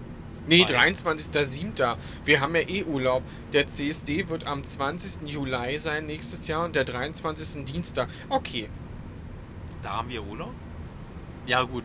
Nee, 0.47 0.65
Weil- 0.67 0.91
23.07. 0.93 1.97
Wir 2.25 2.39
haben 2.41 2.55
ja 2.55 2.61
eh 2.61 2.83
Urlaub. 2.83 3.23
Der 3.53 3.67
CSD 3.67 4.29
wird 4.29 4.45
am 4.45 4.63
20. 4.63 5.27
Juli 5.29 5.77
sein 5.79 6.05
nächstes 6.05 6.47
Jahr 6.47 6.65
und 6.65 6.75
der 6.75 6.83
23. 6.83 7.65
Dienstag. 7.65 8.09
Okay, 8.29 8.69
da 9.81 9.97
haben 9.97 10.09
wir 10.09 10.23
Urlaub. 10.23 10.53
Ja 11.45 11.63
gut, 11.63 11.83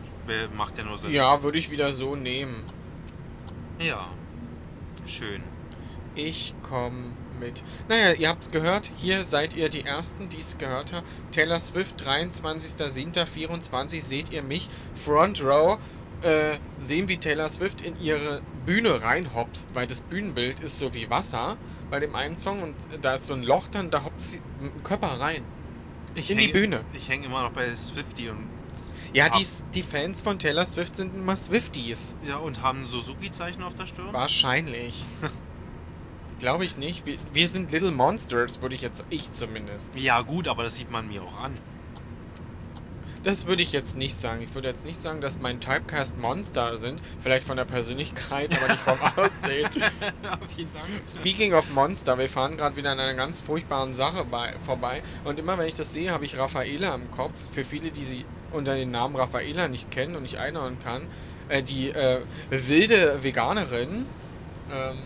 macht 0.55 0.77
ja 0.77 0.83
nur 0.83 0.97
Sinn. 0.97 1.11
Ja, 1.11 1.41
würde 1.43 1.57
ich 1.57 1.69
wieder 1.71 1.91
so 1.91 2.15
nehmen. 2.15 2.63
Ja. 3.79 4.07
Schön. 5.05 5.43
Ich 6.15 6.53
komme 6.63 7.13
mit. 7.39 7.63
Naja, 7.87 8.13
ihr 8.13 8.27
habt's 8.29 8.51
gehört. 8.51 8.91
Hier 8.97 9.23
seid 9.23 9.55
ihr 9.55 9.69
die 9.69 9.85
Ersten, 9.85 10.29
die 10.29 10.39
es 10.39 10.57
gehört 10.57 10.93
haben. 10.93 11.05
Taylor 11.31 11.59
Swift, 11.59 12.01
23.07.24 12.03 14.01
seht 14.01 14.31
ihr 14.31 14.43
mich. 14.43 14.67
Front 14.95 15.43
Row. 15.43 15.77
Äh, 16.21 16.57
sehen, 16.79 17.07
wie 17.07 17.15
Taylor 17.17 17.47
Swift 17.47 17.79
in 17.79 17.97
ihre 18.01 18.41
Bühne 18.65 19.01
reinhopst, 19.01 19.69
weil 19.73 19.87
das 19.87 20.01
Bühnenbild 20.01 20.59
ist 20.59 20.77
so 20.77 20.93
wie 20.93 21.09
Wasser 21.09 21.55
bei 21.89 22.01
dem 22.01 22.13
einen 22.13 22.35
Song 22.35 22.61
und 22.61 22.75
da 23.01 23.13
ist 23.13 23.27
so 23.27 23.35
ein 23.35 23.43
Loch 23.43 23.67
dann, 23.69 23.89
da 23.89 24.03
hopst 24.03 24.31
sie 24.31 24.41
mit 24.59 24.73
dem 24.75 24.83
Körper 24.83 25.17
rein. 25.17 25.45
Ich 26.15 26.29
In 26.29 26.37
die 26.37 26.49
häng- 26.49 26.51
Bühne. 26.51 26.81
Ich 26.91 27.07
hänge 27.07 27.25
immer 27.27 27.43
noch 27.43 27.51
bei 27.51 27.73
Swifty 27.73 28.27
und 28.29 28.49
Ja, 29.13 29.27
Hab- 29.27 29.37
die, 29.37 29.45
die 29.73 29.81
Fans 29.81 30.21
von 30.21 30.37
Taylor 30.39 30.65
Swift 30.65 30.97
sind 30.97 31.15
immer 31.15 31.37
Swifties. 31.37 32.17
ja 32.27 32.35
und 32.35 32.61
haben 32.63 32.85
Suzuki-Zeichen 32.85 33.63
auf 33.63 33.75
der 33.75 33.85
Stirn. 33.85 34.11
Wahrscheinlich. 34.11 35.05
Glaube 36.39 36.63
ich 36.65 36.77
nicht. 36.77 37.05
Wir, 37.05 37.17
wir 37.33 37.47
sind 37.47 37.71
Little 37.71 37.91
Monsters, 37.91 38.61
würde 38.61 38.73
ich 38.73 38.81
jetzt, 38.81 39.05
ich 39.09 39.29
zumindest. 39.31 39.99
Ja 39.99 40.21
gut, 40.21 40.47
aber 40.47 40.63
das 40.63 40.75
sieht 40.75 40.89
man 40.89 41.07
mir 41.07 41.21
auch 41.21 41.39
an. 41.39 41.53
Das 43.23 43.47
würde 43.47 43.61
ich 43.61 43.73
jetzt 43.73 43.97
nicht 43.97 44.15
sagen. 44.15 44.41
Ich 44.41 44.55
würde 44.55 44.69
jetzt 44.69 44.85
nicht 44.85 44.97
sagen, 44.97 45.19
dass 45.19 45.41
mein 45.41 45.59
Typecast 45.59 46.17
Monster 46.17 46.77
sind. 46.77 47.01
Vielleicht 47.19 47.45
von 47.45 47.57
der 47.57 47.65
Persönlichkeit, 47.65 48.55
aber 48.55 48.69
nicht 48.69 48.79
vom 48.79 48.97
Aussehen. 49.17 49.69
Vielen 50.55 50.73
Dank. 50.73 50.87
Speaking 51.05 51.53
of 51.53 51.69
Monster, 51.73 52.17
wir 52.17 52.29
fahren 52.29 52.55
gerade 52.55 52.77
wieder 52.77 52.91
an 52.91 52.99
einer 52.99 53.15
ganz 53.15 53.41
furchtbaren 53.41 53.93
Sache 53.93 54.23
bei, 54.23 54.53
vorbei. 54.63 55.01
Und 55.25 55.37
immer 55.37 55.57
wenn 55.57 55.67
ich 55.67 55.75
das 55.75 55.91
sehe, 55.91 56.11
habe 56.11 56.23
ich 56.23 56.37
Raffaela 56.37 56.95
im 56.95 57.11
Kopf. 57.11 57.33
Für 57.51 57.65
viele, 57.65 57.91
die 57.91 58.03
sie 58.03 58.25
unter 58.53 58.75
dem 58.75 58.91
Namen 58.91 59.17
Raffaela 59.17 59.67
nicht 59.67 59.91
kennen 59.91 60.15
und 60.15 60.21
nicht 60.21 60.37
einordnen 60.37 60.79
kann. 60.79 61.01
Äh, 61.49 61.61
die 61.61 61.89
äh, 61.89 62.21
wilde 62.49 63.21
Veganerin. 63.21 64.05
Ähm, 64.71 64.97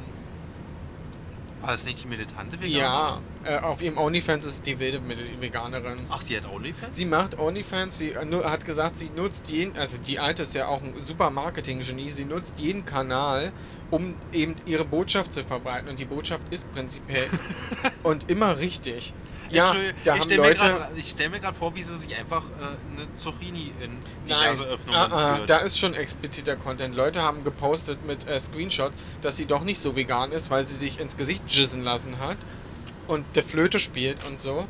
War 1.63 1.73
es 1.73 1.85
nicht 1.85 2.03
die 2.03 2.07
militante 2.07 2.59
Veganerin? 2.59 2.77
Ja, 2.77 3.21
äh, 3.45 3.57
auf 3.59 3.81
ihrem 3.81 3.97
OnlyFans 3.97 4.45
ist 4.45 4.65
die 4.65 4.79
wilde 4.79 5.01
Veganerin. 5.39 6.05
Ach, 6.09 6.21
sie 6.21 6.37
hat 6.37 6.49
OnlyFans? 6.49 6.95
Sie 6.95 7.05
macht 7.05 7.37
OnlyFans, 7.37 7.97
sie 7.97 8.11
äh, 8.11 8.43
hat 8.43 8.65
gesagt, 8.65 8.97
sie 8.97 9.09
nutzt 9.15 9.49
jeden, 9.49 9.77
also 9.77 9.97
die 9.99 10.19
Alte 10.19 10.43
ist 10.43 10.55
ja 10.55 10.67
auch 10.67 10.81
ein 10.81 10.93
super 11.01 11.29
Marketing-Genie, 11.29 12.09
sie 12.09 12.25
nutzt 12.25 12.59
jeden 12.59 12.85
Kanal, 12.85 13.51
um 13.91 14.15
eben 14.31 14.55
ihre 14.65 14.85
Botschaft 14.85 15.31
zu 15.31 15.43
verbreiten. 15.43 15.89
Und 15.89 15.99
die 15.99 16.05
Botschaft 16.05 16.43
ist 16.51 16.71
prinzipiell 16.71 17.27
und 18.03 18.29
immer 18.29 18.59
richtig. 18.59 19.13
Ja, 19.49 19.75
da 20.03 20.15
ich 20.15 20.23
stelle 20.23 21.29
mir 21.29 21.39
gerade 21.39 21.55
vor, 21.55 21.75
wie 21.75 21.83
sie 21.83 21.95
sich 21.95 22.15
einfach 22.17 22.43
äh, 22.43 23.01
eine 23.01 23.13
Zucchini 23.13 23.71
in 23.81 23.91
Nein, 23.91 23.99
diverse 24.25 24.63
Öffnungen 24.63 24.99
ah, 24.99 25.09
ah, 25.11 25.35
führt. 25.35 25.49
da 25.49 25.57
ist 25.57 25.77
schon 25.77 25.93
expliziter 25.93 26.55
Content. 26.55 26.95
Leute 26.95 27.21
haben 27.21 27.43
gepostet 27.43 28.03
mit 28.07 28.27
äh, 28.27 28.39
Screenshots, 28.39 28.97
dass 29.21 29.37
sie 29.37 29.45
doch 29.45 29.63
nicht 29.63 29.79
so 29.79 29.95
vegan 29.95 30.31
ist, 30.31 30.49
weil 30.49 30.65
sie 30.65 30.75
sich 30.75 30.99
ins 30.99 31.17
Gesicht 31.17 31.43
jissen 31.47 31.83
lassen 31.83 32.19
hat 32.19 32.37
und 33.07 33.25
der 33.35 33.43
Flöte 33.43 33.79
spielt 33.79 34.23
und 34.25 34.39
so. 34.39 34.67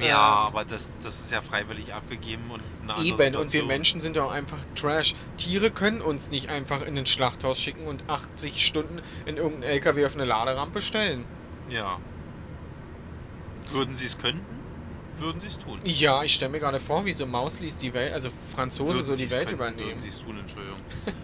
ja, 0.00 0.18
aber 0.18 0.64
das, 0.64 0.92
das 1.02 1.20
ist 1.20 1.32
ja 1.32 1.40
freiwillig 1.40 1.94
abgegeben 1.94 2.50
und 2.50 2.62
eine 2.82 3.02
Eben, 3.04 3.12
und 3.16 3.20
wir 3.20 3.32
Situation. 3.32 3.66
Menschen 3.66 4.00
sind 4.00 4.16
doch 4.16 4.30
einfach 4.30 4.58
Trash. 4.74 5.14
Tiere 5.36 5.70
können 5.70 6.00
uns 6.00 6.30
nicht 6.30 6.48
einfach 6.50 6.82
in 6.82 6.98
ein 6.98 7.06
Schlachthaus 7.06 7.60
schicken 7.60 7.86
und 7.86 8.04
80 8.08 8.64
Stunden 8.64 9.00
in 9.24 9.36
irgendein 9.36 9.70
LKW 9.70 10.04
auf 10.06 10.14
eine 10.14 10.24
Laderampe 10.24 10.82
stellen. 10.82 11.24
Ja. 11.68 11.98
Würden 13.72 13.94
sie 13.94 14.06
es 14.06 14.18
könnten, 14.18 14.55
würden 15.18 15.40
sie 15.40 15.46
es 15.46 15.58
tun. 15.58 15.78
Ja, 15.84 16.22
ich 16.22 16.34
stelle 16.34 16.50
mir 16.52 16.60
gerade 16.60 16.78
vor, 16.78 17.04
wie 17.04 17.12
so 17.12 17.26
Mauslis 17.26 17.76
die 17.78 17.92
Welt, 17.94 18.12
also 18.12 18.28
Franzose 18.54 18.94
Würden 18.94 19.04
so 19.04 19.16
die 19.16 19.30
Welt 19.30 19.50
übernehmen. 19.52 19.88
Würden 19.88 20.00
sie 20.00 20.08
es 20.08 20.22
tun, 20.22 20.38
Entschuldigung. 20.38 20.78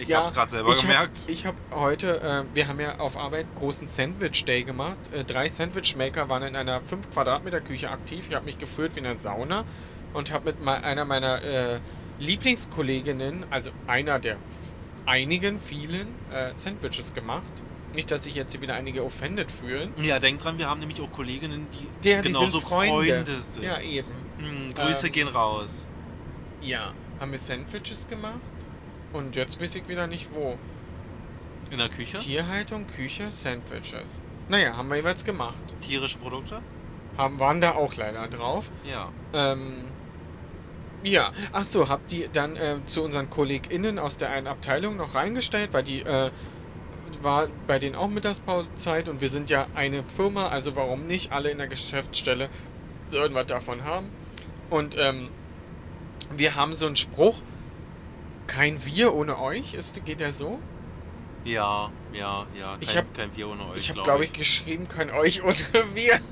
Ich 0.00 0.06
Ja, 0.06 0.18
hab's 0.18 0.32
gerade 0.32 0.48
selber 0.48 0.72
ich 0.72 0.82
gemerkt. 0.82 1.22
Hab, 1.22 1.28
ich 1.28 1.46
habe 1.46 1.56
heute, 1.72 2.20
äh, 2.22 2.44
wir 2.54 2.68
haben 2.68 2.78
ja 2.78 3.00
auf 3.00 3.16
Arbeit 3.16 3.46
großen 3.56 3.88
Sandwich 3.88 4.44
Day 4.44 4.62
gemacht. 4.62 4.98
Äh, 5.12 5.24
drei 5.24 5.48
Sandwich 5.48 5.96
Maker 5.96 6.28
waren 6.28 6.44
in 6.44 6.54
einer 6.54 6.80
5 6.80 7.10
Quadratmeter 7.10 7.60
Küche 7.60 7.90
aktiv. 7.90 8.26
Ich 8.28 8.36
habe 8.36 8.44
mich 8.44 8.56
gefühlt 8.56 8.94
wie 8.94 9.00
in 9.00 9.06
einer 9.06 9.16
Sauna 9.16 9.64
und 10.12 10.32
habe 10.32 10.52
mit 10.52 10.68
einer 10.68 11.04
meiner 11.04 11.42
äh, 11.42 11.80
Lieblingskolleginnen, 12.20 13.46
also 13.50 13.70
einer 13.88 14.20
der 14.20 14.36
einigen, 15.06 15.58
vielen 15.58 16.06
äh, 16.32 16.52
Sandwiches 16.54 17.12
gemacht. 17.12 17.52
Nicht, 17.94 18.10
dass 18.10 18.24
sich 18.24 18.34
jetzt 18.36 18.52
hier 18.52 18.62
wieder 18.62 18.74
einige 18.74 19.04
offended 19.04 19.50
fühlen. 19.50 19.92
Ja, 20.00 20.18
denk 20.18 20.38
dran, 20.38 20.58
wir 20.58 20.68
haben 20.68 20.78
nämlich 20.80 21.00
auch 21.00 21.10
Kolleginnen, 21.10 21.66
die 21.72 22.08
Ja, 22.08 22.22
die 22.22 22.28
sind 22.28 22.38
genauso 22.38 22.60
Freunde. 22.60 23.40
sind. 23.40 23.64
Ja, 23.64 23.80
eben. 23.80 24.06
Hm, 24.38 24.74
Grüße 24.74 25.06
Ähm, 25.06 25.12
gehen 25.12 25.28
raus. 25.28 25.86
Ja, 26.60 26.92
haben 27.18 27.32
wir 27.32 27.38
Sandwiches 27.38 28.06
gemacht 28.08 28.34
und 29.12 29.34
jetzt 29.34 29.60
weiß 29.60 29.74
ich 29.76 29.88
wieder 29.88 30.06
nicht 30.06 30.28
wo. 30.34 30.56
In 31.70 31.78
der 31.78 31.88
Küche? 31.88 32.16
Tierhaltung, 32.18 32.86
Küche, 32.86 33.30
Sandwiches. 33.30 34.20
Naja, 34.48 34.76
haben 34.76 34.88
wir 34.88 34.96
jeweils 34.96 35.24
gemacht. 35.24 35.62
Tierische 35.80 36.18
Produkte? 36.18 36.60
Haben, 37.16 37.38
waren 37.38 37.60
da 37.60 37.72
auch 37.72 37.94
leider 37.96 38.26
drauf. 38.28 38.70
Ja. 38.84 39.10
Ähm, 39.32 39.84
ja, 41.02 41.32
ach 41.52 41.64
so, 41.64 41.88
habt 41.88 42.12
ihr 42.12 42.28
dann 42.28 42.56
äh, 42.56 42.76
zu 42.86 43.02
unseren 43.02 43.30
KollegInnen 43.30 43.98
aus 43.98 44.16
der 44.16 44.30
einen 44.30 44.46
Abteilung 44.46 44.96
noch 44.96 45.14
reingestellt, 45.14 45.72
weil 45.72 45.82
die 45.82 46.00
äh, 46.02 46.30
war 47.22 47.48
bei 47.66 47.78
denen 47.78 47.94
auch 47.94 48.08
Mittagspausezeit 48.08 49.08
und 49.08 49.20
wir 49.20 49.28
sind 49.28 49.50
ja 49.50 49.66
eine 49.74 50.04
Firma, 50.04 50.48
also 50.48 50.76
warum 50.76 51.06
nicht? 51.06 51.32
Alle 51.32 51.50
in 51.50 51.58
der 51.58 51.68
Geschäftsstelle 51.68 52.48
sollen 53.06 53.34
was 53.34 53.46
davon 53.46 53.84
haben. 53.84 54.08
Und 54.70 54.96
ähm, 54.98 55.28
wir 56.36 56.54
haben 56.54 56.72
so 56.72 56.86
einen 56.86 56.96
Spruch, 56.96 57.40
kein 58.46 58.84
Wir 58.84 59.14
ohne 59.14 59.38
euch, 59.38 59.74
ist, 59.74 60.04
geht 60.04 60.20
der 60.20 60.32
so? 60.32 60.58
Ja, 61.44 61.90
ja, 62.12 62.46
ja. 62.58 62.72
Kein, 62.72 62.82
Ich 62.82 62.96
hab- 62.96 63.14
kein 63.14 63.30
Bier 63.30 63.48
ohne 63.48 63.68
euch, 63.70 63.76
Ich 63.78 63.88
habe, 63.88 63.94
glaub 63.94 64.04
glaube 64.06 64.24
ich, 64.24 64.32
geschrieben, 64.32 64.86
kein 64.88 65.10
euch 65.10 65.42
ohne 65.42 65.54
wir. 65.94 66.20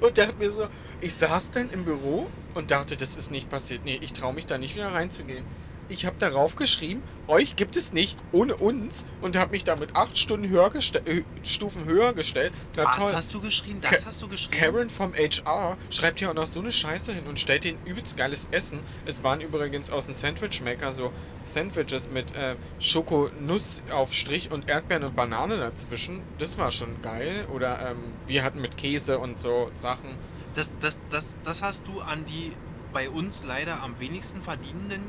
und 0.00 0.18
dachte 0.18 0.34
mir 0.38 0.50
so, 0.50 0.66
ich 1.00 1.14
saß 1.14 1.50
dann 1.52 1.70
im 1.70 1.84
Büro 1.84 2.28
und 2.54 2.70
dachte, 2.70 2.96
das 2.96 3.16
ist 3.16 3.30
nicht 3.30 3.50
passiert. 3.50 3.84
Nee, 3.84 3.98
ich 4.00 4.12
traue 4.12 4.34
mich 4.34 4.46
da 4.46 4.58
nicht 4.58 4.74
wieder 4.74 4.92
reinzugehen. 4.92 5.44
Ich 5.90 6.06
habe 6.06 6.16
darauf 6.18 6.54
geschrieben, 6.56 7.02
euch 7.26 7.56
gibt 7.56 7.74
es 7.76 7.92
nicht 7.92 8.16
ohne 8.32 8.54
uns 8.56 9.04
und 9.20 9.36
habe 9.36 9.50
mich 9.50 9.64
damit 9.64 9.94
acht 9.96 10.16
Stunden 10.16 10.48
höher 10.48 10.72
äh, 10.74 11.22
Stufen 11.42 11.84
höher 11.84 12.12
gestellt. 12.12 12.52
Na 12.76 12.84
Was 12.84 12.96
toll. 12.98 13.12
hast 13.14 13.34
du 13.34 13.40
geschrieben? 13.40 13.80
Das 13.80 13.90
Ka- 14.02 14.06
hast 14.06 14.22
du 14.22 14.28
geschrieben? 14.28 14.56
Karen 14.72 14.90
vom 14.90 15.12
HR 15.14 15.76
schreibt 15.90 16.20
ja 16.20 16.30
auch 16.30 16.34
noch 16.34 16.46
so 16.46 16.60
eine 16.60 16.70
Scheiße 16.72 17.12
hin 17.12 17.26
und 17.26 17.40
stellt 17.40 17.64
den 17.64 17.76
übelst 17.84 18.16
geiles 18.16 18.46
Essen. 18.52 18.78
Es 19.04 19.22
waren 19.24 19.40
übrigens 19.40 19.90
aus 19.90 20.06
dem 20.06 20.14
Sandwich 20.14 20.62
Maker 20.62 20.92
so 20.92 21.12
Sandwiches 21.42 22.08
mit 22.10 22.34
äh, 22.36 22.54
Schokonuss-Aufstrich 22.78 24.50
und 24.50 24.68
Erdbeeren 24.68 25.04
und 25.04 25.16
Banane 25.16 25.56
dazwischen. 25.56 26.22
Das 26.38 26.58
war 26.58 26.70
schon 26.70 27.02
geil. 27.02 27.46
Oder 27.52 27.90
ähm, 27.90 27.98
wir 28.26 28.44
hatten 28.44 28.60
mit 28.60 28.76
Käse 28.76 29.18
und 29.18 29.38
so 29.38 29.70
Sachen. 29.74 30.16
Das, 30.54 30.72
das, 30.80 31.00
das, 31.10 31.36
das 31.44 31.62
hast 31.62 31.88
du 31.88 32.00
an 32.00 32.24
die 32.26 32.52
bei 32.92 33.08
uns 33.08 33.44
leider 33.44 33.82
am 33.82 34.00
wenigsten 34.00 34.42
verdienenden 34.42 35.02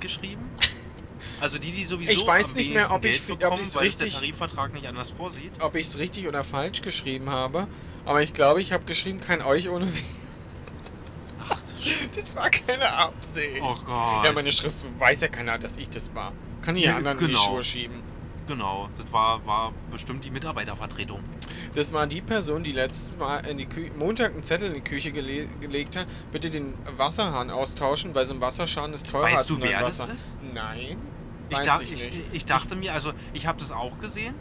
geschrieben? 0.00 0.48
Also 1.40 1.56
die, 1.58 1.70
die 1.70 1.84
sowieso 1.84 2.10
Ich 2.10 2.26
weiß 2.26 2.56
nicht 2.56 2.74
mehr, 2.74 2.90
ob 2.90 3.04
ich- 3.04 3.24
Geld 3.24 3.30
ob 3.30 3.38
bekommen, 3.38 3.62
ich's 3.62 3.76
weil 3.76 3.86
es 3.86 3.96
der 3.98 4.06
richtig- 4.06 4.20
Tarifvertrag 4.22 4.74
nicht 4.74 4.88
anders 4.88 5.10
vorsieht. 5.10 5.52
Ob 5.60 5.76
ich 5.76 5.86
es 5.86 5.96
richtig 5.98 6.26
oder 6.26 6.42
falsch 6.42 6.82
geschrieben 6.82 7.30
habe. 7.30 7.68
Aber 8.04 8.22
ich 8.22 8.32
glaube, 8.34 8.60
ich 8.60 8.72
habe 8.72 8.84
geschrieben, 8.86 9.20
kein 9.20 9.40
euch 9.42 9.68
ohne 9.68 9.86
mich. 9.86 10.02
Ach 11.48 11.50
du 11.60 11.90
Das 12.16 12.34
war 12.34 12.50
keine 12.50 12.90
Absicht. 12.92 13.60
Oh 13.62 13.76
Gott. 13.86 14.24
Ja, 14.24 14.32
meine 14.32 14.50
Schrift 14.50 14.76
weiß 14.98 15.20
ja 15.20 15.28
keiner, 15.28 15.58
dass 15.58 15.76
ich 15.78 15.88
das 15.90 16.12
war. 16.12 16.32
Kann 16.60 16.74
ich 16.74 16.86
ja 16.86 16.96
anderen 16.96 17.16
in 17.18 17.26
die 17.26 17.32
genau. 17.32 17.44
Schuhe 17.46 17.62
schieben. 17.62 18.02
Genau, 18.48 18.88
das 18.96 19.12
war, 19.12 19.44
war 19.46 19.72
bestimmt 19.90 20.24
die 20.24 20.30
Mitarbeitervertretung. 20.30 21.20
Das 21.74 21.92
war 21.92 22.06
die 22.06 22.22
Person, 22.22 22.64
die 22.64 22.72
letztes 22.72 23.14
Mal 23.18 23.40
in 23.46 23.58
die 23.58 23.66
Kü 23.66 23.90
Montag 23.98 24.32
einen 24.32 24.42
Zettel 24.42 24.68
in 24.68 24.74
die 24.74 24.80
Küche 24.80 25.12
gele 25.12 25.46
gelegt 25.60 25.96
hat. 25.96 26.06
Bitte 26.32 26.48
den 26.48 26.72
Wasserhahn 26.96 27.50
austauschen, 27.50 28.14
weil 28.14 28.24
so 28.24 28.34
ein 28.34 28.40
Wasserschaden 28.40 28.94
ist 28.94 29.10
teurer 29.10 29.24
Weißt 29.24 29.36
als 29.36 29.46
du, 29.48 29.62
wer 29.62 29.80
das 29.80 30.00
Wasser. 30.00 30.12
ist? 30.12 30.38
Nein. 30.54 30.96
Ich, 31.50 31.58
dach, 31.58 31.82
ich 31.82 31.92
ich, 31.92 32.22
ich, 32.32 32.44
dachte 32.46 32.74
mir, 32.74 32.94
also 32.94 33.12
ich 33.34 33.46
habe 33.46 33.58
das 33.58 33.70
auch 33.70 33.98
gesehen, 33.98 34.34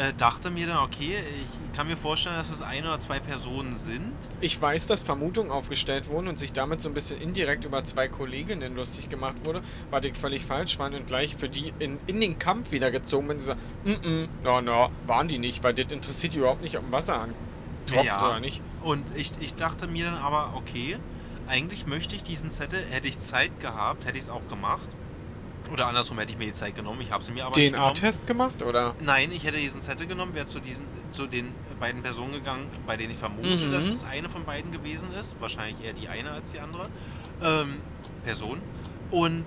äh, 0.00 0.14
dachte 0.16 0.50
mir 0.50 0.66
dann, 0.66 0.78
okay, 0.78 1.18
ich 1.18 1.76
kann 1.76 1.86
mir 1.86 1.96
vorstellen, 1.96 2.36
dass 2.36 2.50
es 2.50 2.62
ein 2.62 2.84
oder 2.84 2.98
zwei 2.98 3.20
Personen 3.20 3.76
sind. 3.76 4.12
Ich 4.40 4.60
weiß, 4.60 4.86
dass 4.86 5.02
Vermutungen 5.02 5.50
aufgestellt 5.50 6.08
wurden 6.08 6.28
und 6.28 6.38
sich 6.38 6.52
damit 6.52 6.80
so 6.80 6.88
ein 6.88 6.94
bisschen 6.94 7.20
indirekt 7.20 7.64
über 7.64 7.84
zwei 7.84 8.08
Kolleginnen 8.08 8.74
lustig 8.76 9.10
gemacht 9.10 9.44
wurde, 9.44 9.62
was 9.90 10.04
ich 10.06 10.14
völlig 10.14 10.44
falsch 10.44 10.78
fand 10.78 10.94
und 10.94 11.06
gleich 11.06 11.36
für 11.36 11.50
die 11.50 11.74
in, 11.78 11.98
in 12.06 12.20
den 12.20 12.38
Kampf 12.38 12.72
wieder 12.72 12.90
gezogen 12.90 13.28
bin. 13.28 13.38
Dieser, 13.38 13.56
mm, 13.84 13.90
mm, 13.90 14.28
no, 14.42 14.60
no, 14.62 14.90
waren 15.06 15.28
die 15.28 15.38
nicht, 15.38 15.62
weil 15.62 15.74
das 15.74 15.92
interessiert 15.92 16.32
die 16.34 16.38
überhaupt 16.38 16.62
nicht, 16.62 16.78
ob 16.78 16.84
ein 16.84 16.92
Wasserhahn 16.92 17.34
tropft 17.86 18.06
Ja. 18.06 18.24
oder 18.24 18.40
nicht. 18.40 18.62
Und 18.82 19.04
ich, 19.14 19.32
ich 19.40 19.54
dachte 19.54 19.86
mir 19.86 20.06
dann 20.06 20.16
aber, 20.16 20.54
okay, 20.56 20.96
eigentlich 21.46 21.86
möchte 21.86 22.14
ich 22.16 22.22
diesen 22.22 22.50
Zettel, 22.50 22.82
hätte 22.90 23.08
ich 23.08 23.18
Zeit 23.18 23.60
gehabt, 23.60 24.06
hätte 24.06 24.16
ich 24.16 24.24
es 24.24 24.30
auch 24.30 24.46
gemacht. 24.48 24.88
Oder 25.72 25.86
andersrum 25.86 26.18
hätte 26.18 26.32
ich 26.32 26.38
mir 26.38 26.46
die 26.46 26.52
Zeit 26.52 26.74
genommen, 26.74 27.00
ich 27.00 27.10
habe 27.12 27.22
sie 27.22 27.32
mir 27.32 27.44
aber 27.46 27.56
nicht 27.58 27.72
genommen. 27.72 27.94
DNA-Test 27.94 28.26
gemacht, 28.26 28.62
oder? 28.62 28.94
Nein, 29.00 29.30
ich 29.30 29.44
hätte 29.44 29.56
diesen 29.58 29.80
Zettel 29.80 30.06
genommen, 30.06 30.34
wäre 30.34 30.46
zu, 30.46 30.58
diesen, 30.60 30.84
zu 31.10 31.26
den 31.26 31.52
beiden 31.78 32.02
Personen 32.02 32.32
gegangen, 32.32 32.66
bei 32.86 32.96
denen 32.96 33.12
ich 33.12 33.18
vermute, 33.18 33.66
Mhm. 33.66 33.70
dass 33.70 33.86
es 33.86 34.02
eine 34.04 34.28
von 34.28 34.44
beiden 34.44 34.72
gewesen 34.72 35.12
ist. 35.12 35.36
Wahrscheinlich 35.40 35.84
eher 35.84 35.92
die 35.92 36.08
eine 36.08 36.32
als 36.32 36.52
die 36.52 36.60
andere 36.60 36.88
ähm, 37.42 37.76
Person. 38.24 38.60
Und 39.12 39.44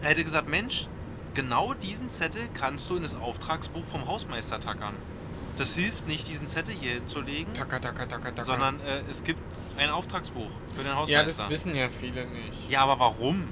hätte 0.00 0.24
gesagt, 0.24 0.48
Mensch, 0.48 0.86
genau 1.34 1.74
diesen 1.74 2.08
Zettel 2.08 2.42
kannst 2.54 2.88
du 2.90 2.96
in 2.96 3.02
das 3.02 3.14
Auftragsbuch 3.16 3.84
vom 3.84 4.06
Hausmeister 4.06 4.58
tackern. 4.60 4.94
Das 5.56 5.76
hilft 5.76 6.08
nicht, 6.08 6.26
diesen 6.28 6.46
Zettel 6.48 6.74
hier 6.80 6.94
hinzulegen, 6.94 7.52
tacker, 7.54 7.80
tacker, 7.80 8.08
tacker. 8.08 8.42
sondern 8.42 8.80
äh, 8.80 9.02
es 9.08 9.22
gibt 9.22 9.40
ein 9.78 9.88
Auftragsbuch 9.90 10.50
für 10.74 10.82
den 10.82 10.92
Hausmeister. 10.96 11.12
ja, 11.12 11.22
das 11.22 11.48
wissen 11.48 11.76
ja 11.76 11.88
viele 11.88 12.26
nicht. 12.26 12.70
Ja, 12.70 12.80
aber 12.80 12.98
warum? 12.98 13.44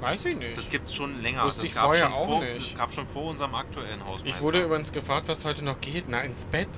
Weiß 0.00 0.24
ich 0.26 0.36
nicht. 0.36 0.56
Das 0.56 0.68
gibt 0.68 0.88
es 0.88 0.94
schon 0.94 1.20
länger. 1.22 1.44
Wusste 1.44 1.60
das 1.60 1.68
ich 1.70 1.74
gab 1.74 1.84
vorher 1.84 2.04
schon 2.04 2.12
auch 2.12 2.26
vor, 2.26 2.40
nicht. 2.44 2.72
Das 2.72 2.78
gab 2.78 2.92
schon 2.92 3.06
vor 3.06 3.30
unserem 3.30 3.54
aktuellen 3.54 4.02
Hausmeister. 4.02 4.26
Ich 4.28 4.42
wurde 4.42 4.62
übrigens 4.62 4.92
gefragt, 4.92 5.28
was 5.28 5.44
heute 5.44 5.64
noch 5.64 5.80
geht. 5.80 6.04
Na, 6.08 6.20
ins 6.20 6.44
Bett. 6.44 6.68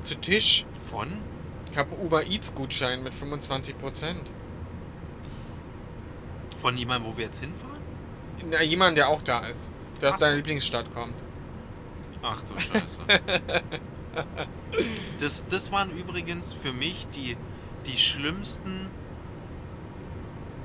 Zu 0.00 0.14
Tisch. 0.16 0.64
Von? 0.80 1.08
Ich 1.70 1.76
habe 1.76 1.92
einen 1.94 2.04
Uber 2.06 2.26
Eats 2.26 2.54
Gutschein 2.54 3.02
mit 3.02 3.12
25%. 3.14 3.74
Von 6.56 6.76
jemandem, 6.76 7.12
wo 7.12 7.16
wir 7.16 7.24
jetzt 7.26 7.40
hinfahren? 7.40 7.80
Na, 8.50 8.62
jemand, 8.62 8.96
der 8.96 9.08
auch 9.08 9.22
da 9.22 9.46
ist. 9.46 9.70
Der 10.00 10.08
aus 10.08 10.14
Ach 10.14 10.18
so. 10.20 10.24
deiner 10.26 10.36
Lieblingsstadt 10.36 10.90
kommt. 10.94 11.14
Ach 12.22 12.40
du 12.42 12.54
Scheiße. 12.58 13.00
das, 15.20 15.44
das 15.48 15.72
waren 15.72 15.90
übrigens 15.90 16.52
für 16.52 16.72
mich 16.72 17.06
die, 17.08 17.36
die 17.86 17.96
schlimmsten 17.96 18.88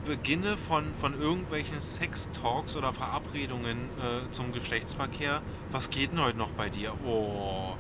Beginne 0.07 0.57
von, 0.57 0.93
von 0.95 1.19
irgendwelchen 1.19 1.79
Sex-Talks 1.79 2.75
oder 2.75 2.93
Verabredungen 2.93 3.77
äh, 3.77 4.31
zum 4.31 4.51
Geschlechtsverkehr. 4.51 5.41
Was 5.69 5.89
geht 5.89 6.11
denn 6.11 6.23
heute 6.23 6.37
noch 6.37 6.51
bei 6.51 6.69
dir? 6.69 6.93
Oh. 7.05 7.75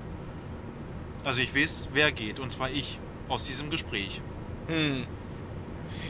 Also 1.23 1.41
ich 1.41 1.55
weiß, 1.55 1.89
wer 1.93 2.11
geht, 2.11 2.39
und 2.39 2.51
zwar 2.51 2.69
ich 2.69 2.99
aus 3.27 3.45
diesem 3.45 3.69
Gespräch. 3.69 4.21
Hm. 4.67 5.07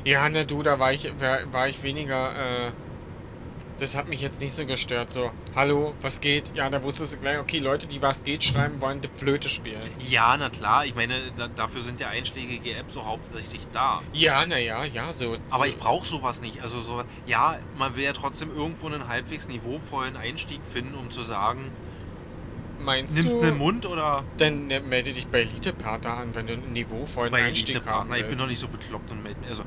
Ja, 0.03 0.27
ne, 0.29 0.45
du, 0.45 0.63
da 0.63 0.79
war 0.79 0.91
ich, 0.91 1.11
war, 1.19 1.51
war 1.53 1.69
ich 1.69 1.81
weniger, 1.83 2.67
äh, 2.67 2.71
das 3.79 3.95
hat 3.95 4.07
mich 4.07 4.21
jetzt 4.21 4.41
nicht 4.41 4.53
so 4.53 4.65
gestört. 4.65 5.09
So, 5.09 5.31
hallo, 5.55 5.93
was 6.01 6.19
geht? 6.21 6.51
Ja, 6.55 6.69
da 6.69 6.83
wusstest 6.83 7.15
du 7.15 7.19
gleich, 7.19 7.39
okay, 7.39 7.59
Leute, 7.59 7.87
die 7.87 8.01
was 8.01 8.23
geht 8.23 8.43
schreiben, 8.43 8.81
wollen 8.81 9.01
die 9.01 9.07
Flöte 9.07 9.49
spielen. 9.49 9.89
Ja, 10.09 10.35
na 10.37 10.49
klar, 10.49 10.85
ich 10.85 10.95
meine, 10.95 11.13
da, 11.35 11.47
dafür 11.47 11.81
sind 11.81 11.99
ja 11.99 12.09
einschlägige 12.09 12.73
Apps 12.75 12.93
so 12.93 13.05
hauptsächlich 13.05 13.67
da. 13.71 14.01
Ja, 14.13 14.45
naja, 14.45 14.83
ja, 14.83 15.13
so. 15.13 15.37
Aber 15.49 15.65
so. 15.65 15.69
ich 15.69 15.77
brauche 15.77 16.05
sowas 16.05 16.41
nicht. 16.41 16.61
Also 16.61 16.79
so, 16.79 17.03
ja, 17.25 17.59
man 17.77 17.95
will 17.95 18.03
ja 18.03 18.13
trotzdem 18.13 18.49
irgendwo 18.55 18.87
einen 18.87 19.07
halbwegs 19.07 19.47
niveauvollen 19.47 20.17
Einstieg 20.17 20.61
finden, 20.65 20.95
um 20.95 21.11
zu 21.11 21.21
sagen, 21.21 21.71
Meinst 22.79 23.17
nimmst 23.17 23.37
du, 23.37 23.41
den 23.41 23.57
Mund 23.57 23.85
oder 23.85 24.23
dann 24.37 24.69
äh, 24.69 24.79
melde 24.79 25.11
dich 25.11 25.27
bei 25.27 25.41
Elite-Partner 25.41 26.13
an, 26.13 26.35
wenn 26.35 26.47
du 26.47 26.53
einen 26.53 26.73
niveauvollen 26.73 27.31
bei 27.31 27.43
Einstieg 27.43 27.77
haben 27.77 28.11
Elite-Partner. 28.11 28.15
Ich 28.15 28.21
bin 28.21 28.29
willst. 28.29 28.39
noch 28.39 28.47
nicht 28.47 28.59
so 28.59 28.67
bekloppt 28.67 29.11
und 29.11 29.23
melde 29.23 29.39
mich. 29.39 29.49
Also, 29.49 29.63
äh, 29.63 29.65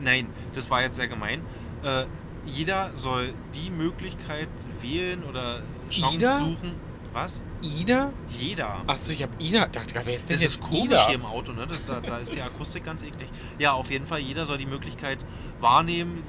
nein, 0.00 0.26
das 0.52 0.70
war 0.70 0.82
jetzt 0.82 0.96
sehr 0.96 1.08
gemein. 1.08 1.40
Äh, 1.84 2.04
jeder 2.46 2.90
soll 2.94 3.32
die 3.54 3.70
Möglichkeit 3.70 4.48
wählen 4.80 5.22
oder 5.24 5.60
Chance 5.90 6.16
Ida? 6.16 6.38
suchen. 6.38 6.72
Was? 7.12 7.42
Ida? 7.62 8.12
Jeder. 8.28 8.82
Achso, 8.86 9.12
ich 9.12 9.22
hab 9.22 9.30
Ida. 9.40 9.66
Dachte 9.68 9.94
gerade, 9.94 10.06
wer 10.06 10.14
ist 10.14 10.28
denn 10.28 10.34
Das 10.34 10.42
jetzt 10.42 10.54
ist 10.56 10.62
komisch 10.62 10.84
Ida? 10.84 11.06
hier 11.06 11.14
im 11.14 11.24
Auto, 11.24 11.52
ne? 11.52 11.66
Das, 11.66 11.84
da, 11.86 12.00
da 12.00 12.18
ist 12.18 12.34
die 12.34 12.42
Akustik 12.42 12.84
ganz 12.84 13.02
eklig. 13.04 13.28
Ja, 13.58 13.72
auf 13.72 13.90
jeden 13.90 14.06
Fall, 14.06 14.18
jeder 14.20 14.44
soll 14.44 14.58
die 14.58 14.66
Möglichkeit 14.66 15.18
wahrnehmen, 15.60 16.22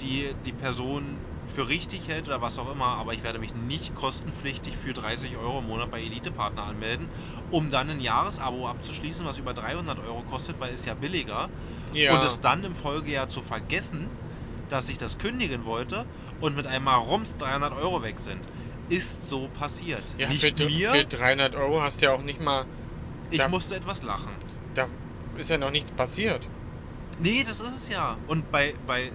die 0.00 0.34
die 0.46 0.52
Person 0.52 1.04
für 1.46 1.68
richtig 1.68 2.08
hält 2.08 2.28
oder 2.28 2.40
was 2.40 2.58
auch 2.58 2.70
immer, 2.72 2.86
aber 2.86 3.12
ich 3.12 3.22
werde 3.22 3.38
mich 3.38 3.54
nicht 3.54 3.94
kostenpflichtig 3.94 4.76
für 4.76 4.92
30 4.92 5.36
Euro 5.36 5.58
im 5.58 5.66
Monat 5.66 5.90
bei 5.90 6.00
Elite-Partner 6.00 6.62
anmelden, 6.62 7.08
um 7.50 7.70
dann 7.70 7.90
ein 7.90 8.00
Jahresabo 8.00 8.68
abzuschließen, 8.68 9.26
was 9.26 9.38
über 9.38 9.52
300 9.52 9.98
Euro 9.98 10.22
kostet, 10.22 10.60
weil 10.60 10.72
es 10.72 10.86
ja 10.86 10.94
billiger. 10.94 11.48
Ja. 11.92 12.14
Und 12.14 12.24
es 12.24 12.40
dann 12.40 12.62
im 12.64 12.74
Folgejahr 12.74 13.28
zu 13.28 13.42
vergessen, 13.42 14.06
dass 14.70 14.88
ich 14.88 14.96
das 14.98 15.18
kündigen 15.18 15.64
wollte 15.66 16.06
und 16.40 16.56
mit 16.56 16.66
einmal 16.66 16.98
rums 16.98 17.36
300 17.36 17.72
Euro 17.74 18.02
weg 18.02 18.18
sind. 18.18 18.40
Ist 18.88 19.28
so 19.28 19.48
passiert. 19.58 20.02
ja, 20.18 20.28
nicht 20.28 20.58
für, 20.58 20.64
mir, 20.64 20.90
für 20.90 21.04
300 21.04 21.54
Euro 21.54 21.80
hast 21.82 22.00
du 22.02 22.06
ja 22.06 22.12
auch 22.12 22.22
nicht 22.22 22.40
mal. 22.40 22.64
ich 23.30 23.38
da- 23.38 23.48
musste 23.48 23.76
etwas 23.76 24.02
lachen. 24.02 24.32
Da 24.74 24.88
ist 25.36 25.50
ja 25.50 25.58
noch 25.58 25.70
nichts 25.70 25.92
passiert. 25.92 26.48
Nee, 27.20 27.44
das 27.46 27.60
ist 27.60 27.76
es 27.76 27.88
ja. 27.88 28.16
Und 28.28 28.50
bei, 28.50 28.74
bei 28.86 29.12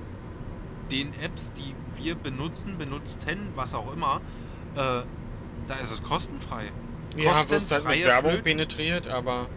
den 0.91 1.11
Apps, 1.19 1.51
die 1.51 1.73
wir 2.01 2.15
benutzen, 2.15 2.77
benutzten, 2.77 3.49
was 3.55 3.73
auch 3.73 3.91
immer, 3.91 4.21
äh, 4.75 5.01
da 5.67 5.75
ist 5.81 5.91
es 5.91 6.03
kostenfrei. 6.03 6.71
Ja, 7.17 7.33
wirst 7.49 7.71
halt 7.71 7.85
mit 7.87 8.03
Werbung 8.05 8.31
Flöten- 8.31 8.43
penetriert, 8.43 9.07
aber. 9.07 9.47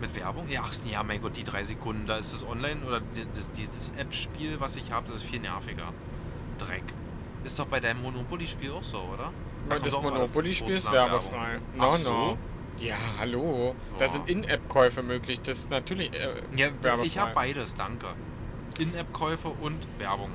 Mit 0.00 0.14
Werbung? 0.16 0.48
Ja, 0.48 0.62
ach, 0.64 0.72
ja, 0.90 1.02
mein 1.02 1.20
Gott, 1.20 1.36
die 1.36 1.44
drei 1.44 1.62
Sekunden, 1.62 2.06
da 2.06 2.16
ist 2.16 2.32
es 2.32 2.46
online 2.46 2.80
oder 2.86 3.00
das, 3.34 3.50
dieses 3.52 3.90
App-Spiel, 3.98 4.58
was 4.58 4.76
ich 4.76 4.90
habe, 4.92 5.06
das 5.08 5.22
ist 5.22 5.28
viel 5.28 5.40
nerviger. 5.40 5.92
Dreck. 6.58 6.84
Ist 7.44 7.58
doch 7.58 7.66
bei 7.66 7.80
deinem 7.80 8.02
Monopoly-Spiel 8.02 8.70
auch 8.72 8.82
so, 8.82 8.98
oder? 8.98 9.30
Da 9.68 9.78
das 9.78 10.00
Monopoly-Spiel 10.00 10.74
ist 10.74 10.90
werbefrei. 10.90 11.58
No, 11.76 11.84
Ach 11.90 11.98
no. 11.98 12.04
so? 12.04 12.38
Ja, 12.78 12.96
hallo. 13.18 13.74
Da 13.98 14.06
Ja. 14.06 14.10
sind 14.10 14.28
In-App-Käufe 14.28 15.02
möglich. 15.02 15.40
Das 15.42 15.58
ist 15.58 15.70
natürlich 15.70 16.12
äh, 16.14 16.28
Ja, 16.56 16.68
werbefrei. 16.82 17.04
ich 17.06 17.18
habe 17.18 17.34
beides, 17.34 17.74
danke. 17.74 18.06
In-App-Käufe 18.78 19.48
und 19.48 19.76
Werbung. 19.98 20.30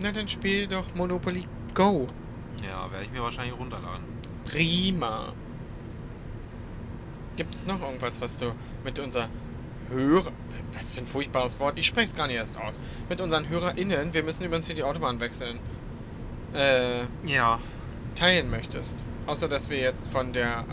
Na, 0.00 0.12
dann 0.12 0.28
spiel 0.28 0.66
doch 0.66 0.94
Monopoly 0.94 1.46
Go. 1.74 2.06
Ja, 2.62 2.90
werde 2.90 3.04
ich 3.06 3.12
mir 3.12 3.22
wahrscheinlich 3.22 3.58
runterladen. 3.58 4.04
Prima. 4.44 5.32
Gibt's 7.36 7.66
noch 7.66 7.82
irgendwas, 7.82 8.20
was 8.20 8.38
du 8.38 8.52
mit 8.84 8.98
unserer 8.98 9.28
Hörer... 9.90 10.32
Was 10.72 10.92
für 10.92 11.00
ein 11.00 11.06
furchtbares 11.06 11.58
Wort. 11.60 11.78
Ich 11.78 11.86
spreche 11.86 12.04
es 12.04 12.14
gar 12.14 12.26
nicht 12.26 12.36
erst 12.36 12.58
aus. 12.60 12.80
Mit 13.08 13.20
unseren 13.20 13.48
HörerInnen, 13.48 14.12
wir 14.12 14.22
müssen 14.22 14.44
übrigens 14.44 14.66
hier 14.66 14.74
die 14.74 14.82
Autobahn 14.82 15.20
wechseln, 15.20 15.58
äh, 16.54 17.02
Ja, 17.24 17.60
teilen 18.14 18.50
möchtest. 18.50 18.96
Außer, 19.26 19.48
dass 19.48 19.70
wir 19.70 19.78
jetzt 19.78 20.08
von 20.08 20.32
der 20.32 20.64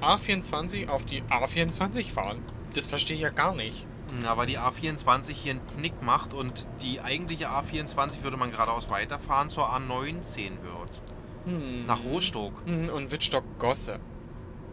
äh, 0.00 0.04
A24 0.04 0.88
auf 0.88 1.04
die 1.04 1.22
A24 1.22 2.10
fahren. 2.12 2.38
Das 2.74 2.86
verstehe 2.88 3.16
ich 3.16 3.22
ja 3.22 3.30
gar 3.30 3.54
nicht. 3.54 3.86
Ja, 4.22 4.36
weil 4.36 4.46
die 4.46 4.58
A24 4.58 5.32
hier 5.32 5.52
einen 5.52 5.66
Knick 5.66 6.02
macht 6.02 6.32
und 6.34 6.66
die 6.82 7.00
eigentliche 7.00 7.50
A24 7.50 8.22
würde 8.22 8.36
man 8.36 8.50
geradeaus 8.50 8.90
weiterfahren 8.90 9.48
zur 9.48 9.74
A19 9.74 10.50
wird. 10.62 11.02
Hm. 11.44 11.86
Nach 11.86 12.02
Rostock. 12.04 12.62
Hm, 12.66 12.88
Und 12.88 13.10
Wittstock 13.10 13.44
Gosse. 13.58 13.98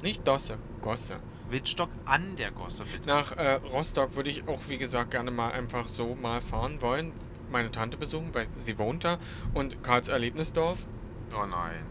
Nicht 0.04 0.28
Dosse, 0.28 0.58
Gosse. 0.82 1.16
Wittstock 1.50 1.90
an 2.06 2.36
der 2.36 2.52
Gosse, 2.52 2.84
bitte. 2.92 3.08
Nach 3.10 3.32
äh, 3.38 3.54
Rostock 3.72 4.16
würde 4.16 4.30
ich 4.30 4.48
auch, 4.48 4.60
wie 4.68 4.78
gesagt, 4.78 5.12
gerne 5.12 5.32
mal 5.32 5.52
einfach 5.52 5.88
so 5.90 6.14
mal 6.16 6.42
fahren 6.42 6.82
wollen. 6.82 7.12
Meine 7.52 7.72
Tante 7.72 7.98
besuchen, 7.98 8.30
weil 8.34 8.48
sie 8.58 8.78
wohnt 8.78 9.04
da. 9.04 9.18
Und 9.54 9.84
Karls 9.84 10.10
Erlebnisdorf. 10.10 10.86
Oh 11.36 11.46
nein. 11.46 11.84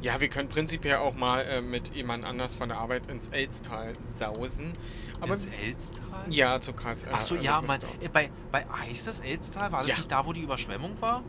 Ja, 0.00 0.20
wir 0.20 0.28
können 0.28 0.48
prinzipiell 0.48 0.96
auch 0.98 1.14
mal 1.16 1.40
äh, 1.40 1.60
mit 1.60 1.94
jemand 1.96 2.24
anders 2.24 2.54
von 2.54 2.68
der 2.68 2.78
Arbeit 2.78 3.10
ins 3.10 3.28
Elstal 3.28 3.94
sausen. 4.18 4.74
Aber 5.20 5.32
Ins 5.32 5.46
Elstal? 5.46 6.02
ja, 6.30 6.60
zu 6.60 6.72
Karls 6.72 7.02
äh, 7.04 7.08
Ach 7.12 7.20
so, 7.20 7.34
ja, 7.34 7.60
man, 7.62 7.80
Erlebnisdorf. 7.80 8.04
äh, 8.04 8.08
bei, 8.08 8.30
bei 8.52 8.64
heißt 8.64 9.08
das 9.08 9.18
Elstal? 9.20 9.72
War 9.72 9.80
das 9.80 9.88
Ja. 9.88 9.96
nicht 9.96 10.12
da, 10.12 10.24
wo 10.24 10.32
die 10.32 10.42
Überschwemmung 10.42 11.00
war? 11.00 11.24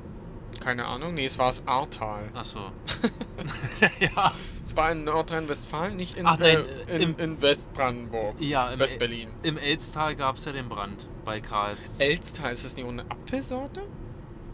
Keine 0.60 0.86
Ahnung. 0.86 1.14
Nee, 1.14 1.26
es 1.26 1.40
war 1.40 1.48
das 1.48 1.66
Ahrtal. 1.68 2.30
Ach 2.34 2.44
so. 2.44 2.60
ja. 4.00 4.32
Es 4.64 4.76
war 4.76 4.92
in 4.92 5.04
Nordrhein-Westfalen, 5.06 5.96
nicht 5.96 6.18
in, 6.18 6.26
Ach 6.26 6.38
nein, 6.38 6.58
äh, 6.88 6.98
äh, 6.98 7.04
in, 7.04 7.16
in 7.16 7.42
Westbrandenburg. 7.42 8.40
Ja, 8.40 8.70
im, 8.72 8.80
West-Berlin. 8.80 9.30
im 9.44 9.58
Elstal 9.58 10.16
gab 10.16 10.36
es 10.36 10.46
ja 10.46 10.52
den 10.52 10.70
Brand 10.70 11.08
bei 11.26 11.40
Karls. 11.40 12.00
Elstal, 12.00 12.52
ist 12.52 12.66
das 12.66 12.76
nicht 12.76 12.88
eine 12.88 13.10
Apfelsorte? 13.10 13.82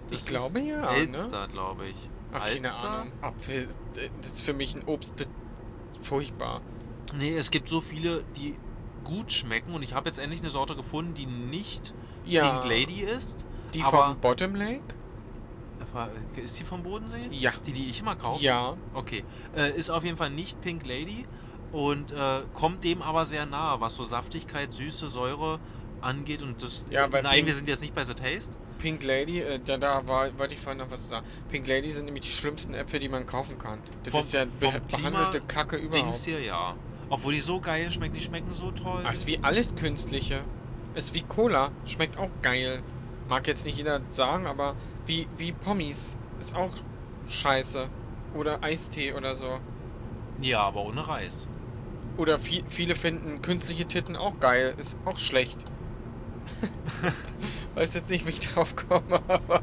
Das 0.09 0.21
ich 0.21 0.27
glaube 0.27 0.59
ja, 0.61 0.81
ne? 0.81 0.97
Elster, 0.97 1.47
glaube 1.47 1.87
ich. 1.87 1.97
Ach, 2.31 2.45
keine 2.45 2.67
Alster? 2.67 2.89
Ahnung. 2.89 3.11
Apfel, 3.21 3.67
das 4.21 4.33
ist 4.33 4.41
für 4.43 4.53
mich 4.53 4.75
ein 4.75 4.83
Obst, 4.85 5.27
furchtbar. 6.01 6.61
Nee, 7.17 7.35
es 7.35 7.49
gibt 7.51 7.67
so 7.67 7.81
viele, 7.81 8.23
die 8.37 8.55
gut 9.03 9.31
schmecken 9.31 9.73
und 9.73 9.83
ich 9.83 9.93
habe 9.95 10.07
jetzt 10.07 10.19
endlich 10.19 10.41
eine 10.41 10.49
Sorte 10.49 10.75
gefunden, 10.75 11.13
die 11.13 11.25
nicht 11.25 11.93
Ja, 12.25 12.59
Pink 12.59 12.71
Lady 12.71 13.01
ist. 13.01 13.45
die 13.73 13.83
aber- 13.83 14.07
vom 14.09 14.19
Bottom 14.19 14.55
Lake? 14.55 14.81
Ist 16.43 16.59
die 16.59 16.63
vom 16.63 16.83
Bodensee? 16.83 17.27
Ja. 17.31 17.51
Die, 17.65 17.73
die 17.73 17.89
ich 17.89 17.99
immer 18.01 18.15
kaufe? 18.15 18.43
Ja, 18.43 18.75
Okay. 18.93 19.23
Äh, 19.55 19.71
ist 19.77 19.89
auf 19.89 20.03
jeden 20.03 20.17
Fall 20.17 20.29
nicht 20.29 20.59
Pink 20.61 20.85
Lady 20.85 21.25
und 21.71 22.11
äh, 22.11 22.15
kommt 22.53 22.83
dem 22.83 23.01
aber 23.01 23.25
sehr 23.25 23.45
nahe, 23.45 23.79
was 23.81 23.95
so 23.95 24.03
Saftigkeit, 24.03 24.71
Süße, 24.73 25.07
Säure 25.09 25.59
angeht. 26.01 26.41
Und 26.41 26.61
das. 26.63 26.85
Ja, 26.89 27.11
weil 27.11 27.23
nein, 27.23 27.35
Pink- 27.35 27.47
wir 27.47 27.53
sind 27.53 27.67
jetzt 27.67 27.81
nicht 27.81 27.95
bei 27.95 28.03
The 28.03 28.13
Taste. 28.13 28.57
Pink 28.79 29.03
Lady, 29.03 29.39
äh, 29.39 29.59
da, 29.63 29.77
da 29.77 30.05
war, 30.07 30.37
wollte 30.37 30.53
ich 30.53 30.59
vorhin 30.59 30.79
noch 30.79 30.91
was 30.91 31.07
sagen. 31.07 31.25
Pink 31.49 31.65
Lady 31.67 31.89
sind 31.91 32.05
nämlich 32.05 32.25
die 32.25 32.31
schlimmsten 32.31 32.73
Äpfel, 32.73 32.99
die 32.99 33.09
man 33.09 33.25
kaufen 33.25 33.57
kann. 33.57 33.79
Das 34.03 34.11
Vom- 34.11 34.19
ist 34.21 34.33
ja 34.33 34.43
be 34.45 34.49
Klima- 34.87 35.09
behandelte 35.09 35.41
Kacke 35.41 35.77
Dings 35.77 35.87
überhaupt. 35.95 36.15
hier, 36.25 36.41
ja. 36.41 36.75
Obwohl 37.09 37.33
die 37.33 37.39
so 37.39 37.59
geil 37.59 37.89
schmecken, 37.91 38.15
die 38.15 38.21
schmecken 38.21 38.53
so 38.53 38.71
toll. 38.71 39.03
Ach, 39.05 39.13
ist 39.13 39.27
wie 39.27 39.39
alles 39.43 39.75
Künstliche. 39.75 40.41
Ist 40.93 41.13
wie 41.13 41.21
Cola, 41.21 41.71
schmeckt 41.85 42.17
auch 42.17 42.29
geil. 42.41 42.81
Mag 43.29 43.47
jetzt 43.47 43.65
nicht 43.65 43.77
jeder 43.77 44.01
sagen, 44.09 44.45
aber 44.45 44.75
wie, 45.05 45.27
wie 45.37 45.51
Pommes 45.51 46.15
ist 46.39 46.55
auch 46.55 46.71
scheiße. 47.27 47.87
Oder 48.35 48.63
Eistee 48.63 49.13
oder 49.13 49.35
so. 49.35 49.59
Ja, 50.41 50.61
aber 50.63 50.83
ohne 50.85 51.07
Reis. 51.07 51.47
Oder 52.17 52.43
vi 52.43 52.63
viele 52.67 52.95
finden 52.95 53.41
künstliche 53.41 53.85
Titten 53.85 54.15
auch 54.15 54.39
geil, 54.39 54.75
ist 54.77 54.97
auch 55.05 55.17
schlecht. 55.17 55.65
Weiß 57.75 57.93
jetzt 57.93 58.09
nicht, 58.09 58.25
wie 58.25 58.29
ich 58.31 58.39
drauf 58.41 58.75
komme, 58.75 59.21
aber. 59.27 59.61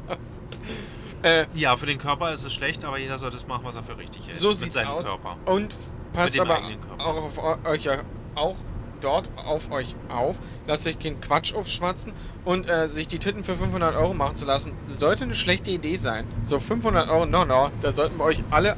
Äh, 1.23 1.45
Ja, 1.53 1.75
für 1.77 1.85
den 1.85 1.97
Körper 1.97 2.31
ist 2.33 2.43
es 2.45 2.53
schlecht, 2.53 2.83
aber 2.85 2.97
jeder 2.99 3.17
sollte 3.17 3.37
es 3.37 3.47
machen, 3.47 3.63
was 3.63 3.75
er 3.75 3.83
für 3.83 3.97
richtig 3.97 4.27
hält. 4.27 4.37
so 4.37 4.49
mit 4.49 4.59
sieht's 4.59 4.73
seinem 4.73 4.89
aus. 4.89 5.05
Körper. 5.05 5.37
Und 5.45 5.75
passt 6.13 6.39
aber 6.39 6.59
auch 6.97 7.23
auf 7.23 7.37
eu- 7.37 7.69
euch 7.69 7.87
auch 8.35 8.55
dort 9.03 9.29
auf 9.35 9.71
euch 9.71 9.95
auf. 10.09 10.39
Lasst 10.67 10.87
euch 10.87 10.99
keinen 10.99 11.19
Quatsch 11.21 11.53
aufschwatzen 11.53 12.13
und 12.45 12.69
äh, 12.69 12.87
sich 12.87 13.07
die 13.07 13.19
Titten 13.19 13.43
für 13.43 13.55
500 13.55 13.95
Euro 13.95 14.13
machen 14.13 14.35
zu 14.35 14.45
lassen, 14.45 14.73
sollte 14.87 15.25
eine 15.25 15.35
schlechte 15.35 15.71
Idee 15.71 15.97
sein. 15.97 16.27
So 16.43 16.59
500 16.59 17.09
Euro, 17.09 17.25
no, 17.25 17.45
no, 17.45 17.69
da 17.81 17.91
sollten 17.91 18.17
wir 18.17 18.23
euch 18.23 18.43
alle, 18.51 18.75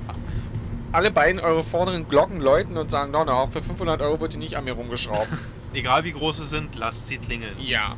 alle 0.91 1.11
beiden 1.11 1.41
eure 1.41 1.63
vorderen 1.63 2.07
Glocken 2.07 2.41
läuten 2.41 2.77
und 2.77 2.89
sagen, 2.89 3.11
no, 3.11 3.23
no, 3.23 3.47
für 3.47 3.61
500 3.61 4.01
Euro 4.01 4.19
wird 4.19 4.33
die 4.33 4.37
nicht 4.37 4.57
an 4.57 4.63
mir 4.63 4.73
rumgeschraubt. 4.73 5.27
Egal 5.73 6.03
wie 6.05 6.11
groß 6.11 6.37
sie 6.37 6.45
sind, 6.45 6.75
lasst 6.75 7.07
sie 7.07 7.17
klingeln. 7.17 7.55
Ja. 7.59 7.95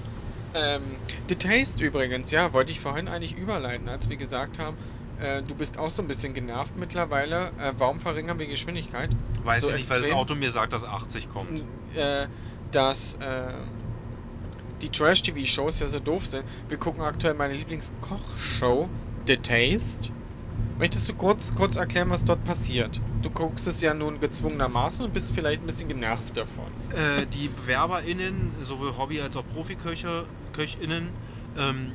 Ähm, 0.53 0.81
The 1.29 1.35
Taste 1.35 1.83
übrigens, 1.83 2.31
ja, 2.31 2.53
wollte 2.53 2.71
ich 2.71 2.79
vorhin 2.79 3.07
eigentlich 3.07 3.37
überleiten, 3.37 3.87
als 3.89 4.09
wir 4.09 4.17
gesagt 4.17 4.59
haben, 4.59 4.77
äh, 5.19 5.41
du 5.43 5.55
bist 5.55 5.77
auch 5.77 5.89
so 5.89 6.01
ein 6.01 6.07
bisschen 6.07 6.33
genervt 6.33 6.75
mittlerweile. 6.77 7.47
Äh, 7.59 7.73
warum 7.77 7.99
verringern 7.99 8.37
wir 8.39 8.47
Geschwindigkeit? 8.47 9.09
Weiß 9.43 9.63
So 9.63 9.69
ich 9.69 9.75
nicht, 9.77 9.89
weil 9.89 9.97
das 9.97 10.05
extrem? 10.07 10.19
Auto 10.19 10.35
mir 10.35 10.51
sagt, 10.51 10.73
dass 10.73 10.83
80 10.83 11.29
kommt. 11.29 11.61
Äh, 11.95 12.27
dass 12.71 13.15
äh, 13.15 13.53
die 14.81 14.89
Trash-TV-Shows 14.89 15.79
ja 15.79 15.87
so 15.87 15.99
doof 15.99 16.25
sind. 16.25 16.43
Wir 16.69 16.77
gucken 16.77 17.01
aktuell 17.01 17.33
meine 17.33 17.53
Lieblingskochshow, 17.55 18.89
The 19.25 19.37
Taste. 19.37 20.11
Möchtest 20.77 21.09
du 21.09 21.13
kurz, 21.15 21.55
kurz 21.55 21.75
erklären, 21.75 22.09
was 22.11 22.23
dort 22.23 22.43
passiert? 22.43 23.01
Du 23.23 23.31
guckst 23.31 23.67
es 23.67 23.81
ja 23.81 23.95
nun 23.95 24.19
gezwungenermaßen 24.19 25.03
und 25.05 25.13
bist 25.13 25.33
vielleicht 25.33 25.61
ein 25.63 25.65
bisschen 25.65 25.87
genervt 25.89 26.37
davon. 26.37 26.65
Äh, 26.91 27.25
die 27.25 27.47
BewerberInnen, 27.47 28.51
sowohl 28.61 28.95
Hobby- 28.95 29.19
als 29.19 29.35
auch 29.35 29.43
Profiköche, 29.47 30.25
KöchInnen, 30.53 31.09
ähm, 31.57 31.93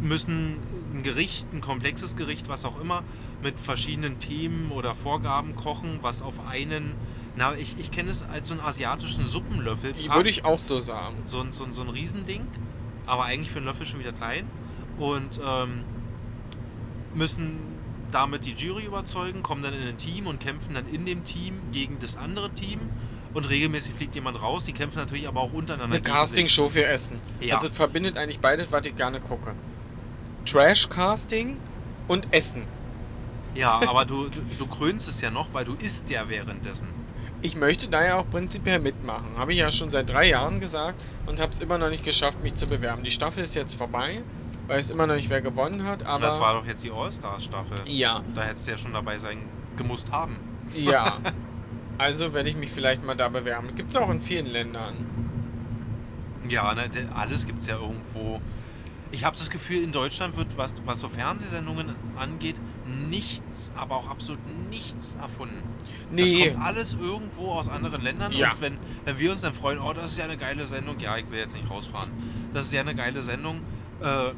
müssen 0.00 0.56
ein 0.96 1.02
Gericht, 1.02 1.52
ein 1.52 1.60
komplexes 1.60 2.16
Gericht, 2.16 2.48
was 2.48 2.64
auch 2.64 2.80
immer, 2.80 3.04
mit 3.42 3.60
verschiedenen 3.60 4.18
Themen 4.18 4.70
oder 4.72 4.94
Vorgaben 4.94 5.54
kochen, 5.54 5.98
was 6.02 6.22
auf 6.22 6.46
einen, 6.46 6.94
na, 7.36 7.54
ich, 7.54 7.78
ich 7.78 7.90
kenne 7.90 8.10
es 8.10 8.22
als 8.22 8.48
so 8.48 8.54
einen 8.54 8.62
asiatischen 8.62 9.26
Suppenlöffel. 9.26 9.92
Passt. 9.92 10.14
Würde 10.14 10.28
ich 10.28 10.44
auch 10.44 10.58
so 10.58 10.80
sagen. 10.80 11.16
so 11.24 11.40
ein, 11.40 11.52
so, 11.52 11.70
so 11.70 11.82
ein 11.82 11.88
Riesending, 11.88 12.46
aber 13.06 13.24
eigentlich 13.24 13.50
für 13.50 13.58
einen 13.58 13.66
Löffel 13.66 13.86
schon 13.86 14.00
wieder 14.00 14.12
klein. 14.12 14.48
Und 14.98 15.38
ähm, 15.44 15.84
müssen 17.14 17.58
damit 18.10 18.46
die 18.46 18.52
Jury 18.52 18.84
überzeugen, 18.84 19.42
kommen 19.42 19.62
dann 19.62 19.74
in 19.74 19.82
ein 19.82 19.98
Team 19.98 20.26
und 20.26 20.40
kämpfen 20.40 20.74
dann 20.74 20.86
in 20.86 21.04
dem 21.04 21.24
Team 21.24 21.60
gegen 21.72 21.98
das 21.98 22.16
andere 22.16 22.50
Team. 22.50 22.80
Und 23.34 23.50
regelmäßig 23.50 23.94
fliegt 23.94 24.14
jemand 24.14 24.40
raus. 24.40 24.64
Die 24.64 24.72
kämpfen 24.72 24.98
natürlich 24.98 25.28
aber 25.28 25.42
auch 25.42 25.52
untereinander. 25.52 25.96
Eine. 25.96 26.02
Castingshow 26.02 26.68
für 26.70 26.86
Essen. 26.86 27.18
Ja. 27.40 27.54
Also 27.54 27.68
es 27.68 27.74
verbindet 27.74 28.16
eigentlich 28.16 28.40
beides, 28.40 28.72
was 28.72 28.86
ich 28.86 28.96
gerne 28.96 29.20
gucke. 29.20 29.54
Trash-Casting 30.46 31.56
und 32.08 32.26
Essen. 32.32 32.62
Ja, 33.54 33.80
aber 33.86 34.04
du, 34.04 34.28
du, 34.28 34.40
du 34.58 34.66
krönst 34.66 35.08
es 35.08 35.20
ja 35.20 35.30
noch, 35.30 35.52
weil 35.52 35.64
du 35.64 35.74
isst 35.74 36.10
ja 36.10 36.28
währenddessen. 36.28 36.88
Ich 37.42 37.56
möchte 37.56 37.88
da 37.88 38.04
ja 38.04 38.18
auch 38.18 38.28
prinzipiell 38.28 38.78
mitmachen. 38.78 39.26
Habe 39.36 39.52
ich 39.52 39.58
ja 39.58 39.70
schon 39.70 39.90
seit 39.90 40.08
drei 40.10 40.28
Jahren 40.28 40.60
gesagt 40.60 41.00
und 41.26 41.40
habe 41.40 41.52
es 41.52 41.60
immer 41.60 41.78
noch 41.78 41.90
nicht 41.90 42.04
geschafft, 42.04 42.42
mich 42.42 42.54
zu 42.54 42.66
bewerben. 42.66 43.02
Die 43.02 43.10
Staffel 43.10 43.42
ist 43.42 43.54
jetzt 43.54 43.74
vorbei. 43.74 44.22
weiß 44.68 44.90
immer 44.90 45.06
noch 45.06 45.14
nicht, 45.14 45.30
wer 45.30 45.40
gewonnen 45.42 45.84
hat, 45.84 46.04
aber. 46.04 46.20
das 46.24 46.40
war 46.40 46.54
doch 46.54 46.66
jetzt 46.66 46.82
die 46.82 46.90
All-Stars-Staffel. 46.90 47.76
ja, 47.86 48.22
Da 48.34 48.42
hättest 48.42 48.66
du 48.66 48.70
ja 48.72 48.76
schon 48.76 48.92
dabei 48.92 49.18
sein 49.18 49.38
gemusst 49.76 50.12
haben. 50.12 50.36
ja. 50.74 51.16
Also 51.98 52.34
werde 52.34 52.50
ich 52.50 52.56
mich 52.56 52.70
vielleicht 52.70 53.02
mal 53.02 53.14
da 53.14 53.30
bewerben. 53.30 53.74
Gibt 53.74 53.88
es 53.88 53.96
auch 53.96 54.10
in 54.10 54.20
vielen 54.20 54.44
Ländern. 54.44 54.94
Ja, 56.46 56.74
ne, 56.74 56.90
alles 57.14 57.46
gibt 57.46 57.60
es 57.62 57.68
ja 57.68 57.76
irgendwo. 57.78 58.38
Ich 59.16 59.24
habe 59.24 59.34
das 59.34 59.48
Gefühl, 59.48 59.82
in 59.82 59.92
Deutschland 59.92 60.36
wird, 60.36 60.58
was, 60.58 60.82
was 60.84 61.00
so 61.00 61.08
Fernsehsendungen 61.08 61.96
angeht, 62.18 62.60
nichts, 63.08 63.72
aber 63.74 63.96
auch 63.96 64.10
absolut 64.10 64.40
nichts 64.68 65.16
erfunden. 65.18 65.62
Das 66.14 66.30
Nee, 66.30 66.50
kommt 66.50 66.62
alles 66.62 66.92
irgendwo 66.92 67.52
aus 67.52 67.70
anderen 67.70 68.02
Ländern. 68.02 68.32
Ja. 68.32 68.52
Und 68.52 68.60
wenn, 68.60 68.78
wenn 69.06 69.18
wir 69.18 69.30
uns 69.30 69.40
dann 69.40 69.54
freuen, 69.54 69.78
oh, 69.78 69.94
das 69.94 70.12
ist 70.12 70.18
ja 70.18 70.24
eine 70.24 70.36
geile 70.36 70.66
Sendung, 70.66 70.98
ja, 70.98 71.16
ich 71.16 71.30
will 71.30 71.38
jetzt 71.38 71.56
nicht 71.56 71.70
rausfahren. 71.70 72.10
Das 72.52 72.66
ist 72.66 72.74
ja 72.74 72.82
eine 72.82 72.94
geile 72.94 73.22
Sendung. 73.22 73.62
Äh, 74.02 74.34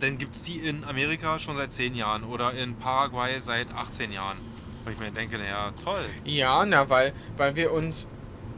dann 0.00 0.16
gibt 0.16 0.34
es 0.34 0.42
die 0.42 0.56
in 0.56 0.82
Amerika 0.84 1.38
schon 1.38 1.58
seit 1.58 1.72
10 1.72 1.96
Jahren 1.96 2.24
oder 2.24 2.52
in 2.52 2.76
Paraguay 2.76 3.38
seit 3.40 3.70
18 3.74 4.10
Jahren. 4.10 4.38
Wo 4.84 4.90
ich 4.90 4.98
mir 4.98 5.10
denke, 5.10 5.36
naja, 5.36 5.74
toll. 5.84 6.06
ja, 6.24 6.64
na, 6.64 6.88
weil, 6.88 7.12
weil 7.36 7.56
wir 7.56 7.72
uns 7.72 8.08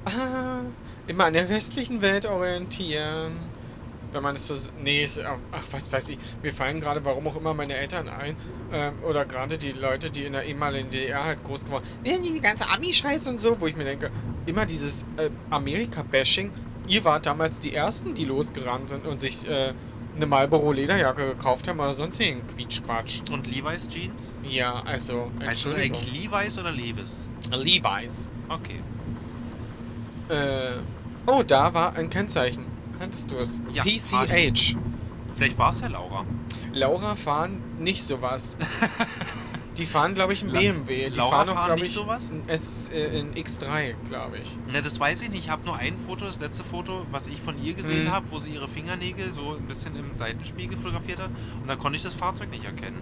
ah, 0.05 0.61
immer 1.09 1.25
an 1.25 1.33
der 1.33 1.49
westlichen 1.49 2.03
Welt 2.03 2.25
orientieren. 2.25 3.48
Wenn 4.13 4.23
man 4.23 4.35
es 4.35 4.49
so. 4.49 4.55
Nee, 4.83 5.05
ist, 5.05 5.21
ach, 5.21 5.63
was 5.71 5.93
weiß 5.93 6.11
ich. 6.11 6.19
Mir 6.43 6.53
fallen 6.53 6.81
gerade, 6.81 7.05
warum 7.05 7.27
auch 7.29 7.37
immer, 7.37 7.55
meine 7.55 7.75
Eltern 7.75 8.09
ein. 8.09 8.37
Ähm, 8.73 8.95
oder 9.03 9.25
gerade 9.25 9.59
die 9.59 9.73
Leute, 9.73 10.11
die 10.11 10.25
in 10.25 10.33
der 10.33 10.45
ehemaligen 10.45 10.91
DDR 10.91 11.25
halt 11.25 11.45
groß 11.45 11.65
geworden 11.65 11.85
sind. 12.05 12.25
Die 12.25 12.41
ganze 12.41 12.69
Ami-Scheiße 12.69 13.29
und 13.29 13.41
so, 13.41 13.61
wo 13.61 13.67
ich 13.67 13.77
mir 13.77 13.85
denke, 13.85 14.11
immer 14.47 14.67
dieses 14.67 15.03
äh, 15.17 15.31
Amerika-Bashing. 15.51 16.51
Ihr 16.87 17.05
wart 17.05 17.27
damals 17.27 17.59
die 17.59 17.75
Ersten, 17.75 18.15
die 18.15 18.25
losgerannt 18.25 18.87
sind 18.87 19.07
und 19.07 19.21
sich 19.21 19.47
äh, 19.47 19.75
eine 20.17 20.27
Marlboro-Lederjacke 20.27 21.27
gekauft 21.29 21.69
haben 21.69 21.79
oder 21.81 21.93
sonstigen 21.93 22.47
Quietschquatsch. 22.47 23.21
Und 23.31 23.47
Levi's 23.47 23.89
Jeans? 23.89 24.35
Ja, 24.43 24.83
also. 24.85 25.31
Entschuldigung. 25.41 25.99
eigentlich 25.99 26.31
Levi's 26.31 26.59
oder 26.59 26.73
Levis? 26.73 27.29
Levi's. 27.51 28.31
Okay. 28.49 28.81
Äh, 30.29 30.79
oh, 31.27 31.43
da 31.43 31.73
war 31.73 31.95
ein 31.95 32.11
Kennzeichen. 32.11 32.78
Kanntest 32.99 33.31
du 33.31 33.37
es? 33.39 33.61
Ja, 33.73 33.83
PCH. 33.85 34.77
Vielleicht 35.33 35.59
war 35.59 35.71
es 35.71 35.81
ja 35.81 35.89
Laura. 35.89 36.25
Laura 36.73 37.15
fahren 37.15 37.61
nicht 37.79 38.03
sowas. 38.03 38.57
Die 39.77 39.87
fahren, 39.87 40.15
glaube 40.15 40.33
ich, 40.33 40.43
ein 40.43 40.51
BMW. 40.51 41.09
Die 41.09 41.17
Laura 41.17 41.31
fahren 41.45 41.49
auch, 41.51 41.55
fahren 41.55 41.67
glaube 41.67 41.81
nicht 41.83 41.91
ich, 41.91 41.95
sowas? 41.95 42.31
ein 42.33 42.49
S, 42.49 42.91
äh, 42.93 43.21
in 43.21 43.33
X3, 43.35 43.95
glaube 44.09 44.39
ich. 44.39 44.57
Ne, 44.73 44.83
das 44.83 44.99
weiß 44.99 45.23
ich 45.23 45.29
nicht. 45.31 45.45
Ich 45.45 45.51
habe 45.51 45.65
nur 45.67 45.77
ein 45.77 45.97
Foto, 45.97 46.25
das 46.25 46.41
letzte 46.41 46.65
Foto, 46.65 47.07
was 47.13 47.29
ich 47.29 47.41
von 47.41 47.63
ihr 47.63 47.75
gesehen 47.75 48.07
Mhm. 48.07 48.11
habe, 48.11 48.29
wo 48.33 48.41
sie 48.41 48.51
ihre 48.51 48.67
Fingernägel 48.67 49.31
so 49.31 49.55
ein 49.55 49.63
bisschen 49.69 49.95
im 49.95 50.17
Seitenspiegel 50.17 50.77
fotografiert 50.77 51.21
hat. 51.21 51.31
Und 51.61 51.69
da 51.69 51.77
konnte 51.77 51.95
ich 51.97 52.03
das 52.03 52.15
Fahrzeug 52.15 52.51
nicht 52.51 52.65
erkennen. 52.65 53.01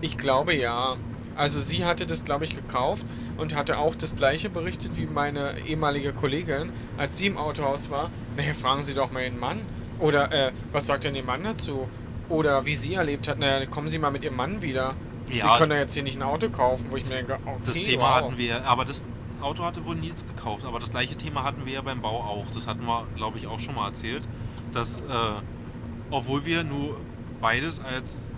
Ich 0.00 0.16
glaube 0.16 0.54
ja. 0.56 0.96
Also 1.36 1.60
sie 1.60 1.84
hatte 1.84 2.06
das, 2.06 2.24
glaube 2.24 2.44
ich, 2.44 2.54
gekauft 2.54 3.06
und 3.36 3.54
hatte 3.54 3.78
auch 3.78 3.94
das 3.94 4.14
gleiche 4.16 4.48
berichtet 4.50 4.96
wie 4.96 5.06
meine 5.06 5.52
ehemalige 5.66 6.12
Kollegin, 6.12 6.70
als 6.96 7.18
sie 7.18 7.26
im 7.26 7.36
Autohaus 7.36 7.90
war. 7.90 8.10
Naja, 8.36 8.54
fragen 8.54 8.82
Sie 8.82 8.94
doch 8.94 9.10
mal 9.12 9.22
Ihren 9.22 9.38
Mann. 9.38 9.60
Oder, 9.98 10.32
äh, 10.32 10.52
was 10.72 10.86
sagt 10.86 11.04
denn 11.04 11.14
Ihr 11.14 11.24
Mann 11.24 11.44
dazu? 11.44 11.88
Oder 12.28 12.66
wie 12.66 12.74
sie 12.74 12.94
erlebt 12.94 13.28
hat, 13.28 13.38
naja, 13.38 13.64
kommen 13.66 13.88
Sie 13.88 13.98
mal 13.98 14.10
mit 14.10 14.24
Ihrem 14.24 14.36
Mann 14.36 14.62
wieder. 14.62 14.94
Sie 15.26 15.38
Ja. 15.38 15.56
können 15.58 15.72
ja 15.72 15.78
jetzt 15.78 15.94
hier 15.94 16.02
nicht 16.02 16.16
ein 16.16 16.22
Auto 16.22 16.48
kaufen, 16.50 16.86
wo 16.90 16.96
ich 16.96 17.04
mir 17.04 17.16
denke, 17.16 17.34
okay, 17.44 17.56
Das 17.64 17.82
Thema 17.82 18.02
wow. 18.04 18.14
hatten 18.16 18.38
wir, 18.38 18.64
aber 18.66 18.84
das 18.84 19.04
Auto 19.40 19.64
hatte 19.64 19.84
wohl 19.84 19.96
Nils 19.96 20.26
gekauft. 20.26 20.64
Aber 20.64 20.78
das 20.78 20.90
gleiche 20.90 21.16
Thema 21.16 21.44
hatten 21.44 21.66
wir 21.66 21.74
ja 21.74 21.82
beim 21.82 22.00
Bau 22.00 22.20
auch. 22.22 22.46
Das 22.50 22.66
hatten 22.66 22.84
wir, 22.86 23.06
glaube 23.14 23.38
ich, 23.38 23.46
auch 23.46 23.58
schon 23.58 23.74
mal 23.74 23.86
erzählt. 23.88 24.22
Dass, 24.72 25.00
äh, 25.02 25.04
obwohl 26.10 26.44
wir 26.46 26.64
nur 26.64 26.96
beides 27.40 27.80
als 27.80 28.28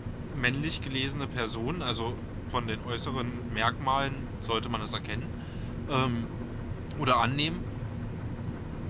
männlich 0.40 0.80
gelesene 0.82 1.26
Personen, 1.26 1.82
also 1.82 2.14
von 2.48 2.66
den 2.66 2.78
äußeren 2.90 3.30
Merkmalen 3.54 4.12
sollte 4.40 4.68
man 4.68 4.80
es 4.82 4.92
erkennen 4.92 5.26
ähm, 5.90 6.26
oder 6.98 7.18
annehmen, 7.18 7.60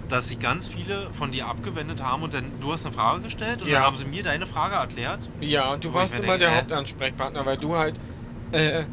dass 0.09 0.29
sich 0.29 0.39
ganz 0.39 0.69
viele 0.69 1.09
von 1.13 1.31
dir 1.33 1.47
abgewendet 1.47 2.03
haben 2.03 2.23
und 2.23 2.33
dann 2.33 2.45
du 2.61 2.73
hast 2.73 2.87
eine 2.87 2.95
Frage 2.95 3.21
gestellt 3.23 3.61
und 3.63 3.69
Ja. 3.69 3.75
dann 3.79 3.87
haben 3.87 3.97
sie 3.97 4.07
mir 4.07 4.23
deine 4.23 4.47
Frage 4.47 4.77
erklärt. 4.77 5.29
Ja, 5.41 5.73
und 5.73 5.85
du 5.85 5.93
warst 5.93 6.15
immer 6.15 6.27
denke, 6.29 6.39
der 6.41 6.51
hä? 6.53 6.57
Hauptansprechpartner, 6.59 7.45
weil 7.45 7.59
du 7.59 7.77
halt 7.77 7.95
äh, 8.53 8.85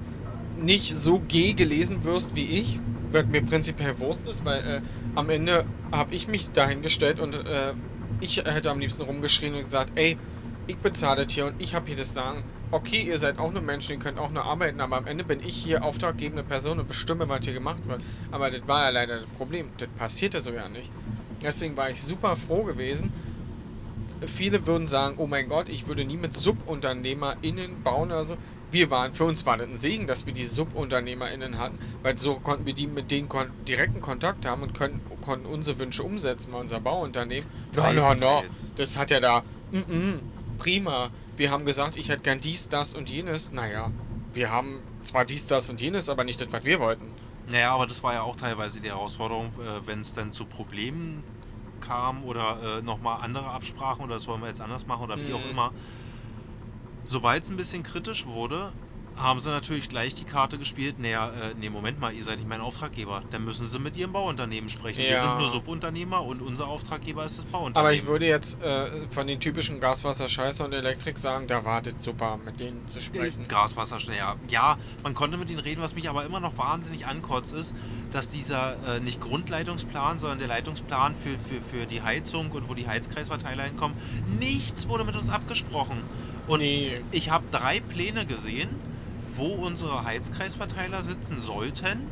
nicht 0.59 0.87
so 0.87 1.19
G 1.19 1.53
gelesen 1.53 2.03
wirst 2.03 2.35
wie 2.35 2.43
ich, 2.45 2.79
was 3.11 3.25
mir 3.27 3.41
prinzipiell 3.43 3.97
Wurst 3.99 4.27
ist, 4.27 4.43
weil 4.43 4.59
äh, 4.61 4.81
am 5.15 5.29
Ende 5.29 5.65
habe 5.91 6.13
ich 6.13 6.27
mich 6.27 6.51
dahingestellt 6.51 7.19
und 7.21 7.35
äh, 7.35 7.73
ich 8.19 8.37
hätte 8.37 8.69
am 8.71 8.79
liebsten 8.79 9.03
rumgeschrien 9.03 9.53
und 9.55 9.61
gesagt, 9.61 9.93
ey, 9.95 10.17
ich 10.67 10.77
bezahle 10.77 11.23
das 11.23 11.33
hier 11.33 11.45
und 11.47 11.61
ich 11.61 11.75
habe 11.75 11.87
hier 11.87 11.95
das 11.95 12.13
Sagen. 12.13 12.43
Okay, 12.71 13.03
ihr 13.03 13.17
seid 13.17 13.37
auch 13.39 13.51
nur 13.51 13.61
Menschen, 13.61 13.93
ihr 13.93 13.99
könnt 13.99 14.17
auch 14.17 14.31
nur 14.31 14.43
arbeiten, 14.43 14.81
aber 14.81 14.97
am 14.97 15.07
Ende 15.07 15.23
bin 15.23 15.39
ich 15.39 15.55
hier 15.55 15.83
auftraggebende 15.83 16.43
Person 16.43 16.79
und 16.79 16.87
bestimme, 16.87 17.29
was 17.29 17.45
hier 17.45 17.53
gemacht 17.53 17.87
wird. 17.87 18.01
Aber 18.31 18.49
das 18.49 18.67
war 18.67 18.85
ja 18.85 18.89
leider 18.89 19.17
das 19.17 19.25
Problem. 19.27 19.69
Das 19.77 19.87
passierte 19.89 20.41
so 20.41 20.51
ja 20.51 20.67
nicht. 20.67 20.91
Deswegen 21.41 21.77
war 21.77 21.89
ich 21.89 22.01
super 22.01 22.35
froh 22.35 22.63
gewesen, 22.63 23.13
viele 24.25 24.65
würden 24.65 24.87
sagen, 24.87 25.15
oh 25.17 25.27
mein 25.27 25.47
Gott, 25.47 25.69
ich 25.69 25.87
würde 25.87 26.05
nie 26.05 26.17
mit 26.17 26.33
SubunternehmerInnen 26.33 27.83
bauen 27.83 28.11
oder 28.11 28.23
so. 28.23 28.37
Wir 28.71 28.89
waren, 28.89 29.13
für 29.13 29.25
uns 29.25 29.45
war 29.45 29.57
das 29.57 29.67
ein 29.67 29.77
Segen, 29.77 30.07
dass 30.07 30.25
wir 30.25 30.33
die 30.33 30.45
SubunternehmerInnen 30.45 31.59
hatten, 31.59 31.77
weil 32.01 32.17
so 32.17 32.33
konnten 32.33 32.65
wir 32.65 32.73
die 32.73 32.87
mit 32.87 33.11
denen 33.11 33.29
kon 33.29 33.47
direkten 33.67 34.01
Kontakt 34.01 34.45
haben 34.45 34.63
und 34.63 34.73
können, 34.73 34.99
konnten 35.21 35.45
unsere 35.45 35.79
Wünsche 35.79 36.03
umsetzen 36.03 36.51
bei 36.51 36.59
unser 36.59 36.79
Bauunternehmen. 36.79 37.45
Teils, 37.71 38.19
no, 38.19 38.41
teils. 38.41 38.73
das 38.75 38.97
hat 38.97 39.11
ja 39.11 39.19
da, 39.19 39.43
mm 39.71 39.77
-mm, 39.77 40.13
prima. 40.57 41.09
Wir 41.37 41.51
haben 41.51 41.65
gesagt, 41.65 41.95
ich 41.97 42.09
hätte 42.09 42.23
gern 42.23 42.39
dies, 42.39 42.67
das 42.69 42.95
und 42.95 43.09
jenes. 43.09 43.51
Naja, 43.51 43.91
wir 44.33 44.49
haben 44.51 44.79
zwar 45.03 45.25
dies, 45.25 45.47
das 45.47 45.69
und 45.69 45.81
jenes, 45.81 46.09
aber 46.09 46.23
nicht 46.23 46.39
das, 46.41 46.51
was 46.51 46.63
wir 46.65 46.79
wollten. 46.79 47.05
Naja, 47.51 47.73
aber 47.73 47.85
das 47.87 48.03
war 48.03 48.13
ja 48.13 48.21
auch 48.23 48.35
teilweise 48.35 48.81
die 48.81 48.89
Herausforderung, 48.89 49.47
äh, 49.47 49.85
wenn 49.87 49.99
es 49.99 50.13
dann 50.13 50.31
zu 50.31 50.45
Problemen 50.45 51.23
kam 51.79 52.23
oder 52.23 52.79
äh, 52.79 52.81
nochmal 52.81 53.21
andere 53.21 53.45
Absprachen 53.47 54.03
oder 54.03 54.15
das 54.15 54.27
wollen 54.27 54.41
wir 54.41 54.47
jetzt 54.47 54.61
anders 54.61 54.87
machen 54.87 55.03
oder 55.03 55.17
wie 55.17 55.33
auch 55.33 55.43
Mhm. 55.43 55.51
immer. 55.51 55.71
Sobald 57.03 57.43
es 57.43 57.49
ein 57.51 57.57
bisschen 57.57 57.83
kritisch 57.83 58.25
wurde, 58.25 58.71
haben 59.17 59.39
sie 59.39 59.49
natürlich 59.49 59.87
gleich 59.89 60.13
die 60.13 60.25
Karte 60.25 60.57
gespielt, 60.57 60.99
naja, 60.99 61.29
äh, 61.29 61.53
nee, 61.59 61.69
Moment 61.69 61.99
mal, 61.99 62.13
ihr 62.13 62.23
seid 62.23 62.37
nicht 62.37 62.49
mein 62.49 62.61
Auftraggeber. 62.61 63.23
Dann 63.31 63.43
müssen 63.45 63.67
sie 63.67 63.79
mit 63.79 63.95
ihrem 63.95 64.11
Bauunternehmen 64.11 64.69
sprechen. 64.69 64.99
Wir 64.99 65.11
Ja. 65.11 65.17
sind 65.19 65.37
nur 65.37 65.49
Subunternehmer 65.49 66.21
und 66.23 66.41
unser 66.41 66.67
Auftraggeber 66.67 67.23
ist 67.23 67.37
das 67.37 67.45
Bauunternehmen. 67.45 67.77
Aber 67.77 67.93
ich 67.93 68.05
würde 68.07 68.25
jetzt 68.27 68.61
äh, 68.61 68.87
von 69.09 69.25
den 69.27 69.39
typischen 69.39 69.79
Gaswasser, 69.79 70.27
Scheiße 70.27 70.63
und 70.65 70.73
Elektrik 70.73 71.17
sagen, 71.17 71.47
da 71.47 71.63
war 71.63 71.81
das 71.81 71.93
super, 72.03 72.37
mit 72.43 72.59
denen 72.59 72.87
zu 72.87 72.99
sprechen. 73.01 73.47
Gaswasser 73.47 73.99
schnell, 73.99 74.17
ja. 74.17 74.35
Ja, 74.49 74.77
man 75.03 75.13
konnte 75.13 75.37
mit 75.37 75.49
ihnen 75.49 75.59
reden, 75.59 75.81
was 75.81 75.95
mich 75.95 76.09
aber 76.09 76.25
immer 76.25 76.39
noch 76.39 76.57
wahnsinnig 76.57 77.05
ankotzt, 77.07 77.53
ist, 77.53 77.73
dass 78.11 78.27
dieser 78.29 78.75
äh, 78.87 78.99
nicht 78.99 79.21
Grundleitungsplan, 79.21 80.17
sondern 80.17 80.39
der 80.39 80.47
Leitungsplan 80.49 81.15
für, 81.15 81.37
für, 81.39 81.61
für 81.61 81.85
die 81.85 82.01
Heizung 82.01 82.51
und 82.51 82.67
wo 82.69 82.73
die 82.73 82.87
Heizkreisverteiler 82.87 83.63
hinkommen, 83.63 83.95
nichts 84.39 84.89
wurde 84.89 85.05
mit 85.05 85.15
uns 85.15 85.29
abgesprochen. 85.29 85.97
Und 86.47 86.59
Nee. 86.59 87.01
ich 87.11 87.29
habe 87.29 87.45
drei 87.51 87.79
Pläne 87.79 88.25
gesehen, 88.25 88.69
wo 89.37 89.47
unsere 89.47 90.03
Heizkreisverteiler 90.03 91.01
sitzen 91.01 91.39
sollten. 91.39 92.07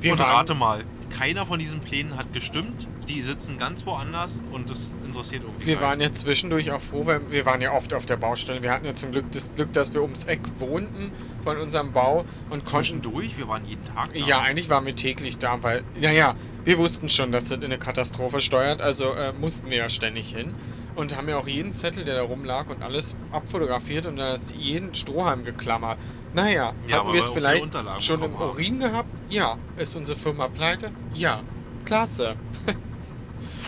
Wir 0.00 0.12
und 0.12 0.20
rate 0.20 0.54
mal, 0.54 0.82
keiner 1.10 1.46
von 1.46 1.58
diesen 1.58 1.80
Plänen 1.80 2.16
hat 2.16 2.32
gestimmt. 2.32 2.88
Die 3.08 3.20
sitzen 3.20 3.58
ganz 3.58 3.84
woanders 3.84 4.44
und 4.52 4.70
das 4.70 4.92
interessiert 5.04 5.42
irgendwie 5.42 5.66
wir 5.66 5.74
keinen. 5.74 5.84
waren 5.84 6.00
ja 6.00 6.12
zwischendurch 6.12 6.70
auch 6.70 6.80
froh, 6.80 7.04
weil 7.04 7.30
wir 7.30 7.44
waren 7.46 7.60
ja 7.60 7.72
oft 7.72 7.92
auf 7.94 8.06
der 8.06 8.16
Baustelle. 8.16 8.62
Wir 8.62 8.70
hatten 8.70 8.86
ja 8.86 8.94
zum 8.94 9.10
Glück 9.10 9.30
das 9.32 9.54
Glück, 9.54 9.72
dass 9.72 9.92
wir 9.92 10.02
ums 10.02 10.24
Eck 10.24 10.40
wohnten 10.58 11.10
von 11.42 11.56
unserem 11.56 11.92
Bau 11.92 12.24
und 12.50 12.64
konnten. 12.64 12.66
zwischendurch, 12.66 13.36
wir 13.38 13.48
waren 13.48 13.64
jeden 13.64 13.84
Tag 13.84 14.12
da. 14.12 14.18
Ja, 14.18 14.40
eigentlich 14.40 14.70
waren 14.70 14.86
wir 14.86 14.94
täglich 14.94 15.38
da, 15.38 15.62
weil, 15.62 15.84
naja, 16.00 16.36
wir 16.64 16.78
wussten 16.78 17.08
schon, 17.08 17.32
dass 17.32 17.48
das 17.48 17.58
in 17.58 17.64
eine 17.64 17.78
Katastrophe 17.78 18.40
steuert, 18.40 18.80
also 18.80 19.12
äh, 19.12 19.32
mussten 19.32 19.68
wir 19.68 19.78
ja 19.78 19.88
ständig 19.88 20.34
hin. 20.34 20.54
Und 20.94 21.16
haben 21.16 21.28
ja 21.28 21.38
auch 21.38 21.48
jeden 21.48 21.72
Zettel, 21.72 22.04
der 22.04 22.16
da 22.16 22.22
rumlag 22.22 22.68
und 22.68 22.82
alles 22.82 23.16
abfotografiert 23.30 24.06
und 24.06 24.16
da 24.16 24.34
ist 24.34 24.54
jeden 24.54 24.94
Strohhalm 24.94 25.44
geklammert. 25.44 25.98
Naja, 26.34 26.74
Ja, 26.86 26.98
hatten 26.98 27.12
wir 27.12 27.18
es 27.18 27.28
die 27.28 27.32
vielleicht 27.32 27.74
schon 28.02 28.16
im 28.16 28.32
bekommen 28.32 28.38
haben. 28.38 28.50
Urin 28.50 28.78
gehabt? 28.78 29.08
Ja. 29.30 29.58
Ist 29.76 29.96
unsere 29.96 30.18
Firma 30.18 30.48
pleite? 30.48 30.90
Ja. 31.14 31.42
Klasse. 31.84 32.36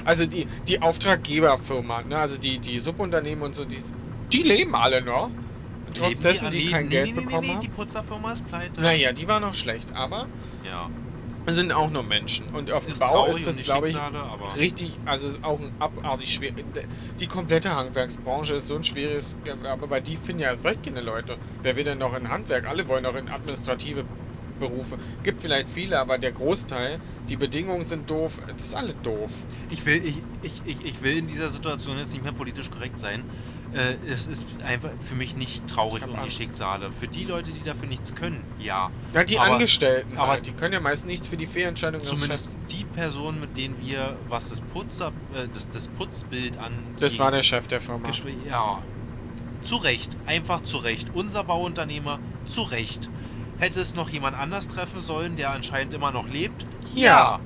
also 0.05 0.27
die, 0.27 0.47
die 0.68 0.81
Auftraggeberfirma, 0.81 2.03
ne? 2.03 2.18
also 2.18 2.39
die, 2.39 2.59
die 2.59 2.79
Subunternehmen 2.79 3.43
und 3.43 3.55
so, 3.55 3.64
die, 3.64 3.81
die 4.33 4.43
leben 4.43 4.75
alle 4.75 5.03
noch. 5.03 5.31
Trotz 5.95 6.20
dessen, 6.20 6.51
die, 6.51 6.64
nee, 6.64 6.70
kein 6.70 6.85
nee, 6.85 6.91
Geld 6.91 7.07
nee, 7.07 7.12
nee, 7.12 7.20
bekommen 7.25 7.47
nee, 7.47 7.57
Die 7.61 7.66
haben. 7.68 7.75
Putzerfirma 7.77 8.33
ist 8.33 8.47
pleite. 8.47 8.81
Naja, 8.81 9.12
die 9.12 9.29
war 9.29 9.41
noch 9.41 9.55
schlecht, 9.55 9.95
aber 9.95 10.27
Ja. 10.64 10.91
Sind 11.53 11.72
auch 11.72 11.90
nur 11.90 12.03
Menschen. 12.03 12.49
Und 12.55 12.72
auf 12.72 12.84
dem 12.84 12.92
Ist 12.92 13.01
Bau 13.01 13.26
ist 13.26 13.47
das, 13.47 13.57
die 13.57 13.62
glaube 13.62 13.88
ich, 13.88 13.97
richtig, 14.57 14.99
also 15.05 15.26
ist 15.26 15.45
auch 15.45 15.61
ein 15.61 15.72
abartig 15.78 16.32
schwer. 16.32 16.53
Die 17.20 17.26
komplette 17.26 17.74
Handwerksbranche 17.74 18.55
ist 18.55 18.68
so 18.68 18.76
ein 18.76 18.84
schweres, 18.84 19.36
aber 19.64 19.86
bei 19.86 20.01
die 20.01 20.16
finden 20.16 20.42
ja 20.42 20.51
erst 20.51 20.64
recht 20.64 20.82
keine 20.82 21.01
Leute. 21.01 21.36
Wer 21.62 21.76
will 21.76 21.84
denn 21.84 21.99
noch 21.99 22.14
in 22.14 22.28
Handwerk? 22.28 22.66
Alle 22.66 22.88
wollen 22.88 23.03
noch 23.03 23.14
in 23.14 23.28
administrative 23.28 24.05
Berufe. 24.59 24.99
Gibt 25.22 25.42
vielleicht 25.42 25.68
viele, 25.68 25.99
aber 25.99 26.18
der 26.18 26.32
Großteil, 26.32 26.99
die 27.28 27.36
Bedingungen 27.36 27.82
sind 27.82 28.09
doof. 28.09 28.38
Das 28.47 28.66
ist 28.66 28.74
alles 28.74 28.95
doof. 29.03 29.32
Ich 29.70 29.84
will, 29.84 30.03
ich, 30.05 30.18
ich, 30.42 30.62
ich, 30.64 30.84
ich 30.84 31.03
will 31.03 31.18
in 31.18 31.26
dieser 31.26 31.51
Situation 31.51 31.99
jetzt 31.99 32.12
nicht 32.12 32.22
mehr 32.22 32.32
politisch 32.32 32.70
korrekt 32.70 33.01
sein. 33.01 33.24
Äh, 33.75 33.97
es 34.09 34.27
ist 34.29 34.47
einfach 34.64 34.91
für 35.01 35.14
mich 35.16 35.37
nicht 35.37 35.66
traurig 35.66 36.05
um 36.05 36.11
die 36.12 36.16
Angst. 36.16 36.37
Schicksale. 36.37 36.93
Für 36.93 37.09
die 37.09 37.25
Leute, 37.25 37.51
die 37.51 37.62
dafür 37.62 37.89
nichts 37.89 38.14
können, 38.14 38.45
ja. 38.61 38.91
Ja, 39.12 39.25
die 39.25 39.39
Aber- 39.39 39.53
Angestellten, 39.55 40.16
aber- 40.16 40.33
halt, 40.33 40.47
die 40.47 40.53
können 40.53 40.72
ja 40.75 40.81
meist 40.81 41.07
nichts 41.07 41.27
für 41.29 41.37
die 41.37 41.47
Fehlentscheidung 41.47 42.01
des 42.01 42.11
Zumindest 42.11 42.53
Chefs. 42.53 42.59
die 42.70 42.85
Personen, 42.85 43.41
mit 43.41 43.57
denen 43.57 43.77
wir, 43.85 44.16
was 44.29 44.51
das, 44.51 44.61
Putzer, 44.61 45.09
äh, 45.35 45.49
das, 45.53 45.68
das 45.68 45.89
Putzbild 45.89 46.57
an. 46.59 46.72
Das 47.01 47.18
war 47.18 47.31
der 47.33 47.43
Chef 47.43 47.66
der 47.66 47.81
Firma. 47.81 48.09
Ja. 48.49 48.81
Zu 49.61 49.77
Recht. 49.77 50.16
Einfach 50.27 50.61
zu 50.61 50.77
Recht. 50.79 51.09
Unser 51.14 51.43
Bauunternehmer, 51.43 52.20
zu 52.47 52.62
Recht. 52.62 53.11
Hätte 53.59 53.81
es 53.81 53.95
noch 53.95 54.09
jemand 54.11 54.37
anders 54.37 54.68
treffen 54.68 55.01
sollen, 55.01 55.37
der 55.37 55.53
anscheinend 55.53 55.95
immer 55.95 56.12
noch 56.12 56.29
lebt? 56.29 56.66
Ja. 56.95 57.41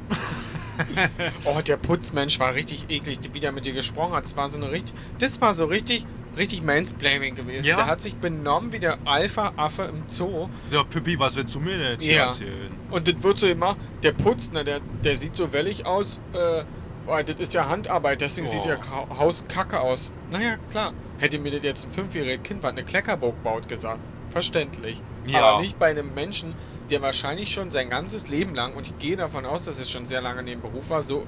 Oh, 1.44 1.60
der 1.60 1.76
Putzmensch 1.76 2.38
war 2.40 2.54
richtig 2.54 2.86
eklig, 2.88 3.18
wie 3.32 3.40
der 3.40 3.52
mit 3.52 3.66
dir 3.66 3.72
gesprochen 3.72 4.12
hat. 4.14 4.24
Das 4.24 4.36
war 4.36 4.48
so 4.48 4.58
eine 4.58 4.70
richtig, 4.70 4.94
das 5.18 5.40
war 5.40 5.54
so 5.54 5.64
richtig, 5.66 6.06
richtig 6.36 6.62
Mansplaining 6.62 7.34
gewesen. 7.34 7.64
Ja. 7.64 7.76
Der 7.76 7.86
hat 7.86 8.00
sich 8.00 8.16
benommen 8.16 8.72
wie 8.72 8.78
der 8.78 8.98
Alpha-Affe 9.04 9.82
im 9.84 10.02
Zoo. 10.08 10.48
Ja, 10.70 10.82
Pippi, 10.84 11.18
was 11.18 11.36
willst 11.36 11.54
du 11.54 11.60
mir 11.60 11.78
denn 11.78 11.92
jetzt 11.92 12.04
Ja. 12.06 12.26
erzählen? 12.26 12.70
Und 12.90 13.08
das 13.08 13.22
wird 13.22 13.38
so 13.38 13.46
immer, 13.48 13.76
der 14.02 14.12
Putzner, 14.12 14.64
der, 14.64 14.80
der 15.04 15.16
sieht 15.16 15.36
so 15.36 15.52
wellig 15.52 15.84
aus. 15.86 16.20
Äh, 16.32 16.62
oh, 17.06 17.16
das 17.24 17.36
ist 17.40 17.54
ja 17.54 17.68
Handarbeit, 17.68 18.20
deswegen 18.20 18.46
sieht 18.46 18.60
Oh. 18.64 18.68
ihr 18.68 18.76
Ka- 18.76 19.08
Haus 19.18 19.44
kacke 19.48 19.80
aus. 19.80 20.10
Naja, 20.30 20.56
klar. 20.70 20.92
Hätte 21.18 21.38
mir 21.38 21.50
das 21.50 21.62
jetzt 21.62 21.86
ein 21.86 21.90
fünfjähriges 21.90 22.42
Kind, 22.44 22.62
was 22.62 22.70
eine 22.70 22.84
Kleckerburg 22.84 23.42
baut, 23.42 23.68
gesagt. 23.68 23.98
Verständlich. 24.30 25.00
Ja. 25.26 25.40
Aber 25.42 25.60
nicht 25.62 25.78
bei 25.78 25.86
einem 25.90 26.14
Menschen, 26.14 26.54
der 26.90 27.02
wahrscheinlich 27.02 27.52
schon 27.52 27.70
sein 27.70 27.90
ganzes 27.90 28.28
Leben 28.28 28.54
lang, 28.54 28.74
und 28.74 28.88
ich 28.88 28.98
gehe 28.98 29.16
davon 29.16 29.46
aus, 29.46 29.64
dass 29.64 29.78
es 29.78 29.90
schon 29.90 30.06
sehr 30.06 30.20
lange 30.20 30.40
in 30.40 30.46
dem 30.46 30.60
Beruf 30.60 30.90
war, 30.90 31.02
so 31.02 31.26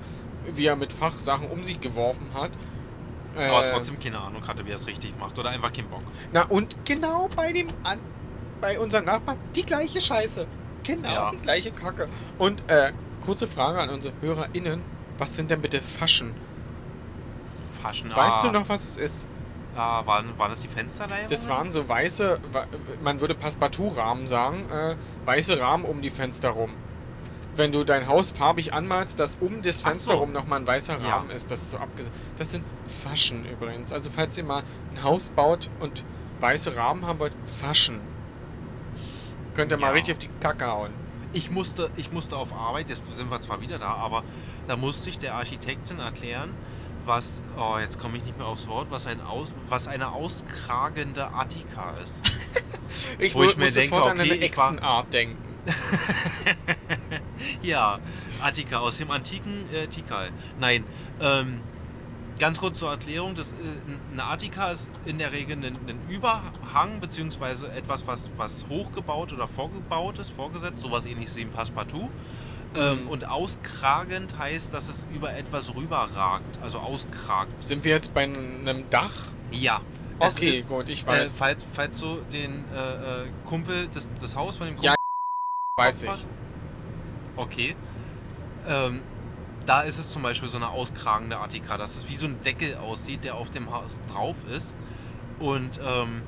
wie 0.53 0.67
er 0.67 0.77
mit 0.77 0.93
Fachsachen 0.93 1.49
um 1.49 1.65
sich 1.65 1.81
geworfen 1.81 2.27
hat. 2.35 2.51
Aber 3.37 3.67
Äh, 3.67 3.71
trotzdem 3.71 4.01
keine 4.01 4.19
Ahnung 4.19 4.47
hatte, 4.49 4.65
wie 4.67 4.71
er 4.71 4.77
es 4.77 4.87
richtig 4.87 5.15
macht. 5.19 5.39
Oder 5.39 5.51
einfach 5.51 5.73
keinen 5.73 5.89
Bock. 5.89 6.03
Na, 6.33 6.45
und 6.45 6.77
genau 6.85 7.29
bei 7.37 7.53
dem 7.53 7.69
an, 7.85 7.99
bei 8.61 8.79
unserem 8.81 9.05
Nachbarn 9.05 9.39
die 9.55 9.65
gleiche 9.65 10.01
Scheiße. 10.01 10.47
Genau 10.83 11.09
Ja. 11.13 11.31
die 11.31 11.37
gleiche 11.37 11.71
Kacke. 11.71 12.09
Und 12.39 12.69
äh, 12.69 12.93
kurze 13.25 13.47
Frage 13.47 13.79
an 13.79 13.91
unsere 13.91 14.15
HörerInnen. 14.21 14.83
Was 15.19 15.37
sind 15.37 15.51
denn 15.51 15.61
bitte 15.61 15.81
Faschen? 15.83 16.35
Faschen. 17.83 18.11
Weißt 18.11 18.39
ah, 18.41 18.47
du 18.47 18.51
noch, 18.51 18.69
was 18.69 18.85
es 18.85 18.97
ist? 18.97 19.27
Ah, 19.83 20.05
waren, 20.07 20.39
waren 20.39 20.51
das 20.51 20.61
die 20.61 20.69
Fensterleibungen? 20.69 21.31
Das 21.31 21.49
waren 21.49 21.71
so 21.73 21.89
weiße, 21.89 22.39
man 23.03 23.21
würde 23.23 23.35
Passepartout-Rahmen 23.35 24.27
sagen, 24.29 24.69
äh, 24.71 24.95
weiße 25.25 25.59
Rahmen 25.59 25.85
um 25.87 26.03
die 26.03 26.11
Fenster 26.11 26.51
rum. 26.51 26.71
Wenn 27.57 27.73
du 27.73 27.83
dein 27.85 28.07
Haus 28.07 28.31
farbig 28.33 28.75
anmalst, 28.75 29.19
dass 29.21 29.37
um 29.41 29.63
das 29.63 29.83
Ach 29.83 29.89
Fenster 29.89 30.13
so. 30.15 30.19
rum 30.19 30.33
nochmal 30.33 30.61
ein 30.61 30.67
weißer 30.67 30.99
Ja. 30.99 31.17
Rahmen 31.17 31.31
ist, 31.31 31.51
das 31.51 31.63
ist 31.63 31.71
so 31.71 31.79
abgesehen. 31.79 32.13
Das 32.37 32.53
sind 32.53 32.65
Faschen 32.87 33.47
übrigens. 33.47 33.93
Also 33.93 34.11
falls 34.15 34.37
ihr 34.37 34.45
mal 34.45 34.63
ein 34.95 35.03
Haus 35.03 35.31
baut 35.31 35.71
und 35.81 36.05
weiße 36.41 36.77
Rahmen 36.77 37.07
haben 37.07 37.19
wollt, 37.19 37.33
Faschen. 37.47 38.01
Könnt 39.55 39.73
ihr 39.73 39.79
mal 39.79 39.89
Ja. 39.89 39.93
richtig 39.93 40.13
auf 40.15 40.19
die 40.19 40.31
Kacke 40.41 40.67
hauen. 40.67 40.91
Ich 41.33 41.51
musste, 41.51 41.91
ich 41.97 42.13
musste 42.13 42.37
auf 42.37 42.53
Arbeit, 42.53 42.89
jetzt 42.89 43.03
sind 43.13 43.31
wir 43.31 43.41
zwar 43.41 43.61
wieder 43.61 43.79
da, 43.79 43.95
aber 43.95 44.25
da 44.67 44.77
musste 44.77 45.11
ich 45.11 45.19
der 45.19 45.35
Architektin 45.37 46.01
erklären, 46.01 46.51
was, 47.11 47.43
oh, 47.59 47.77
jetzt 47.79 47.99
komme 47.99 48.17
ich 48.17 48.25
nicht 48.25 48.39
mehr 48.39 48.47
aufs 48.47 48.69
Wort, 48.69 48.87
was, 48.91 49.07
ein 49.09 49.21
aus, 49.21 49.53
was 49.69 49.89
eine 49.89 50.13
auskragende 50.13 51.33
Attika 51.35 51.91
ist. 52.03 52.23
Ich, 53.21 53.37
Wo 53.37 53.45
ich 53.45 53.57
mir 53.57 53.71
denke, 53.71 53.89
sofort 53.89 54.07
an 54.11 54.19
okay, 54.19 54.33
eine 54.33 54.45
ich 54.45 54.57
war- 54.59 54.69
Echsenart 54.71 55.13
denken. 55.13 55.39
ja, 57.63 58.01
Attika 58.43 58.79
aus 58.79 58.99
dem 58.99 59.13
antiken 59.13 59.65
äh, 59.73 59.87
Tikal. 59.87 60.31
Nein, 60.59 60.83
ähm, 61.21 61.61
ganz 62.41 62.59
kurz 62.59 62.81
zur 62.81 62.91
Erklärung, 62.91 63.37
das, 63.37 63.53
äh, 63.53 63.57
eine 64.13 64.25
Attika 64.25 64.71
ist 64.73 64.91
in 65.05 65.19
der 65.19 65.31
Regel 65.31 65.57
ein, 65.59 65.65
ein 65.87 66.01
Überhang, 66.09 66.99
beziehungsweise 67.01 67.71
etwas, 67.71 68.09
was, 68.09 68.31
was 68.37 68.67
hochgebaut 68.69 69.33
oder 69.33 69.47
vorgebaut 69.47 70.19
ist, 70.19 70.31
vorgesetzt, 70.31 70.81
sowas 70.81 71.07
ähnliches 71.07 71.37
wie 71.37 71.43
ein 71.43 71.51
Passepartout. 71.51 72.09
Ähm, 72.77 73.09
und 73.09 73.25
auskragend 73.27 74.39
heißt, 74.39 74.73
dass 74.73 74.89
es 74.89 75.07
über 75.13 75.35
etwas 75.35 75.75
rüberragt, 75.75 76.59
also 76.63 76.79
auskragt. 76.79 77.51
Sind 77.63 77.85
wir 77.85 77.93
jetzt 77.93 78.15
bei 78.15 78.23
einem 78.23 78.89
Dach? 78.91 79.33
Ja. 79.51 79.81
Okay, 80.21 80.51
ist, 80.51 80.69
gut, 80.69 80.89
ich 80.89 81.05
Äh, 81.05 81.07
weiß. 81.09 81.39
falls, 81.39 81.67
falls 81.73 81.99
du 81.99 82.19
den 82.33 82.65
äh, 82.73 83.25
äh, 83.25 83.31
Kumpel, 83.45 83.89
das, 83.93 84.11
das 84.21 84.37
Haus 84.37 84.57
von 84.59 84.67
dem 84.67 84.77
Kumpel 84.77 84.91
Ja, 84.91 84.95
weiß 85.79 86.05
ich. 86.05 86.29
Okay. 87.37 87.75
Ähm, 88.69 89.01
da 89.67 89.81
ist 89.83 89.99
es 89.99 90.11
zum 90.11 90.23
Beispiel 90.23 90.49
so 90.49 90.59
eine 90.59 90.69
auskragende 90.69 91.39
Attika, 91.39 91.77
dass 91.79 91.97
es 91.97 92.09
wie 92.09 92.17
so 92.17 92.27
ein 92.27 92.43
Deckel 92.43 92.77
aussieht, 92.77 93.25
der 93.25 93.35
auf 93.37 93.51
dem 93.51 93.73
Haus 93.73 94.01
drauf 94.13 94.45
ist. 94.45 94.77
Und 95.39 95.81
ähm, 95.83 96.23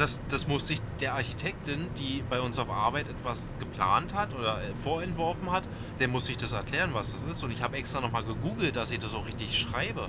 das, 0.00 0.22
das 0.28 0.48
muss 0.48 0.66
sich 0.66 0.80
der 1.00 1.14
Architektin, 1.14 1.86
die 1.98 2.24
bei 2.28 2.40
uns 2.40 2.58
auf 2.58 2.70
Arbeit 2.70 3.08
etwas 3.08 3.54
geplant 3.58 4.14
hat 4.14 4.34
oder 4.34 4.58
äh, 4.58 4.74
vorentworfen 4.74 5.52
hat, 5.52 5.64
der 5.98 6.08
muss 6.08 6.26
sich 6.26 6.38
das 6.38 6.52
erklären, 6.52 6.90
was 6.94 7.12
das 7.12 7.24
ist. 7.24 7.44
Und 7.44 7.52
ich 7.52 7.62
habe 7.62 7.76
extra 7.76 8.00
nochmal 8.00 8.24
gegoogelt, 8.24 8.76
dass 8.76 8.90
ich 8.90 8.98
das 8.98 9.14
auch 9.14 9.26
richtig 9.26 9.56
schreibe. 9.58 10.08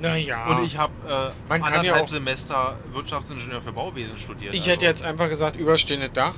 Naja. 0.00 0.46
Und 0.46 0.64
ich 0.64 0.78
habe 0.78 0.92
äh, 1.06 1.10
ja 1.10 1.32
anderthalb 1.48 2.04
auch- 2.04 2.08
Semester 2.08 2.76
Wirtschaftsingenieur 2.92 3.60
für 3.60 3.72
Bauwesen 3.72 4.16
studiert. 4.16 4.54
Ich 4.54 4.60
also- 4.60 4.70
hätte 4.70 4.84
jetzt 4.84 5.04
einfach 5.04 5.28
gesagt, 5.28 5.56
überstehende 5.56 6.08
Dach. 6.08 6.34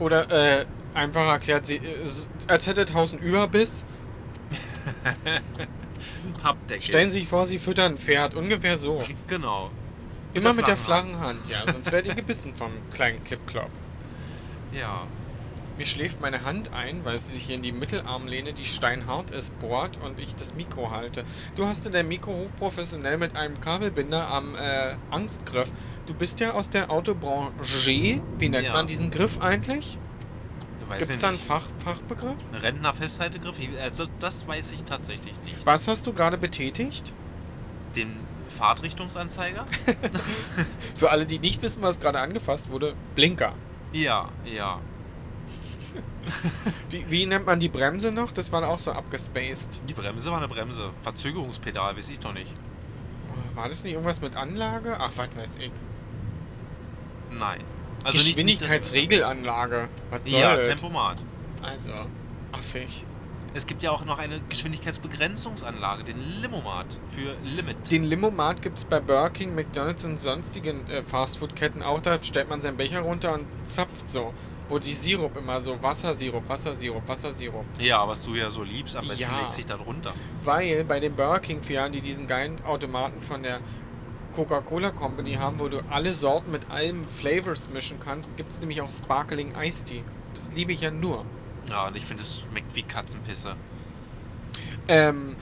Oder 0.00 0.28
äh, 0.60 0.66
einfach 0.94 1.28
erklärt, 1.28 1.66
sie, 1.68 1.76
äh, 1.76 2.04
als 2.48 2.66
hätte 2.66 2.86
einen 2.92 3.22
Überbiss. 3.22 3.86
Pappdeckel. 6.42 6.82
Stellen 6.82 7.10
Sie 7.10 7.20
sich 7.20 7.28
vor, 7.28 7.46
Sie 7.46 7.58
füttern 7.58 7.92
ein 7.92 7.98
Pferd. 7.98 8.34
Ungefähr 8.34 8.76
so. 8.76 9.02
Genau. 9.28 9.70
Immer 10.34 10.52
mit 10.52 10.66
der 10.66 10.76
flachen 10.76 11.18
Hand, 11.20 11.38
ja. 11.48 11.70
Sonst 11.72 11.90
werdet 11.92 12.08
ihr 12.08 12.14
gebissen 12.14 12.54
vom 12.54 12.72
kleinen 12.92 13.22
Clip-Clop. 13.24 13.70
Ja. 14.72 15.06
Mir 15.76 15.84
schläft 15.84 16.20
meine 16.20 16.44
Hand 16.44 16.72
ein, 16.72 17.04
weil 17.04 17.18
sie 17.18 17.32
sich 17.32 17.44
hier 17.44 17.56
in 17.56 17.62
die 17.62 17.72
Mittelarmlehne, 17.72 18.52
die 18.52 18.64
steinhart 18.64 19.32
ist, 19.32 19.58
bohrt 19.58 19.98
und 20.04 20.20
ich 20.20 20.36
das 20.36 20.54
Mikro 20.54 20.92
halte. 20.92 21.24
Du 21.56 21.66
hast 21.66 21.92
dein 21.92 22.06
Mikro 22.06 22.32
hochprofessionell 22.32 23.18
mit 23.18 23.34
einem 23.34 23.60
Kabelbinder 23.60 24.28
am 24.28 24.54
äh, 24.54 24.94
Angstgriff. 25.10 25.72
Du 26.06 26.14
bist 26.14 26.38
ja 26.38 26.52
aus 26.52 26.70
der 26.70 26.90
Autobranche. 26.92 27.50
Wie 28.38 28.48
nennt 28.48 28.66
Ja. 28.66 28.72
man 28.72 28.86
diesen 28.86 29.10
Griff 29.10 29.40
eigentlich? 29.40 29.98
Gibt 30.90 31.02
es 31.02 31.10
ich 31.10 31.18
da 31.18 31.28
einen. 31.30 31.38
Fach, 31.38 31.66
Fachbegriff? 31.84 32.36
Rentnerfesthaltegriff? 32.52 33.58
Also 33.82 34.06
das 34.20 34.46
weiß 34.46 34.72
ich 34.72 34.84
tatsächlich 34.84 35.34
nicht. 35.42 35.66
Was 35.66 35.88
hast 35.88 36.06
du 36.06 36.12
gerade 36.12 36.38
betätigt? 36.38 37.12
Den 37.96 38.14
Fahrtrichtungsanzeiger? 38.56 39.66
Für 40.96 41.10
alle, 41.10 41.26
die 41.26 41.38
nicht 41.38 41.62
wissen, 41.62 41.82
was 41.82 42.00
gerade 42.00 42.20
angefasst 42.20 42.70
wurde, 42.70 42.94
Blinker. 43.14 43.54
ja, 43.92 44.28
ja. 44.44 44.80
Wie, 46.90 47.08
wie 47.08 47.26
nennt 47.26 47.46
man 47.46 47.60
die 47.60 47.68
Bremse 47.68 48.10
noch? 48.10 48.32
Das 48.32 48.50
war 48.50 48.66
auch 48.68 48.78
so 48.80 48.90
abgespaced. 48.92 49.80
Die 49.88 49.94
Bremse 49.94 50.30
war 50.30 50.38
eine 50.38 50.48
Bremse. 50.48 50.90
Verzögerungspedal, 51.02 51.96
weiß 51.96 52.08
ich 52.08 52.18
doch 52.18 52.32
nicht. 52.32 52.52
War 53.54 53.68
das 53.68 53.84
nicht 53.84 53.92
irgendwas 53.92 54.20
mit 54.20 54.34
Anlage? 54.34 54.96
Ach, 54.98 55.12
was 55.16 55.28
weiß 55.36 55.56
ich. 55.58 55.70
Nein. 57.30 57.60
Also 58.02 58.18
Geschwindigkeitsregelanlage. 58.18 59.88
Was 60.10 60.20
soll 60.26 60.40
Ja, 60.40 60.56
das? 60.56 60.66
Tempomat. 60.68 61.18
Also, 61.62 61.92
affig. 62.52 63.04
Es 63.56 63.66
gibt 63.66 63.84
ja 63.84 63.92
auch 63.92 64.04
noch 64.04 64.18
eine 64.18 64.40
Geschwindigkeitsbegrenzungsanlage, 64.48 66.02
den 66.04 66.16
Limomat 66.40 66.98
für 67.08 67.36
Limit. 67.56 67.90
Den 67.90 68.02
Limomat 68.02 68.60
gibt 68.62 68.78
es 68.78 68.84
bei 68.84 68.98
Burger 68.98 69.30
King, 69.30 69.54
McDonalds 69.54 70.04
und 70.04 70.20
sonstigen 70.20 70.86
äh, 70.88 71.02
Fastfood-Ketten 71.04 71.82
auch. 71.82 72.00
Da 72.00 72.20
stellt 72.20 72.48
man 72.48 72.60
seinen 72.60 72.76
Becher 72.76 73.00
runter 73.00 73.34
und 73.34 73.46
zapft 73.64 74.08
so. 74.08 74.34
Wo 74.68 74.78
die 74.78 74.94
Sirup 74.94 75.36
immer 75.36 75.60
so 75.60 75.80
Wassersirup, 75.82 76.48
Wassersirup, 76.48 77.06
Wassersirup. 77.06 77.64
ja, 77.78 78.08
was 78.08 78.22
du 78.22 78.34
ja 78.34 78.50
so 78.50 78.62
liebst, 78.64 78.96
am 78.96 79.06
besten 79.06 79.30
Ja. 79.30 79.40
legt 79.40 79.52
sich 79.52 79.66
da 79.66 79.76
drunter. 79.76 80.12
Weil 80.42 80.84
bei 80.84 80.98
den 81.00 81.14
Burger 81.14 81.38
King-Filialen, 81.40 81.92
die 81.92 82.00
diesen 82.00 82.26
geilen 82.26 82.56
Automaten 82.64 83.20
von 83.22 83.42
der 83.42 83.60
Coca-Cola 84.34 84.90
Company 84.90 85.34
haben, 85.34 85.60
wo 85.60 85.68
du 85.68 85.84
alle 85.90 86.12
Sorten 86.12 86.50
mit 86.50 86.70
allen 86.70 87.06
Flavors 87.08 87.70
mischen 87.70 88.00
kannst, 88.00 88.36
gibt 88.36 88.50
es 88.50 88.58
nämlich 88.60 88.80
auch 88.80 88.90
Sparkling 88.90 89.52
Iced 89.56 89.86
Tea. 89.88 90.02
Das 90.32 90.52
liebe 90.56 90.72
ich 90.72 90.80
ja 90.80 90.90
nur. 90.90 91.24
Ja, 91.70 91.86
und 91.86 91.96
ich 91.96 92.04
finde, 92.04 92.22
es 92.22 92.40
schmeckt 92.40 92.74
wie 92.74 92.82
Katzenpisse. 92.82 93.56
Ähm, 94.88 95.36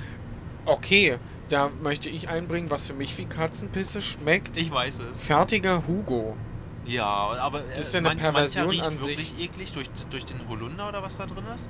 okay, 0.64 1.18
da 1.48 1.70
möchte 1.82 2.08
ich 2.08 2.28
einbringen, 2.28 2.70
was 2.70 2.86
für 2.86 2.94
mich 2.94 3.16
wie 3.18 3.26
Katzenpisse 3.26 4.00
schmeckt. 4.00 4.56
Ich 4.56 4.70
weiß 4.70 5.00
es. 5.00 5.18
Fertiger 5.18 5.86
Hugo. 5.86 6.36
Ja, 6.84 7.06
aber 7.06 7.60
äh, 7.60 7.70
Das 7.70 7.80
ist 7.80 7.94
ja 7.94 7.98
eine 8.00 8.14
Perversion 8.16 8.66
mancher 8.68 8.86
an 8.86 8.88
riecht 8.92 9.02
sich. 9.02 9.18
wirklich 9.18 9.38
eklig 9.38 9.72
durch, 9.72 9.90
durch 10.10 10.24
den 10.24 10.48
Holunder 10.48 10.88
oder 10.88 11.02
was 11.02 11.16
da 11.16 11.26
drin 11.26 11.44
ist. 11.54 11.68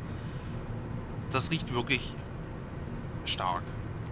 Das 1.31 1.51
riecht 1.51 1.73
wirklich 1.75 2.15
stark. 3.25 3.63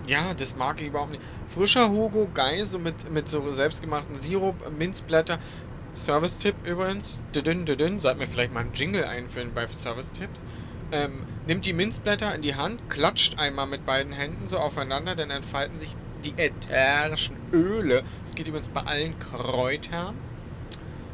Ja, 0.07 0.35
das 0.35 0.57
mag 0.57 0.81
ich 0.81 0.89
überhaupt 0.89 1.13
nicht. 1.13 1.23
Frischer 1.47 1.91
Hugo, 1.91 2.29
geil, 2.35 2.65
so 2.67 2.79
mit, 2.79 3.11
mit 3.13 3.29
so 3.29 3.51
selbstgemachten 3.51 4.19
Sirup, 4.19 4.71
Minzblätter. 4.77 5.39
Service-Tipp 5.95 6.55
übrigens. 6.65 7.23
Düdün, 7.35 7.67
düdün. 7.67 8.01
Sollten 8.01 8.21
wir 8.21 8.27
vielleicht 8.27 8.53
mal 8.53 8.61
einen 8.61 8.75
Jingle 8.75 9.05
einführen 9.05 9.53
bei 9.55 9.67
Service-Tipps. 9.67 10.45
Ähm, 10.93 11.25
nimmt 11.47 11.67
die 11.67 11.73
Minzblätter 11.73 12.35
in 12.35 12.43
die 12.43 12.57
Hand, 12.57 12.89
klatscht 12.89 13.39
einmal 13.39 13.67
mit 13.67 13.87
beiden 13.87 14.13
Händen 14.13 14.47
so 14.49 14.59
aufeinander, 14.59 15.15
dann 15.15 15.31
entfalten 15.31 15.79
sich 15.79 15.95
die 16.25 16.35
ätherischen 16.37 17.37
Öle. 17.53 18.03
Das 18.23 18.35
geht 18.35 18.49
übrigens 18.49 18.71
bei 18.71 18.83
allen 18.83 19.19
Kräutern. 19.19 20.17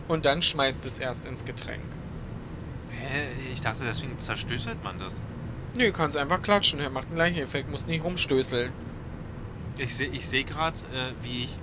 Und 0.09 0.25
dann 0.25 0.43
schmeißt 0.43 0.87
es 0.87 0.99
erst 0.99 1.27
ins 1.27 1.45
Getränk. 1.45 1.85
Hä? 2.91 3.27
Ich 3.53 3.61
dachte, 3.61 3.83
deswegen 3.85 4.19
zerstößelt 4.19 4.83
man 4.83 4.99
das. 4.99 5.25
Nö, 5.75 5.93
kannst 5.93 6.17
einfach 6.17 6.41
klatschen. 6.41 6.81
Er 6.81 6.91
macht 6.91 7.09
einen 7.09 7.17
gleichen 7.17 7.39
Effekt, 7.39 7.71
muss 7.71 7.87
nicht 7.87 8.05
rumstößeln. 8.05 8.73
Ich 9.79 9.95
sehe 9.95 10.09
ich 10.09 10.27
seh 10.27 10.45
gerade, 10.45 10.79
äh, 10.79 11.13
wie 11.23 11.45
ich 11.45 11.59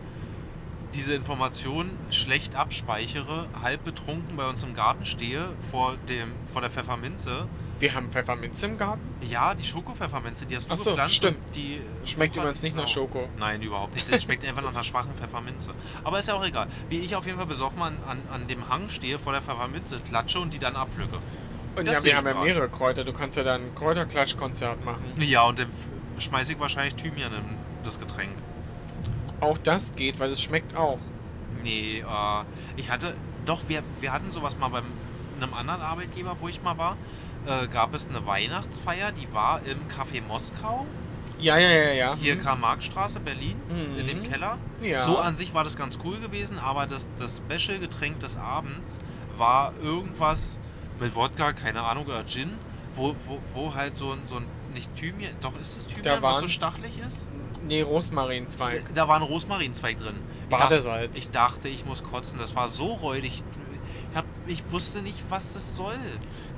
diese 0.94 1.14
Information 1.16 1.90
schlecht 2.10 2.56
abspeichere, 2.56 3.48
halb 3.62 3.84
betrunken 3.84 4.36
bei 4.38 4.48
uns 4.48 4.64
im 4.64 4.74
Garten 4.74 5.06
stehe, 5.06 5.46
vor, 5.60 5.96
dem, 6.10 6.32
vor 6.46 6.62
der 6.62 6.70
Pfefferminze. 6.70 7.48
Wir 7.80 7.94
haben 7.96 8.12
Pfefferminze 8.12 8.68
im 8.68 8.78
Garten. 8.78 9.02
Ja, 9.22 9.54
die 9.56 9.66
Schokopfefferminze, 9.66 10.46
die 10.46 10.56
hast 10.56 10.70
du 10.70 10.74
Ach 10.74 10.78
so, 10.78 10.92
gepflanzt. 10.92 11.16
stimmt. 11.16 11.38
Die 11.56 11.82
Schmeckt 12.06 12.36
übrigens 12.36 12.64
nicht 12.64 12.76
nach 12.76 12.88
Sau. 12.88 13.02
Schoko. 13.02 13.28
Nein, 13.38 13.62
überhaupt 13.62 13.96
nicht. 13.96 14.12
Das 14.12 14.24
schmeckt 14.24 14.46
einfach 14.46 14.62
nach 14.62 14.70
einer 14.70 14.84
schwachen 14.84 15.14
Pfefferminze. 15.16 15.72
Aber 16.04 16.20
ist 16.20 16.28
ja 16.28 16.36
auch 16.36 16.46
egal. 16.46 16.68
Wie 16.90 17.00
ich 17.00 17.16
auf 17.16 17.26
jeden 17.26 17.38
Fall 17.38 17.48
besoffen 17.48 17.82
an, 17.82 17.98
an, 18.08 18.22
an 18.32 18.48
dem 18.48 18.70
Hang 18.70 18.88
stehe 18.88 19.20
vor 19.20 19.34
der 19.34 19.42
Pfefferminze, 19.42 20.00
klatsche 20.00 20.40
und 20.40 20.54
die 20.54 20.60
dann 20.60 20.76
abpflücke. 20.76 21.18
Und 21.76 21.88
Das 21.88 22.00
ja, 22.00 22.04
wir 22.04 22.18
haben 22.18 22.28
ja 22.28 22.36
mehrere 22.36 22.70
Kräuter. 22.70 23.04
Du 23.04 23.12
kannst 23.12 23.36
ja 23.38 23.44
dann 23.44 23.64
ein 23.64 23.76
Kräuterklatschkonzert 23.76 24.86
machen. 24.86 25.04
Ja, 25.20 25.44
und 25.44 25.60
dann 25.60 25.68
schmeiße 26.20 26.54
ich 26.54 26.60
wahrscheinlich 26.60 26.96
Thymian 26.96 27.34
in 27.34 27.44
das 27.84 28.00
Getränk. 28.00 28.32
Auch 29.44 29.58
das 29.58 29.94
geht, 29.96 30.20
weil 30.20 30.30
es 30.32 30.42
schmeckt 30.42 30.76
auch. 30.76 31.00
Nee, 31.64 32.00
äh, 32.00 32.44
ich 32.78 32.90
hatte, 32.90 33.14
doch, 33.46 33.62
wir, 33.68 33.84
wir 34.02 34.12
hatten 34.12 34.32
sowas 34.32 34.58
mal 34.58 34.70
beim 34.70 34.86
einem 35.42 35.54
anderen 35.54 35.82
Arbeitgeber, 35.82 36.38
wo 36.40 36.48
ich 36.48 36.62
mal 36.62 36.78
war. 36.78 36.96
Äh, 37.46 37.68
gab 37.68 37.94
es 37.94 38.08
eine 38.08 38.26
Weihnachtsfeier, 38.26 39.12
die 39.12 39.32
war 39.34 39.62
im 39.66 39.78
Café 39.90 40.22
Moskau, 40.26 40.86
Ja, 41.40 41.58
ja, 41.58 41.70
ja, 41.70 41.92
ja. 41.92 42.16
hier 42.16 42.36
Hm. 42.36 42.42
Karl-Marx-Straße, 42.42 43.20
Berlin, 43.20 43.58
in 43.98 44.08
dem 44.08 44.20
Mhm. 44.20 44.24
Keller. 44.24 44.58
Ja. 44.82 45.02
So 45.02 45.18
an 45.18 45.34
sich 45.36 45.54
war 45.54 45.64
das 45.66 45.76
ganz 45.76 46.00
cool 46.06 46.18
gewesen, 46.20 46.58
aber 46.60 46.86
das, 46.86 47.10
das 47.18 47.42
Special-Getränk 47.46 48.20
des 48.22 48.38
Abends 48.38 49.00
war 49.36 49.74
irgendwas 49.82 50.60
mit 51.02 51.14
Wodka, 51.16 51.52
keine 51.52 51.82
Ahnung, 51.82 52.06
oder 52.06 52.26
Gin, 52.26 52.52
wo, 52.96 53.14
wo, 53.26 53.40
wo 53.54 53.76
halt 53.76 53.98
so 53.98 54.12
ein, 54.14 54.20
so 54.26 54.38
ein, 54.38 54.46
nicht 54.74 54.96
Thymian, 54.96 55.34
doch 55.42 55.60
ist 55.60 55.76
es 55.76 55.88
Thymian, 55.88 56.22
was 56.22 56.40
so 56.40 56.48
stachlig 56.48 56.98
ist? 57.06 57.26
Nee, 57.68 57.82
Rosmarinzweig. 57.82 58.94
Da 58.94 59.08
war 59.08 59.16
ein 59.16 59.22
Rosmarinzweig 59.22 59.98
drin. 59.98 60.16
Ich 60.16 60.50
dachte, 60.50 60.64
Badesalz. 60.64 61.18
ich 61.18 61.32
dachte, 61.32 61.70
ich 61.70 61.86
muss 61.86 62.04
kotzen. 62.04 62.40
Das 62.40 62.56
war 62.56 62.68
so 62.68 62.94
räudig. 62.94 63.44
Ich, 64.10 64.16
hab, 64.16 64.26
ich 64.48 64.72
wusste 64.72 65.02
nicht, 65.02 65.24
was 65.30 65.54
das 65.54 65.76
soll. 65.76 65.98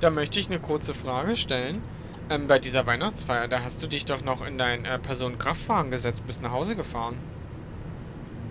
Da 0.00 0.10
möchte 0.10 0.40
ich 0.40 0.46
eine 0.46 0.58
kurze 0.58 0.94
Frage 0.94 1.36
stellen. 1.36 1.82
Ähm, 2.28 2.48
bei 2.48 2.58
dieser 2.58 2.86
Weihnachtsfeier, 2.86 3.46
da 3.46 3.62
hast 3.62 3.82
du 3.82 3.86
dich 3.86 4.04
doch 4.04 4.24
noch 4.24 4.44
in 4.44 4.58
deinen 4.58 4.84
äh, 4.84 4.98
Personenkraftwagen 4.98 5.92
gesetzt, 5.92 6.26
bist 6.26 6.42
nach 6.42 6.50
Hause 6.50 6.74
gefahren. 6.74 7.18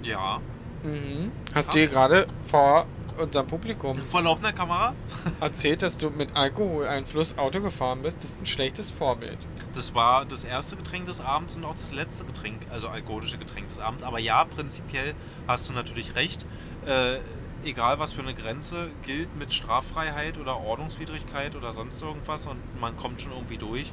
Ja. 0.01 0.39
Mhm. 0.83 1.31
Hast 1.53 1.73
du 1.73 1.79
hier 1.79 1.87
gerade 1.87 2.27
vor 2.41 2.85
unserem 3.17 3.47
Publikum 3.47 3.95
Vor 3.95 4.21
laufender 4.21 4.53
Kamera? 4.53 4.93
erzählt, 5.41 5.81
dass 5.81 5.97
du 5.97 6.09
mit 6.09 6.35
Alkoholeinfluss 6.35 7.37
Auto 7.37 7.61
gefahren 7.61 8.01
bist? 8.01 8.17
Das 8.17 8.31
ist 8.31 8.41
ein 8.41 8.45
schlechtes 8.45 8.91
Vorbild. 8.91 9.37
Das 9.73 9.93
war 9.93 10.25
das 10.25 10.43
erste 10.43 10.77
Getränk 10.77 11.05
des 11.05 11.21
Abends 11.21 11.55
und 11.55 11.65
auch 11.65 11.73
das 11.73 11.91
letzte 11.91 12.25
Getränk, 12.25 12.61
also 12.69 12.87
alkoholische 12.87 13.37
Getränk 13.37 13.67
des 13.67 13.79
Abends. 13.79 14.03
Aber 14.03 14.19
ja, 14.19 14.43
prinzipiell 14.45 15.13
hast 15.47 15.69
du 15.69 15.73
natürlich 15.73 16.15
recht. 16.15 16.45
Äh, 16.85 17.19
egal 17.67 17.99
was 17.99 18.13
für 18.13 18.21
eine 18.21 18.33
Grenze 18.33 18.89
gilt 19.03 19.35
mit 19.35 19.51
Straffreiheit 19.51 20.37
oder 20.37 20.57
Ordnungswidrigkeit 20.57 21.55
oder 21.55 21.73
sonst 21.73 22.01
irgendwas 22.01 22.45
und 22.45 22.57
man 22.79 22.95
kommt 22.95 23.21
schon 23.21 23.31
irgendwie 23.31 23.57
durch. 23.57 23.91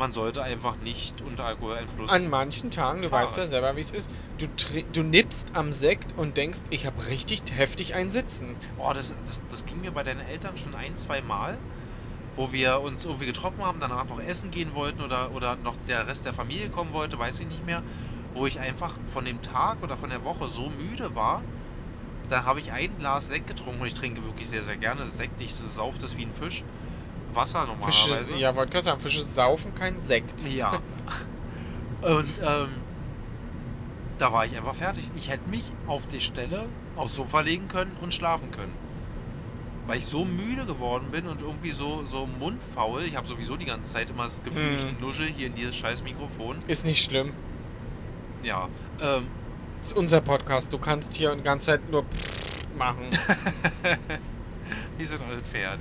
Man 0.00 0.12
sollte 0.12 0.42
einfach 0.42 0.76
nicht 0.76 1.20
unter 1.20 1.44
Alkoholeinfluss. 1.44 2.10
An 2.10 2.30
manchen 2.30 2.70
Tagen, 2.70 3.02
du 3.02 3.10
weißt 3.10 3.36
ja 3.36 3.44
selber, 3.44 3.76
wie 3.76 3.80
es 3.80 3.90
ist, 3.90 4.10
du, 4.38 4.46
du 4.94 5.02
nippst 5.02 5.48
am 5.52 5.74
Sekt 5.74 6.14
und 6.16 6.38
denkst, 6.38 6.60
ich 6.70 6.86
habe 6.86 7.10
richtig 7.10 7.42
heftig 7.54 7.94
ein 7.94 8.08
Sitzen. 8.08 8.56
Boah, 8.78 8.94
das, 8.94 9.14
das, 9.20 9.42
das 9.50 9.66
ging 9.66 9.82
mir 9.82 9.90
bei 9.90 10.02
deinen 10.02 10.20
Eltern 10.20 10.56
schon 10.56 10.74
ein, 10.74 10.96
zwei 10.96 11.20
Mal, 11.20 11.58
wo 12.34 12.50
wir 12.50 12.80
uns 12.80 13.04
irgendwie 13.04 13.26
getroffen 13.26 13.62
haben, 13.62 13.78
danach 13.78 14.06
noch 14.06 14.22
essen 14.22 14.50
gehen 14.50 14.74
wollten 14.74 15.02
oder, 15.02 15.32
oder 15.34 15.56
noch 15.56 15.74
der 15.86 16.06
Rest 16.06 16.24
der 16.24 16.32
Familie 16.32 16.70
kommen 16.70 16.94
wollte, 16.94 17.18
weiß 17.18 17.40
ich 17.40 17.48
nicht 17.48 17.66
mehr. 17.66 17.82
Wo 18.32 18.46
ich 18.46 18.58
einfach 18.58 18.94
von 19.12 19.26
dem 19.26 19.42
Tag 19.42 19.82
oder 19.82 19.98
von 19.98 20.08
der 20.08 20.24
Woche 20.24 20.48
so 20.48 20.70
müde 20.70 21.14
war, 21.14 21.42
da 22.30 22.46
habe 22.46 22.60
ich 22.60 22.72
ein 22.72 22.96
Glas 22.96 23.26
Sekt 23.26 23.48
getrunken 23.48 23.82
und 23.82 23.86
ich 23.86 23.92
trinke 23.92 24.24
wirklich 24.24 24.48
sehr, 24.48 24.62
sehr 24.62 24.78
gerne 24.78 25.04
Sekt. 25.04 25.42
Ich 25.42 25.54
sauf 25.54 25.98
das 25.98 26.16
wie 26.16 26.22
ein 26.22 26.32
Fisch. 26.32 26.64
Wasser 27.34 27.66
normalerweise. 27.66 28.24
Fische, 28.24 28.36
ja, 28.40 28.54
wollte 28.56 28.72
gerade 28.72 28.84
sagen, 28.84 29.00
Fische 29.00 29.22
saufen 29.22 29.74
kein 29.74 29.98
Sekt. 30.00 30.34
Ja. 30.48 30.72
Und 32.02 32.28
ähm, 32.42 32.68
da 34.18 34.32
war 34.32 34.44
ich 34.44 34.56
einfach 34.56 34.74
fertig. 34.74 35.10
Ich 35.16 35.30
hätte 35.30 35.48
mich 35.48 35.64
auf 35.86 36.06
die 36.06 36.20
Stelle 36.20 36.68
aufs 36.96 37.14
Sofa 37.14 37.40
legen 37.40 37.68
können 37.68 37.92
und 38.00 38.12
schlafen 38.12 38.50
können. 38.50 38.72
Weil 39.86 39.98
ich 39.98 40.06
so 40.06 40.24
müde 40.24 40.66
geworden 40.66 41.08
bin 41.10 41.26
und 41.26 41.42
irgendwie 41.42 41.72
so, 41.72 42.04
so 42.04 42.26
mundfaul. 42.26 43.02
Ich 43.02 43.16
habe 43.16 43.26
sowieso 43.26 43.56
die 43.56 43.64
ganze 43.64 43.92
Zeit 43.92 44.10
immer 44.10 44.24
das 44.24 44.42
Gefühl, 44.42 44.72
ich 44.74 44.84
Mhm. 44.84 45.00
nuschel 45.00 45.26
hier 45.26 45.46
in 45.48 45.54
dieses 45.54 45.74
scheiß 45.76 46.04
Mikrofon. 46.04 46.58
Ist 46.68 46.84
nicht 46.84 47.02
schlimm. 47.02 47.32
Ja. 48.42 48.68
Ähm, 49.02 49.26
ist 49.82 49.96
unser 49.96 50.20
Podcast. 50.20 50.72
Du 50.72 50.78
kannst 50.78 51.14
hier 51.14 51.34
die 51.34 51.42
ganze 51.42 51.66
Zeit 51.66 51.90
nur 51.90 52.04
machen. 52.76 53.08
wie 54.98 55.04
so 55.04 55.14
ein 55.16 55.22
altes 55.28 55.48
Pferd. 55.48 55.78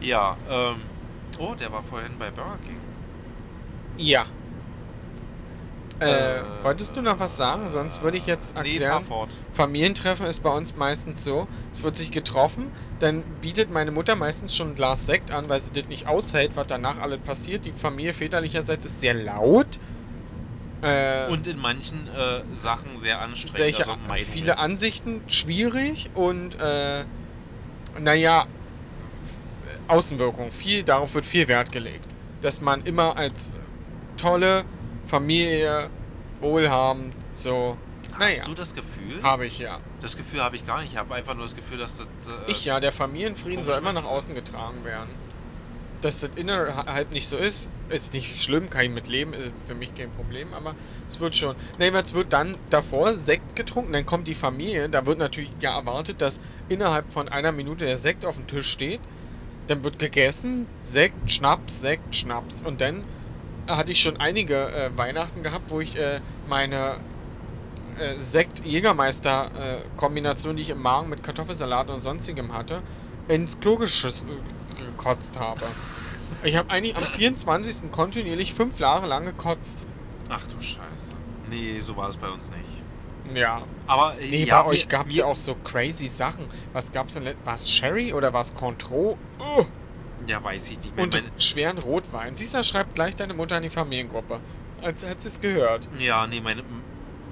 Ja, 0.00 0.36
ähm. 0.48 0.76
Oh, 1.38 1.54
der 1.54 1.70
war 1.72 1.82
vorhin 1.82 2.12
bei 2.18 2.30
Burger 2.30 2.58
King. 2.64 2.76
ja. 3.96 4.26
Äh, 6.00 6.36
Äh, 6.38 6.42
wolltest 6.62 6.94
du 6.96 7.02
noch 7.02 7.18
was 7.18 7.36
sagen? 7.36 7.66
Sonst 7.66 8.02
würde 8.04 8.18
ich 8.18 8.26
jetzt 8.26 8.54
Nee, 8.54 8.60
erklären. 8.74 9.02
fort. 9.04 9.30
Familientreffen 9.52 10.26
ist 10.26 10.44
bei 10.44 10.50
uns 10.56 10.76
meistens 10.76 11.24
so, 11.24 11.48
es 11.72 11.82
wird 11.82 11.96
sich 11.96 12.12
getroffen, 12.12 12.70
dann 13.00 13.22
bietet 13.40 13.72
meine 13.72 13.90
Mutter 13.90 14.14
meistens 14.14 14.54
schon 14.54 14.68
ein 14.70 14.74
Glas 14.76 15.06
Sekt 15.06 15.32
an, 15.32 15.48
weil 15.48 15.58
sie 15.58 15.72
das 15.72 15.88
nicht 15.88 16.06
aushält, 16.06 16.52
was 16.54 16.68
danach 16.68 17.00
alles 17.00 17.18
passiert. 17.18 17.66
Die 17.66 17.72
Familie 17.72 18.12
väterlicherseits 18.12 18.84
ist 18.84 19.00
sehr 19.00 19.14
laut. 19.14 19.66
Äh, 20.82 21.26
Und 21.32 21.48
in 21.48 21.58
manchen 21.58 22.06
äh, 22.16 22.42
Sachen 22.54 22.96
sehr 22.96 23.20
anstrengend. 23.20 23.56
solche, 23.56 23.88
also 24.08 24.24
viele. 24.24 24.58
Ansichten 24.58 25.20
schwierig 25.26 26.10
und 26.14 26.60
äh, 26.60 27.04
naja, 27.98 28.46
Außenwirkung, 29.88 30.50
viel, 30.50 30.82
darauf 30.82 31.14
wird 31.14 31.26
viel 31.26 31.48
Wert 31.48 31.72
gelegt. 31.72 32.06
Dass 32.42 32.60
man 32.60 32.84
immer 32.84 33.16
als 33.16 33.52
tolle 34.16 34.64
Familie, 35.06 35.88
wohlhabend, 36.40 37.14
so, 37.32 37.76
naja, 38.18 38.36
Hast 38.36 38.48
du 38.48 38.54
das 38.54 38.74
Gefühl? 38.74 39.22
habe 39.22 39.46
ich 39.46 39.58
ja. 39.60 39.78
Das 40.00 40.16
Gefühl 40.16 40.42
habe 40.42 40.56
ich 40.56 40.66
gar 40.66 40.80
nicht. 40.80 40.92
Ich 40.92 40.98
habe 40.98 41.14
einfach 41.14 41.34
nur 41.34 41.44
das 41.44 41.54
Gefühl, 41.54 41.78
dass 41.78 41.98
das. 41.98 42.06
Äh, 42.06 42.50
Ich 42.50 42.64
ja, 42.64 42.80
der 42.80 42.90
Familienfrieden 42.90 43.62
soll 43.64 43.78
immer 43.78 43.92
nach 43.92 44.04
außen 44.04 44.34
getragen 44.34 44.84
werden. 44.84 45.08
Dass 46.00 46.20
das 46.20 46.30
innerhalb 46.36 47.12
nicht 47.12 47.28
so 47.28 47.36
ist, 47.36 47.70
ist 47.88 48.14
nicht 48.14 48.40
schlimm, 48.40 48.70
kann 48.70 48.82
ich 48.82 48.90
mit 48.90 49.08
leben, 49.08 49.32
ist 49.34 49.50
für 49.66 49.74
mich 49.74 49.94
kein 49.96 50.10
Problem, 50.12 50.52
aber 50.54 50.74
es 51.08 51.18
wird 51.18 51.34
schon. 51.36 51.56
Nee, 51.78 51.88
es 51.88 52.14
wird 52.14 52.32
dann 52.32 52.56
davor 52.70 53.14
Sekt 53.14 53.56
getrunken, 53.56 53.92
dann 53.92 54.06
kommt 54.06 54.28
die 54.28 54.34
Familie, 54.34 54.88
da 54.88 55.06
wird 55.06 55.18
natürlich 55.18 55.50
ja 55.60 55.76
erwartet, 55.76 56.20
dass 56.22 56.38
innerhalb 56.68 57.12
von 57.12 57.28
einer 57.28 57.50
Minute 57.50 57.84
der 57.84 57.96
Sekt 57.96 58.24
auf 58.24 58.36
dem 58.36 58.46
Tisch 58.46 58.70
steht, 58.70 59.00
dann 59.68 59.84
wird 59.84 59.98
gegessen, 59.98 60.66
Sekt, 60.82 61.30
Schnaps, 61.30 61.80
Sekt, 61.80 62.16
Schnaps 62.16 62.62
und 62.62 62.80
dann 62.80 63.04
hatte 63.68 63.92
ich 63.92 64.00
schon 64.00 64.16
einige 64.16 64.72
äh, 64.72 64.90
Weihnachten 64.96 65.42
gehabt, 65.42 65.70
wo 65.70 65.80
ich 65.80 65.98
äh, 65.98 66.20
meine 66.48 66.96
äh, 67.98 68.14
Sekt-Jägermeister-Kombination, 68.20 70.56
die 70.56 70.62
ich 70.62 70.70
im 70.70 70.80
Magen 70.80 71.10
mit 71.10 71.22
Kartoffelsalat 71.22 71.90
und 71.90 72.00
sonstigem 72.00 72.54
hatte, 72.54 72.82
ins 73.28 73.60
Klo 73.60 73.78
äh, 73.82 73.86
gekotzt 74.76 75.38
habe. 75.38 75.60
Ich 76.42 76.56
habe 76.56 76.70
eigentlich 76.70 76.96
am 76.96 77.04
24. 77.04 77.90
kontinuierlich 77.90 78.54
fünf 78.54 78.80
Jahre 78.80 79.06
lang 79.06 79.24
gekotzt. 79.24 79.84
Ach 80.30 80.46
du 80.46 80.60
Scheiße. 80.60 81.14
Nee, 81.50 81.80
so 81.80 81.96
war 81.96 82.08
es 82.08 82.16
bei 82.16 82.28
uns 82.28 82.50
nicht. 82.50 82.77
Ja. 83.34 83.62
Aber 83.86 84.14
Nee, 84.20 84.44
ja, 84.44 84.62
bei 84.62 84.68
euch 84.70 84.88
gab 84.88 85.08
es 85.08 85.16
ja 85.16 85.24
auch 85.26 85.36
so 85.36 85.54
crazy 85.64 86.06
Sachen. 86.08 86.44
Was 86.72 86.92
gab's 86.92 87.14
denn? 87.14 87.24
War 87.44 87.54
es 87.54 87.70
Sherry 87.70 88.12
oder 88.12 88.32
war 88.32 88.40
es 88.42 88.54
Contro? 88.54 89.16
Oh, 89.38 89.64
Ja, 90.26 90.42
weiß 90.42 90.70
ich 90.70 90.78
nicht 90.80 90.94
mehr. 90.96 91.04
und 91.04 91.14
Meine, 91.14 91.28
schweren 91.38 91.78
Rotwein. 91.78 92.34
Siehst 92.34 92.54
du, 92.54 92.62
schreibt 92.62 92.94
gleich 92.94 93.16
deine 93.16 93.34
Mutter 93.34 93.56
in 93.56 93.62
die 93.62 93.70
Familiengruppe. 93.70 94.40
Als 94.82 95.04
hätte 95.04 95.22
sie 95.22 95.28
es 95.28 95.40
gehört. 95.40 95.88
ja, 95.98 96.26
nee, 96.26 96.40
meine, 96.40 96.62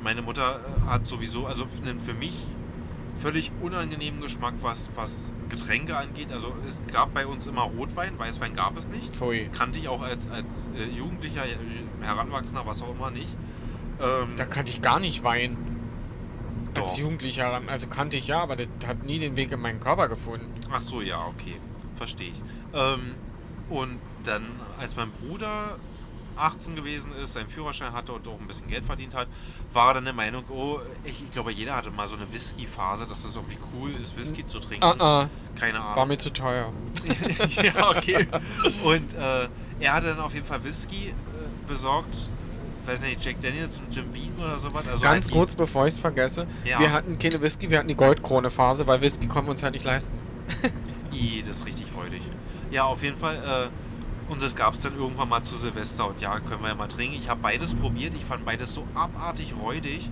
meine 0.03 0.23
Mutter 0.23 0.61
äh, 0.85 0.91
hat 0.91 1.07
sowieso, 1.07 1.47
also 1.47 1.67
einen 1.85 2.01
für 2.01 2.15
mich 2.15 2.35
völlig 3.21 3.51
unangenehmen 3.63 4.21
Geschmack, 4.21 4.55
was, 4.61 4.91
was 4.95 5.33
Getränke 5.49 5.97
angeht. 5.97 6.33
Also 6.33 6.53
es 6.69 6.83
gab 6.93 7.15
bei 7.15 7.27
uns 7.27 7.47
immer 7.47 7.63
Rotwein, 7.63 8.19
Weißwein 8.19 8.53
gab 8.53 8.77
es 8.77 8.89
nicht. 8.89 9.15
Pfui. 9.15 9.49
Kannte 9.57 9.79
ich 9.79 9.89
auch 9.89 10.03
als, 10.03 10.29
als 10.31 10.69
äh, 10.79 10.95
Jugendlicher, 10.97 11.45
äh, 11.47 11.57
Heranwachsender, 12.05 12.67
was 12.67 12.83
auch 12.83 12.91
immer 12.91 13.11
nicht. 13.11 13.35
Ähm, 14.03 14.35
Da 14.37 14.45
kannte 14.45 14.71
ich 14.71 14.83
gar 14.83 15.01
nicht 15.01 15.23
Wein. 15.25 15.57
Als 16.77 16.95
Doch. 16.95 17.01
Jugendlicher, 17.01 17.61
also 17.67 17.89
kannte 17.89 18.17
ich 18.17 18.29
ja, 18.29 18.41
aber 18.41 18.57
das 18.57 18.69
hat 18.87 19.05
nie 19.05 19.19
den 19.19 19.37
Weg 19.37 19.53
in 19.53 19.61
meinen 19.61 19.81
Körper 19.81 20.09
gefunden. 20.09 20.53
Ach 20.71 20.81
so, 20.81 21.01
ja, 21.01 21.25
okay. 21.27 21.57
Verstehe 21.97 22.29
ich. 22.29 22.43
Ähm, 22.75 23.15
und 23.69 23.99
dann, 24.25 24.45
als 24.79 24.97
mein 24.97 25.11
Bruder 25.11 25.79
18 26.37 26.77
gewesen 26.77 27.13
ist, 27.17 27.33
seinen 27.33 27.49
Führerschein 27.49 27.93
hatte 27.93 28.13
und 28.13 28.27
auch 28.29 28.39
ein 28.39 28.47
bisschen 28.47 28.69
Geld 28.69 28.85
verdient 28.85 29.15
hat, 29.15 29.29
war 29.73 29.89
er 29.89 29.95
dann 29.95 30.05
der 30.05 30.13
Meinung, 30.13 30.45
oh, 30.51 30.81
ich, 31.05 31.23
ich 31.25 31.31
glaube, 31.31 31.53
jeder 31.53 31.75
hatte 31.75 31.91
mal 31.91 32.07
so 32.07 32.17
eine 32.17 32.31
Whisky-Phase, 32.31 33.07
dass 33.07 33.25
es 33.25 33.37
irgendwie 33.37 33.59
cool 33.73 33.91
ist, 34.03 34.17
Whisky 34.17 34.45
zu 34.45 34.61
trinken. 34.61 34.85
Ah, 34.85 34.97
ah, 34.99 35.29
Keine 35.59 35.79
war 35.79 35.97
Ahnung. 35.97 36.09
mir 36.09 36.19
zu 36.19 36.33
teuer. 36.33 36.73
ja, 37.63 37.91
okay. 37.91 38.27
Und 38.85 39.15
äh, 39.15 39.49
er 39.81 39.93
hatte 39.93 40.09
dann 40.09 40.21
auf 40.21 40.35
jeden 40.35 40.47
Fall 40.47 40.63
Whisky 40.63 41.09
äh, 41.09 41.13
besorgt. 41.67 42.31
Weiß 42.87 43.03
nicht, 43.03 43.25
Jack 43.25 43.41
Daniels 43.41 43.81
und 43.81 43.95
Jim 43.95 44.11
Beam 44.11 44.33
oder 44.39 44.59
sowas. 44.59 44.87
Also 44.89 45.03
Ganz 45.03 45.27
halt 45.27 45.35
kurz, 45.35 45.55
bevor 45.55 45.87
ich 45.87 45.95
es 45.95 45.99
vergesse. 45.99 46.47
Ja. 46.65 46.79
Wir 46.79 46.93
hatten 46.93 47.19
keine 47.19 47.41
Whisky, 47.43 47.71
wir 47.71 47.79
hatten 47.79 47.89
die 47.89 47.97
Goldkrone-Phase, 47.97 48.87
weil 48.87 49.01
Whisky 49.01 49.27
konnten 49.27 49.49
wir 49.49 49.51
uns 49.53 49.63
halt 49.63 49.75
nicht 49.75 49.85
leisten. 49.85 50.17
I, 51.13 51.41
das 51.41 51.59
ist 51.59 51.67
richtig 51.67 51.87
räudig. 51.97 52.23
Ja, 52.71 52.85
auf 52.85 53.03
jeden 53.03 53.17
Fall. 53.17 53.37
Äh, 53.37 54.33
und 54.33 54.43
das 54.43 54.55
gab 54.57 54.75
es 54.75 54.81
dann 54.83 54.97
irgendwann 54.97 55.29
mal 55.29 55.43
zu 55.43 55.57
Silvester. 55.57 56.09
Und 56.09 56.21
ja, 56.21 56.39
können 56.41 56.63
wir 56.63 56.69
ja 56.69 56.75
mal 56.75 56.89
trinken. 56.89 57.17
Ich 57.17 57.29
habe 57.29 57.41
beides 57.41 57.75
probiert. 57.75 58.15
Ich 58.15 58.25
fand 58.25 58.45
beides 58.45 58.75
so 58.75 58.85
abartig 58.95 59.55
räudig. 59.61 60.11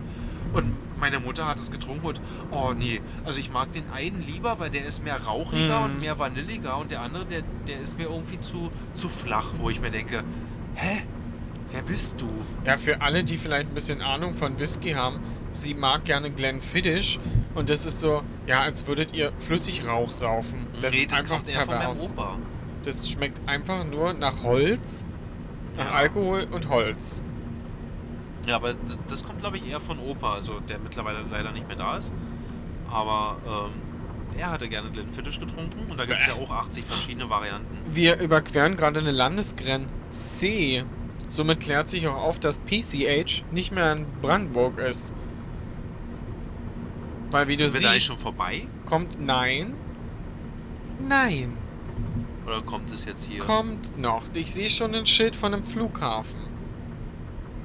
Und 0.53 0.73
meine 1.01 1.19
Mutter 1.19 1.47
hat 1.47 1.59
es 1.59 1.73
getrunken 1.73 2.07
und, 2.07 2.21
oh 2.53 2.73
nee, 2.77 3.01
also 3.25 3.41
ich 3.41 3.51
mag 3.51 3.73
den 3.73 3.91
einen 3.91 4.23
lieber, 4.23 4.61
weil 4.61 4.71
der 4.71 4.85
ist 4.85 5.03
mehr 5.03 5.21
rauchiger 5.21 5.81
Mhm. 5.81 5.85
und 5.85 6.01
mehr 6.01 6.17
vanilliger. 6.19 6.79
Und 6.79 6.93
der 6.93 7.01
andere, 7.01 7.25
der, 7.27 7.43
der 7.67 7.81
ist 7.81 7.99
mir 7.99 8.05
irgendwie 8.05 8.39
zu, 8.39 8.71
zu 8.95 9.09
flach, 9.09 9.47
wo 9.59 9.69
ich 9.69 9.81
mir 9.81 9.91
denke, 9.91 10.23
hä? 10.77 11.03
Wer 11.75 11.83
bist 11.83 12.21
du? 12.21 12.29
Ja, 12.65 12.77
für 12.77 13.01
alle, 13.01 13.25
die 13.25 13.37
vielleicht 13.37 13.69
ein 13.69 13.75
bisschen 13.75 14.01
Ahnung 14.01 14.35
von 14.35 14.61
Whisky 14.61 14.93
haben, 14.93 15.19
sie 15.53 15.75
mag 15.75 16.05
gerne 16.05 16.31
Glenfiddich 16.31 17.19
und 17.57 17.69
das 17.69 17.85
ist 17.85 17.99
so, 17.99 18.23
ja, 18.47 18.61
als 18.61 18.87
würdet 18.87 19.13
ihr 19.13 19.33
Flüssigrauch 19.39 20.13
saufen. 20.13 20.69
Das 20.81 20.95
nee, 20.95 21.01
ist 21.01 21.11
das 21.11 21.21
einfach 21.21 21.37
kommt 21.37 21.49
eher 21.49 21.65
von 21.65 21.75
meinem. 21.75 21.97
Opa. 21.97 22.39
Das 22.85 23.11
schmeckt 23.11 23.41
einfach 23.49 23.85
nur 23.85 24.13
nach 24.13 24.45
Holz, 24.45 25.05
nach 25.77 25.87
Ja. 25.87 25.91
Alkohol 25.93 26.47
und 26.53 26.69
Holz. 26.69 27.23
Ja, 28.47 28.57
aber 28.57 28.75
das 29.09 29.25
kommt, 29.25 29.41
glaube 29.41 29.57
ich, 29.57 29.69
eher 29.69 29.81
von 29.81 29.99
Opa, 29.99 30.35
also 30.35 30.61
der 30.61 30.79
mittlerweile 30.79 31.25
leider 31.29 31.51
nicht 31.51 31.67
mehr 31.67 31.77
da 31.77 31.97
ist. 31.97 32.13
Aber 32.89 33.37
ähm, 33.49 33.73
er 34.39 34.51
hatte 34.53 34.69
gerne 34.69 34.91
Glenfiddich 34.91 35.41
getrunken 35.41 35.91
und 35.91 35.99
da 35.99 36.05
gibt 36.05 36.21
es 36.21 36.27
ja 36.29 36.35
auch 36.35 36.53
80 36.53 36.85
verschiedene 36.85 37.29
Varianten. 37.29 37.79
Wir 37.91 38.21
überqueren 38.21 38.77
gerade 38.77 39.01
eine 39.01 39.11
Landesgrenze. 39.11 40.85
Somit 41.35 41.61
klärt 41.61 41.89
sich 41.89 42.07
auch 42.07 42.15
auf, 42.15 42.39
dass 42.39 42.61
PCH 42.61 43.45
nicht 43.51 43.73
mehr 43.73 43.93
in 43.93 44.07
Brandenburg 44.23 44.79
ist. 44.79 45.13
Weil 47.31 47.49
wie 47.49 47.57
du 47.57 47.69
Sind 47.69 47.83
wir 47.83 47.89
da 47.89 47.95
siehst, 47.95 48.07
schon 48.07 48.17
vorbei? 48.17 48.69
kommt 48.87 49.21
nein. 49.21 49.75
Nein. 51.01 51.57
Oder 52.47 52.61
kommt 52.63 52.93
es 52.93 53.05
jetzt 53.05 53.25
hier 53.29 53.41
Kommt 53.41 53.99
noch. 53.99 54.23
Ich 54.35 54.53
sehe 54.53 54.69
schon 54.69 54.95
ein 54.95 55.07
Schild 55.07 55.35
von 55.35 55.53
einem 55.55 55.65
Flughafen. 55.65 56.39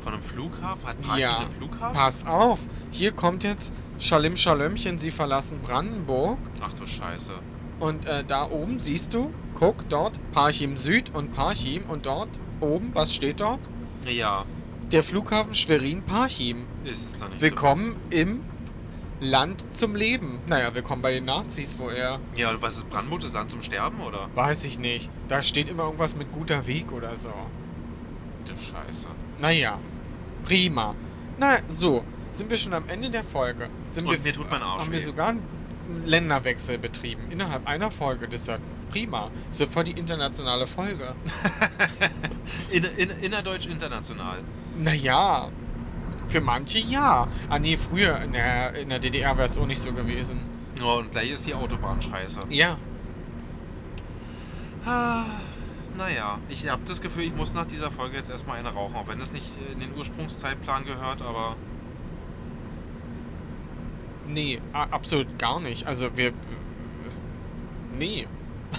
von 0.04 0.14
einem 0.14 0.24
Flughafen? 0.24 0.88
Hat 0.88 1.02
Parchim 1.02 1.20
Ja. 1.22 1.38
einen 1.40 1.50
Flughafen? 1.50 1.96
Pass 1.96 2.26
auf. 2.26 2.60
Hier 2.90 3.12
kommt 3.12 3.44
jetzt 3.44 3.74
Schalim 4.00 4.36
Schalömchen, 4.38 4.98
sie 4.98 5.12
verlassen 5.12 5.60
Brandenburg. 5.62 6.40
Ach 6.64 6.74
du 6.74 6.86
Scheiße. 6.88 7.34
Und 7.82 8.06
äh, 8.06 8.24
da 8.24 8.50
oben 8.50 8.80
siehst 8.80 9.14
du, 9.14 9.32
guck 9.54 9.88
dort, 9.90 10.20
Parchim 10.32 10.76
Süd 10.78 11.12
und 11.14 11.34
Parchim. 11.34 11.84
Und 11.90 12.06
dort 12.06 12.30
oben, 12.62 12.92
was 12.94 13.14
steht 13.14 13.40
dort? 13.40 13.60
Ja, 14.08 14.46
Der 14.92 15.04
Flughafen 15.04 15.54
Schwerin-Parchim. 15.54 16.66
ist 16.84 17.22
da 17.22 17.28
nicht 17.30 17.42
Willkommen 17.42 17.96
im 18.10 18.42
Land 19.22 19.66
zum 19.76 19.96
Leben. 19.96 20.40
Naja, 20.48 20.74
willkommen 20.74 21.02
bei 21.02 21.12
den 21.14 21.26
Nazis, 21.26 21.78
wo 21.78 21.90
er, 21.90 22.20
so. 22.34 22.42
Ja, 22.42 22.52
und 22.52 22.62
was 22.62 22.78
ist 22.78 22.90
Brandenburg, 22.90 23.20
das 23.22 23.34
Land 23.34 23.52
zum 23.52 23.62
Sterben, 23.62 24.00
oder? 24.02 24.30
weiß 24.36 24.66
ich 24.66 24.80
nicht. 24.80 25.10
Da 25.28 25.42
steht 25.42 25.68
immer 25.70 25.84
irgendwas 25.84 26.16
mit 26.16 26.32
guter 26.32 26.66
Weg 26.68 26.92
oder 26.92 27.16
so. 27.16 27.32
Du 28.46 28.54
Scheiße. 28.56 29.08
Naja, 29.42 29.78
prima. 30.46 30.96
Na, 31.38 31.58
so, 31.68 32.04
sind 32.32 32.50
wir 32.50 32.58
schon 32.58 32.74
am 32.74 32.88
Ende 32.88 33.10
der 33.10 33.24
Folge. 33.24 33.70
Sind 33.90 34.08
Und 34.08 34.14
wir, 34.14 34.20
mir 34.24 34.34
tut 34.34 34.50
mein 34.50 34.62
Arsch 34.62 34.82
Haben 34.84 34.92
wir 34.92 35.00
weh. 35.00 35.04
sogar 35.04 35.28
einen 35.30 35.42
Länderwechsel 36.06 36.78
betrieben. 36.78 37.24
Innerhalb 37.30 37.68
einer 37.68 37.92
Folge. 37.92 38.28
Das 38.28 38.42
ist 38.42 38.48
ja 38.48 38.58
prima. 38.90 39.30
Das 39.50 39.60
ist 39.60 39.68
ja 39.68 39.72
voll 39.72 39.86
die 39.86 40.00
internationale 40.00 40.68
Folge. 40.68 41.16
In, 42.72 42.84
in, 42.84 43.10
innerdeutsch 43.22 43.68
international. 43.68 44.40
Naja, 44.76 45.50
für 46.28 46.42
manche 46.42 46.80
ja. 46.80 47.28
Ah 47.48 47.60
nee, 47.60 47.78
früher 47.78 48.20
in 48.22 48.32
der, 48.32 48.74
in 48.76 48.90
der 48.90 49.00
DDR 49.00 49.38
wäre 49.38 49.46
es 49.46 49.58
auch 49.58 49.68
nicht 49.68 49.82
so 49.82 49.94
gewesen. 49.94 50.40
Oh, 50.84 51.00
und 51.00 51.12
gleich 51.12 51.32
ist 51.32 51.46
die 51.46 51.54
Autobahn 51.54 52.02
scheiße. 52.02 52.40
Ja. 52.50 52.78
Ah, 54.86 55.26
naja, 55.98 56.40
ich 56.48 56.70
habe 56.70 56.82
das 56.86 57.02
Gefühl, 57.02 57.24
ich 57.24 57.36
muss 57.36 57.54
nach 57.54 57.66
dieser 57.66 57.92
Folge 57.92 58.18
jetzt 58.18 58.30
erstmal 58.30 58.58
eine 58.58 58.70
rauchen, 58.70 58.96
auch 58.96 59.08
wenn 59.08 59.20
das 59.20 59.34
nicht 59.34 59.46
in 59.74 59.80
den 59.80 59.96
Ursprungszeitplan 59.98 60.86
gehört, 60.86 61.22
aber 61.22 61.56
Nee, 64.30 64.62
absolut 64.74 65.40
gar 65.40 65.60
nicht. 65.60 65.88
Also 65.88 66.16
wir. 66.16 66.34
Nee. 67.98 68.28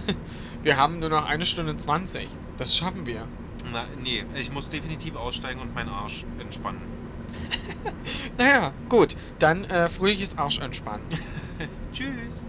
Wir 0.62 0.76
haben 0.76 0.98
nur 0.98 1.08
noch 1.08 1.24
eine 1.26 1.44
Stunde 1.46 1.74
20. 1.76 2.28
Das 2.58 2.76
schaffen 2.76 3.06
wir. 3.06 3.26
na, 3.72 3.86
nee, 4.02 4.24
ich 4.34 4.52
muss 4.52 4.68
definitiv 4.68 5.16
aussteigen 5.16 5.58
und 5.58 5.74
meinen 5.74 5.88
Arsch 5.88 6.24
entspannen. 6.38 6.80
Naja, 8.36 8.72
gut. 8.88 9.16
Dann 9.38 9.64
äh, 9.64 9.88
fröhliches 9.88 10.36
Arsch 10.38 10.58
entspannen. 10.60 11.04
Tschüss. 11.92 12.42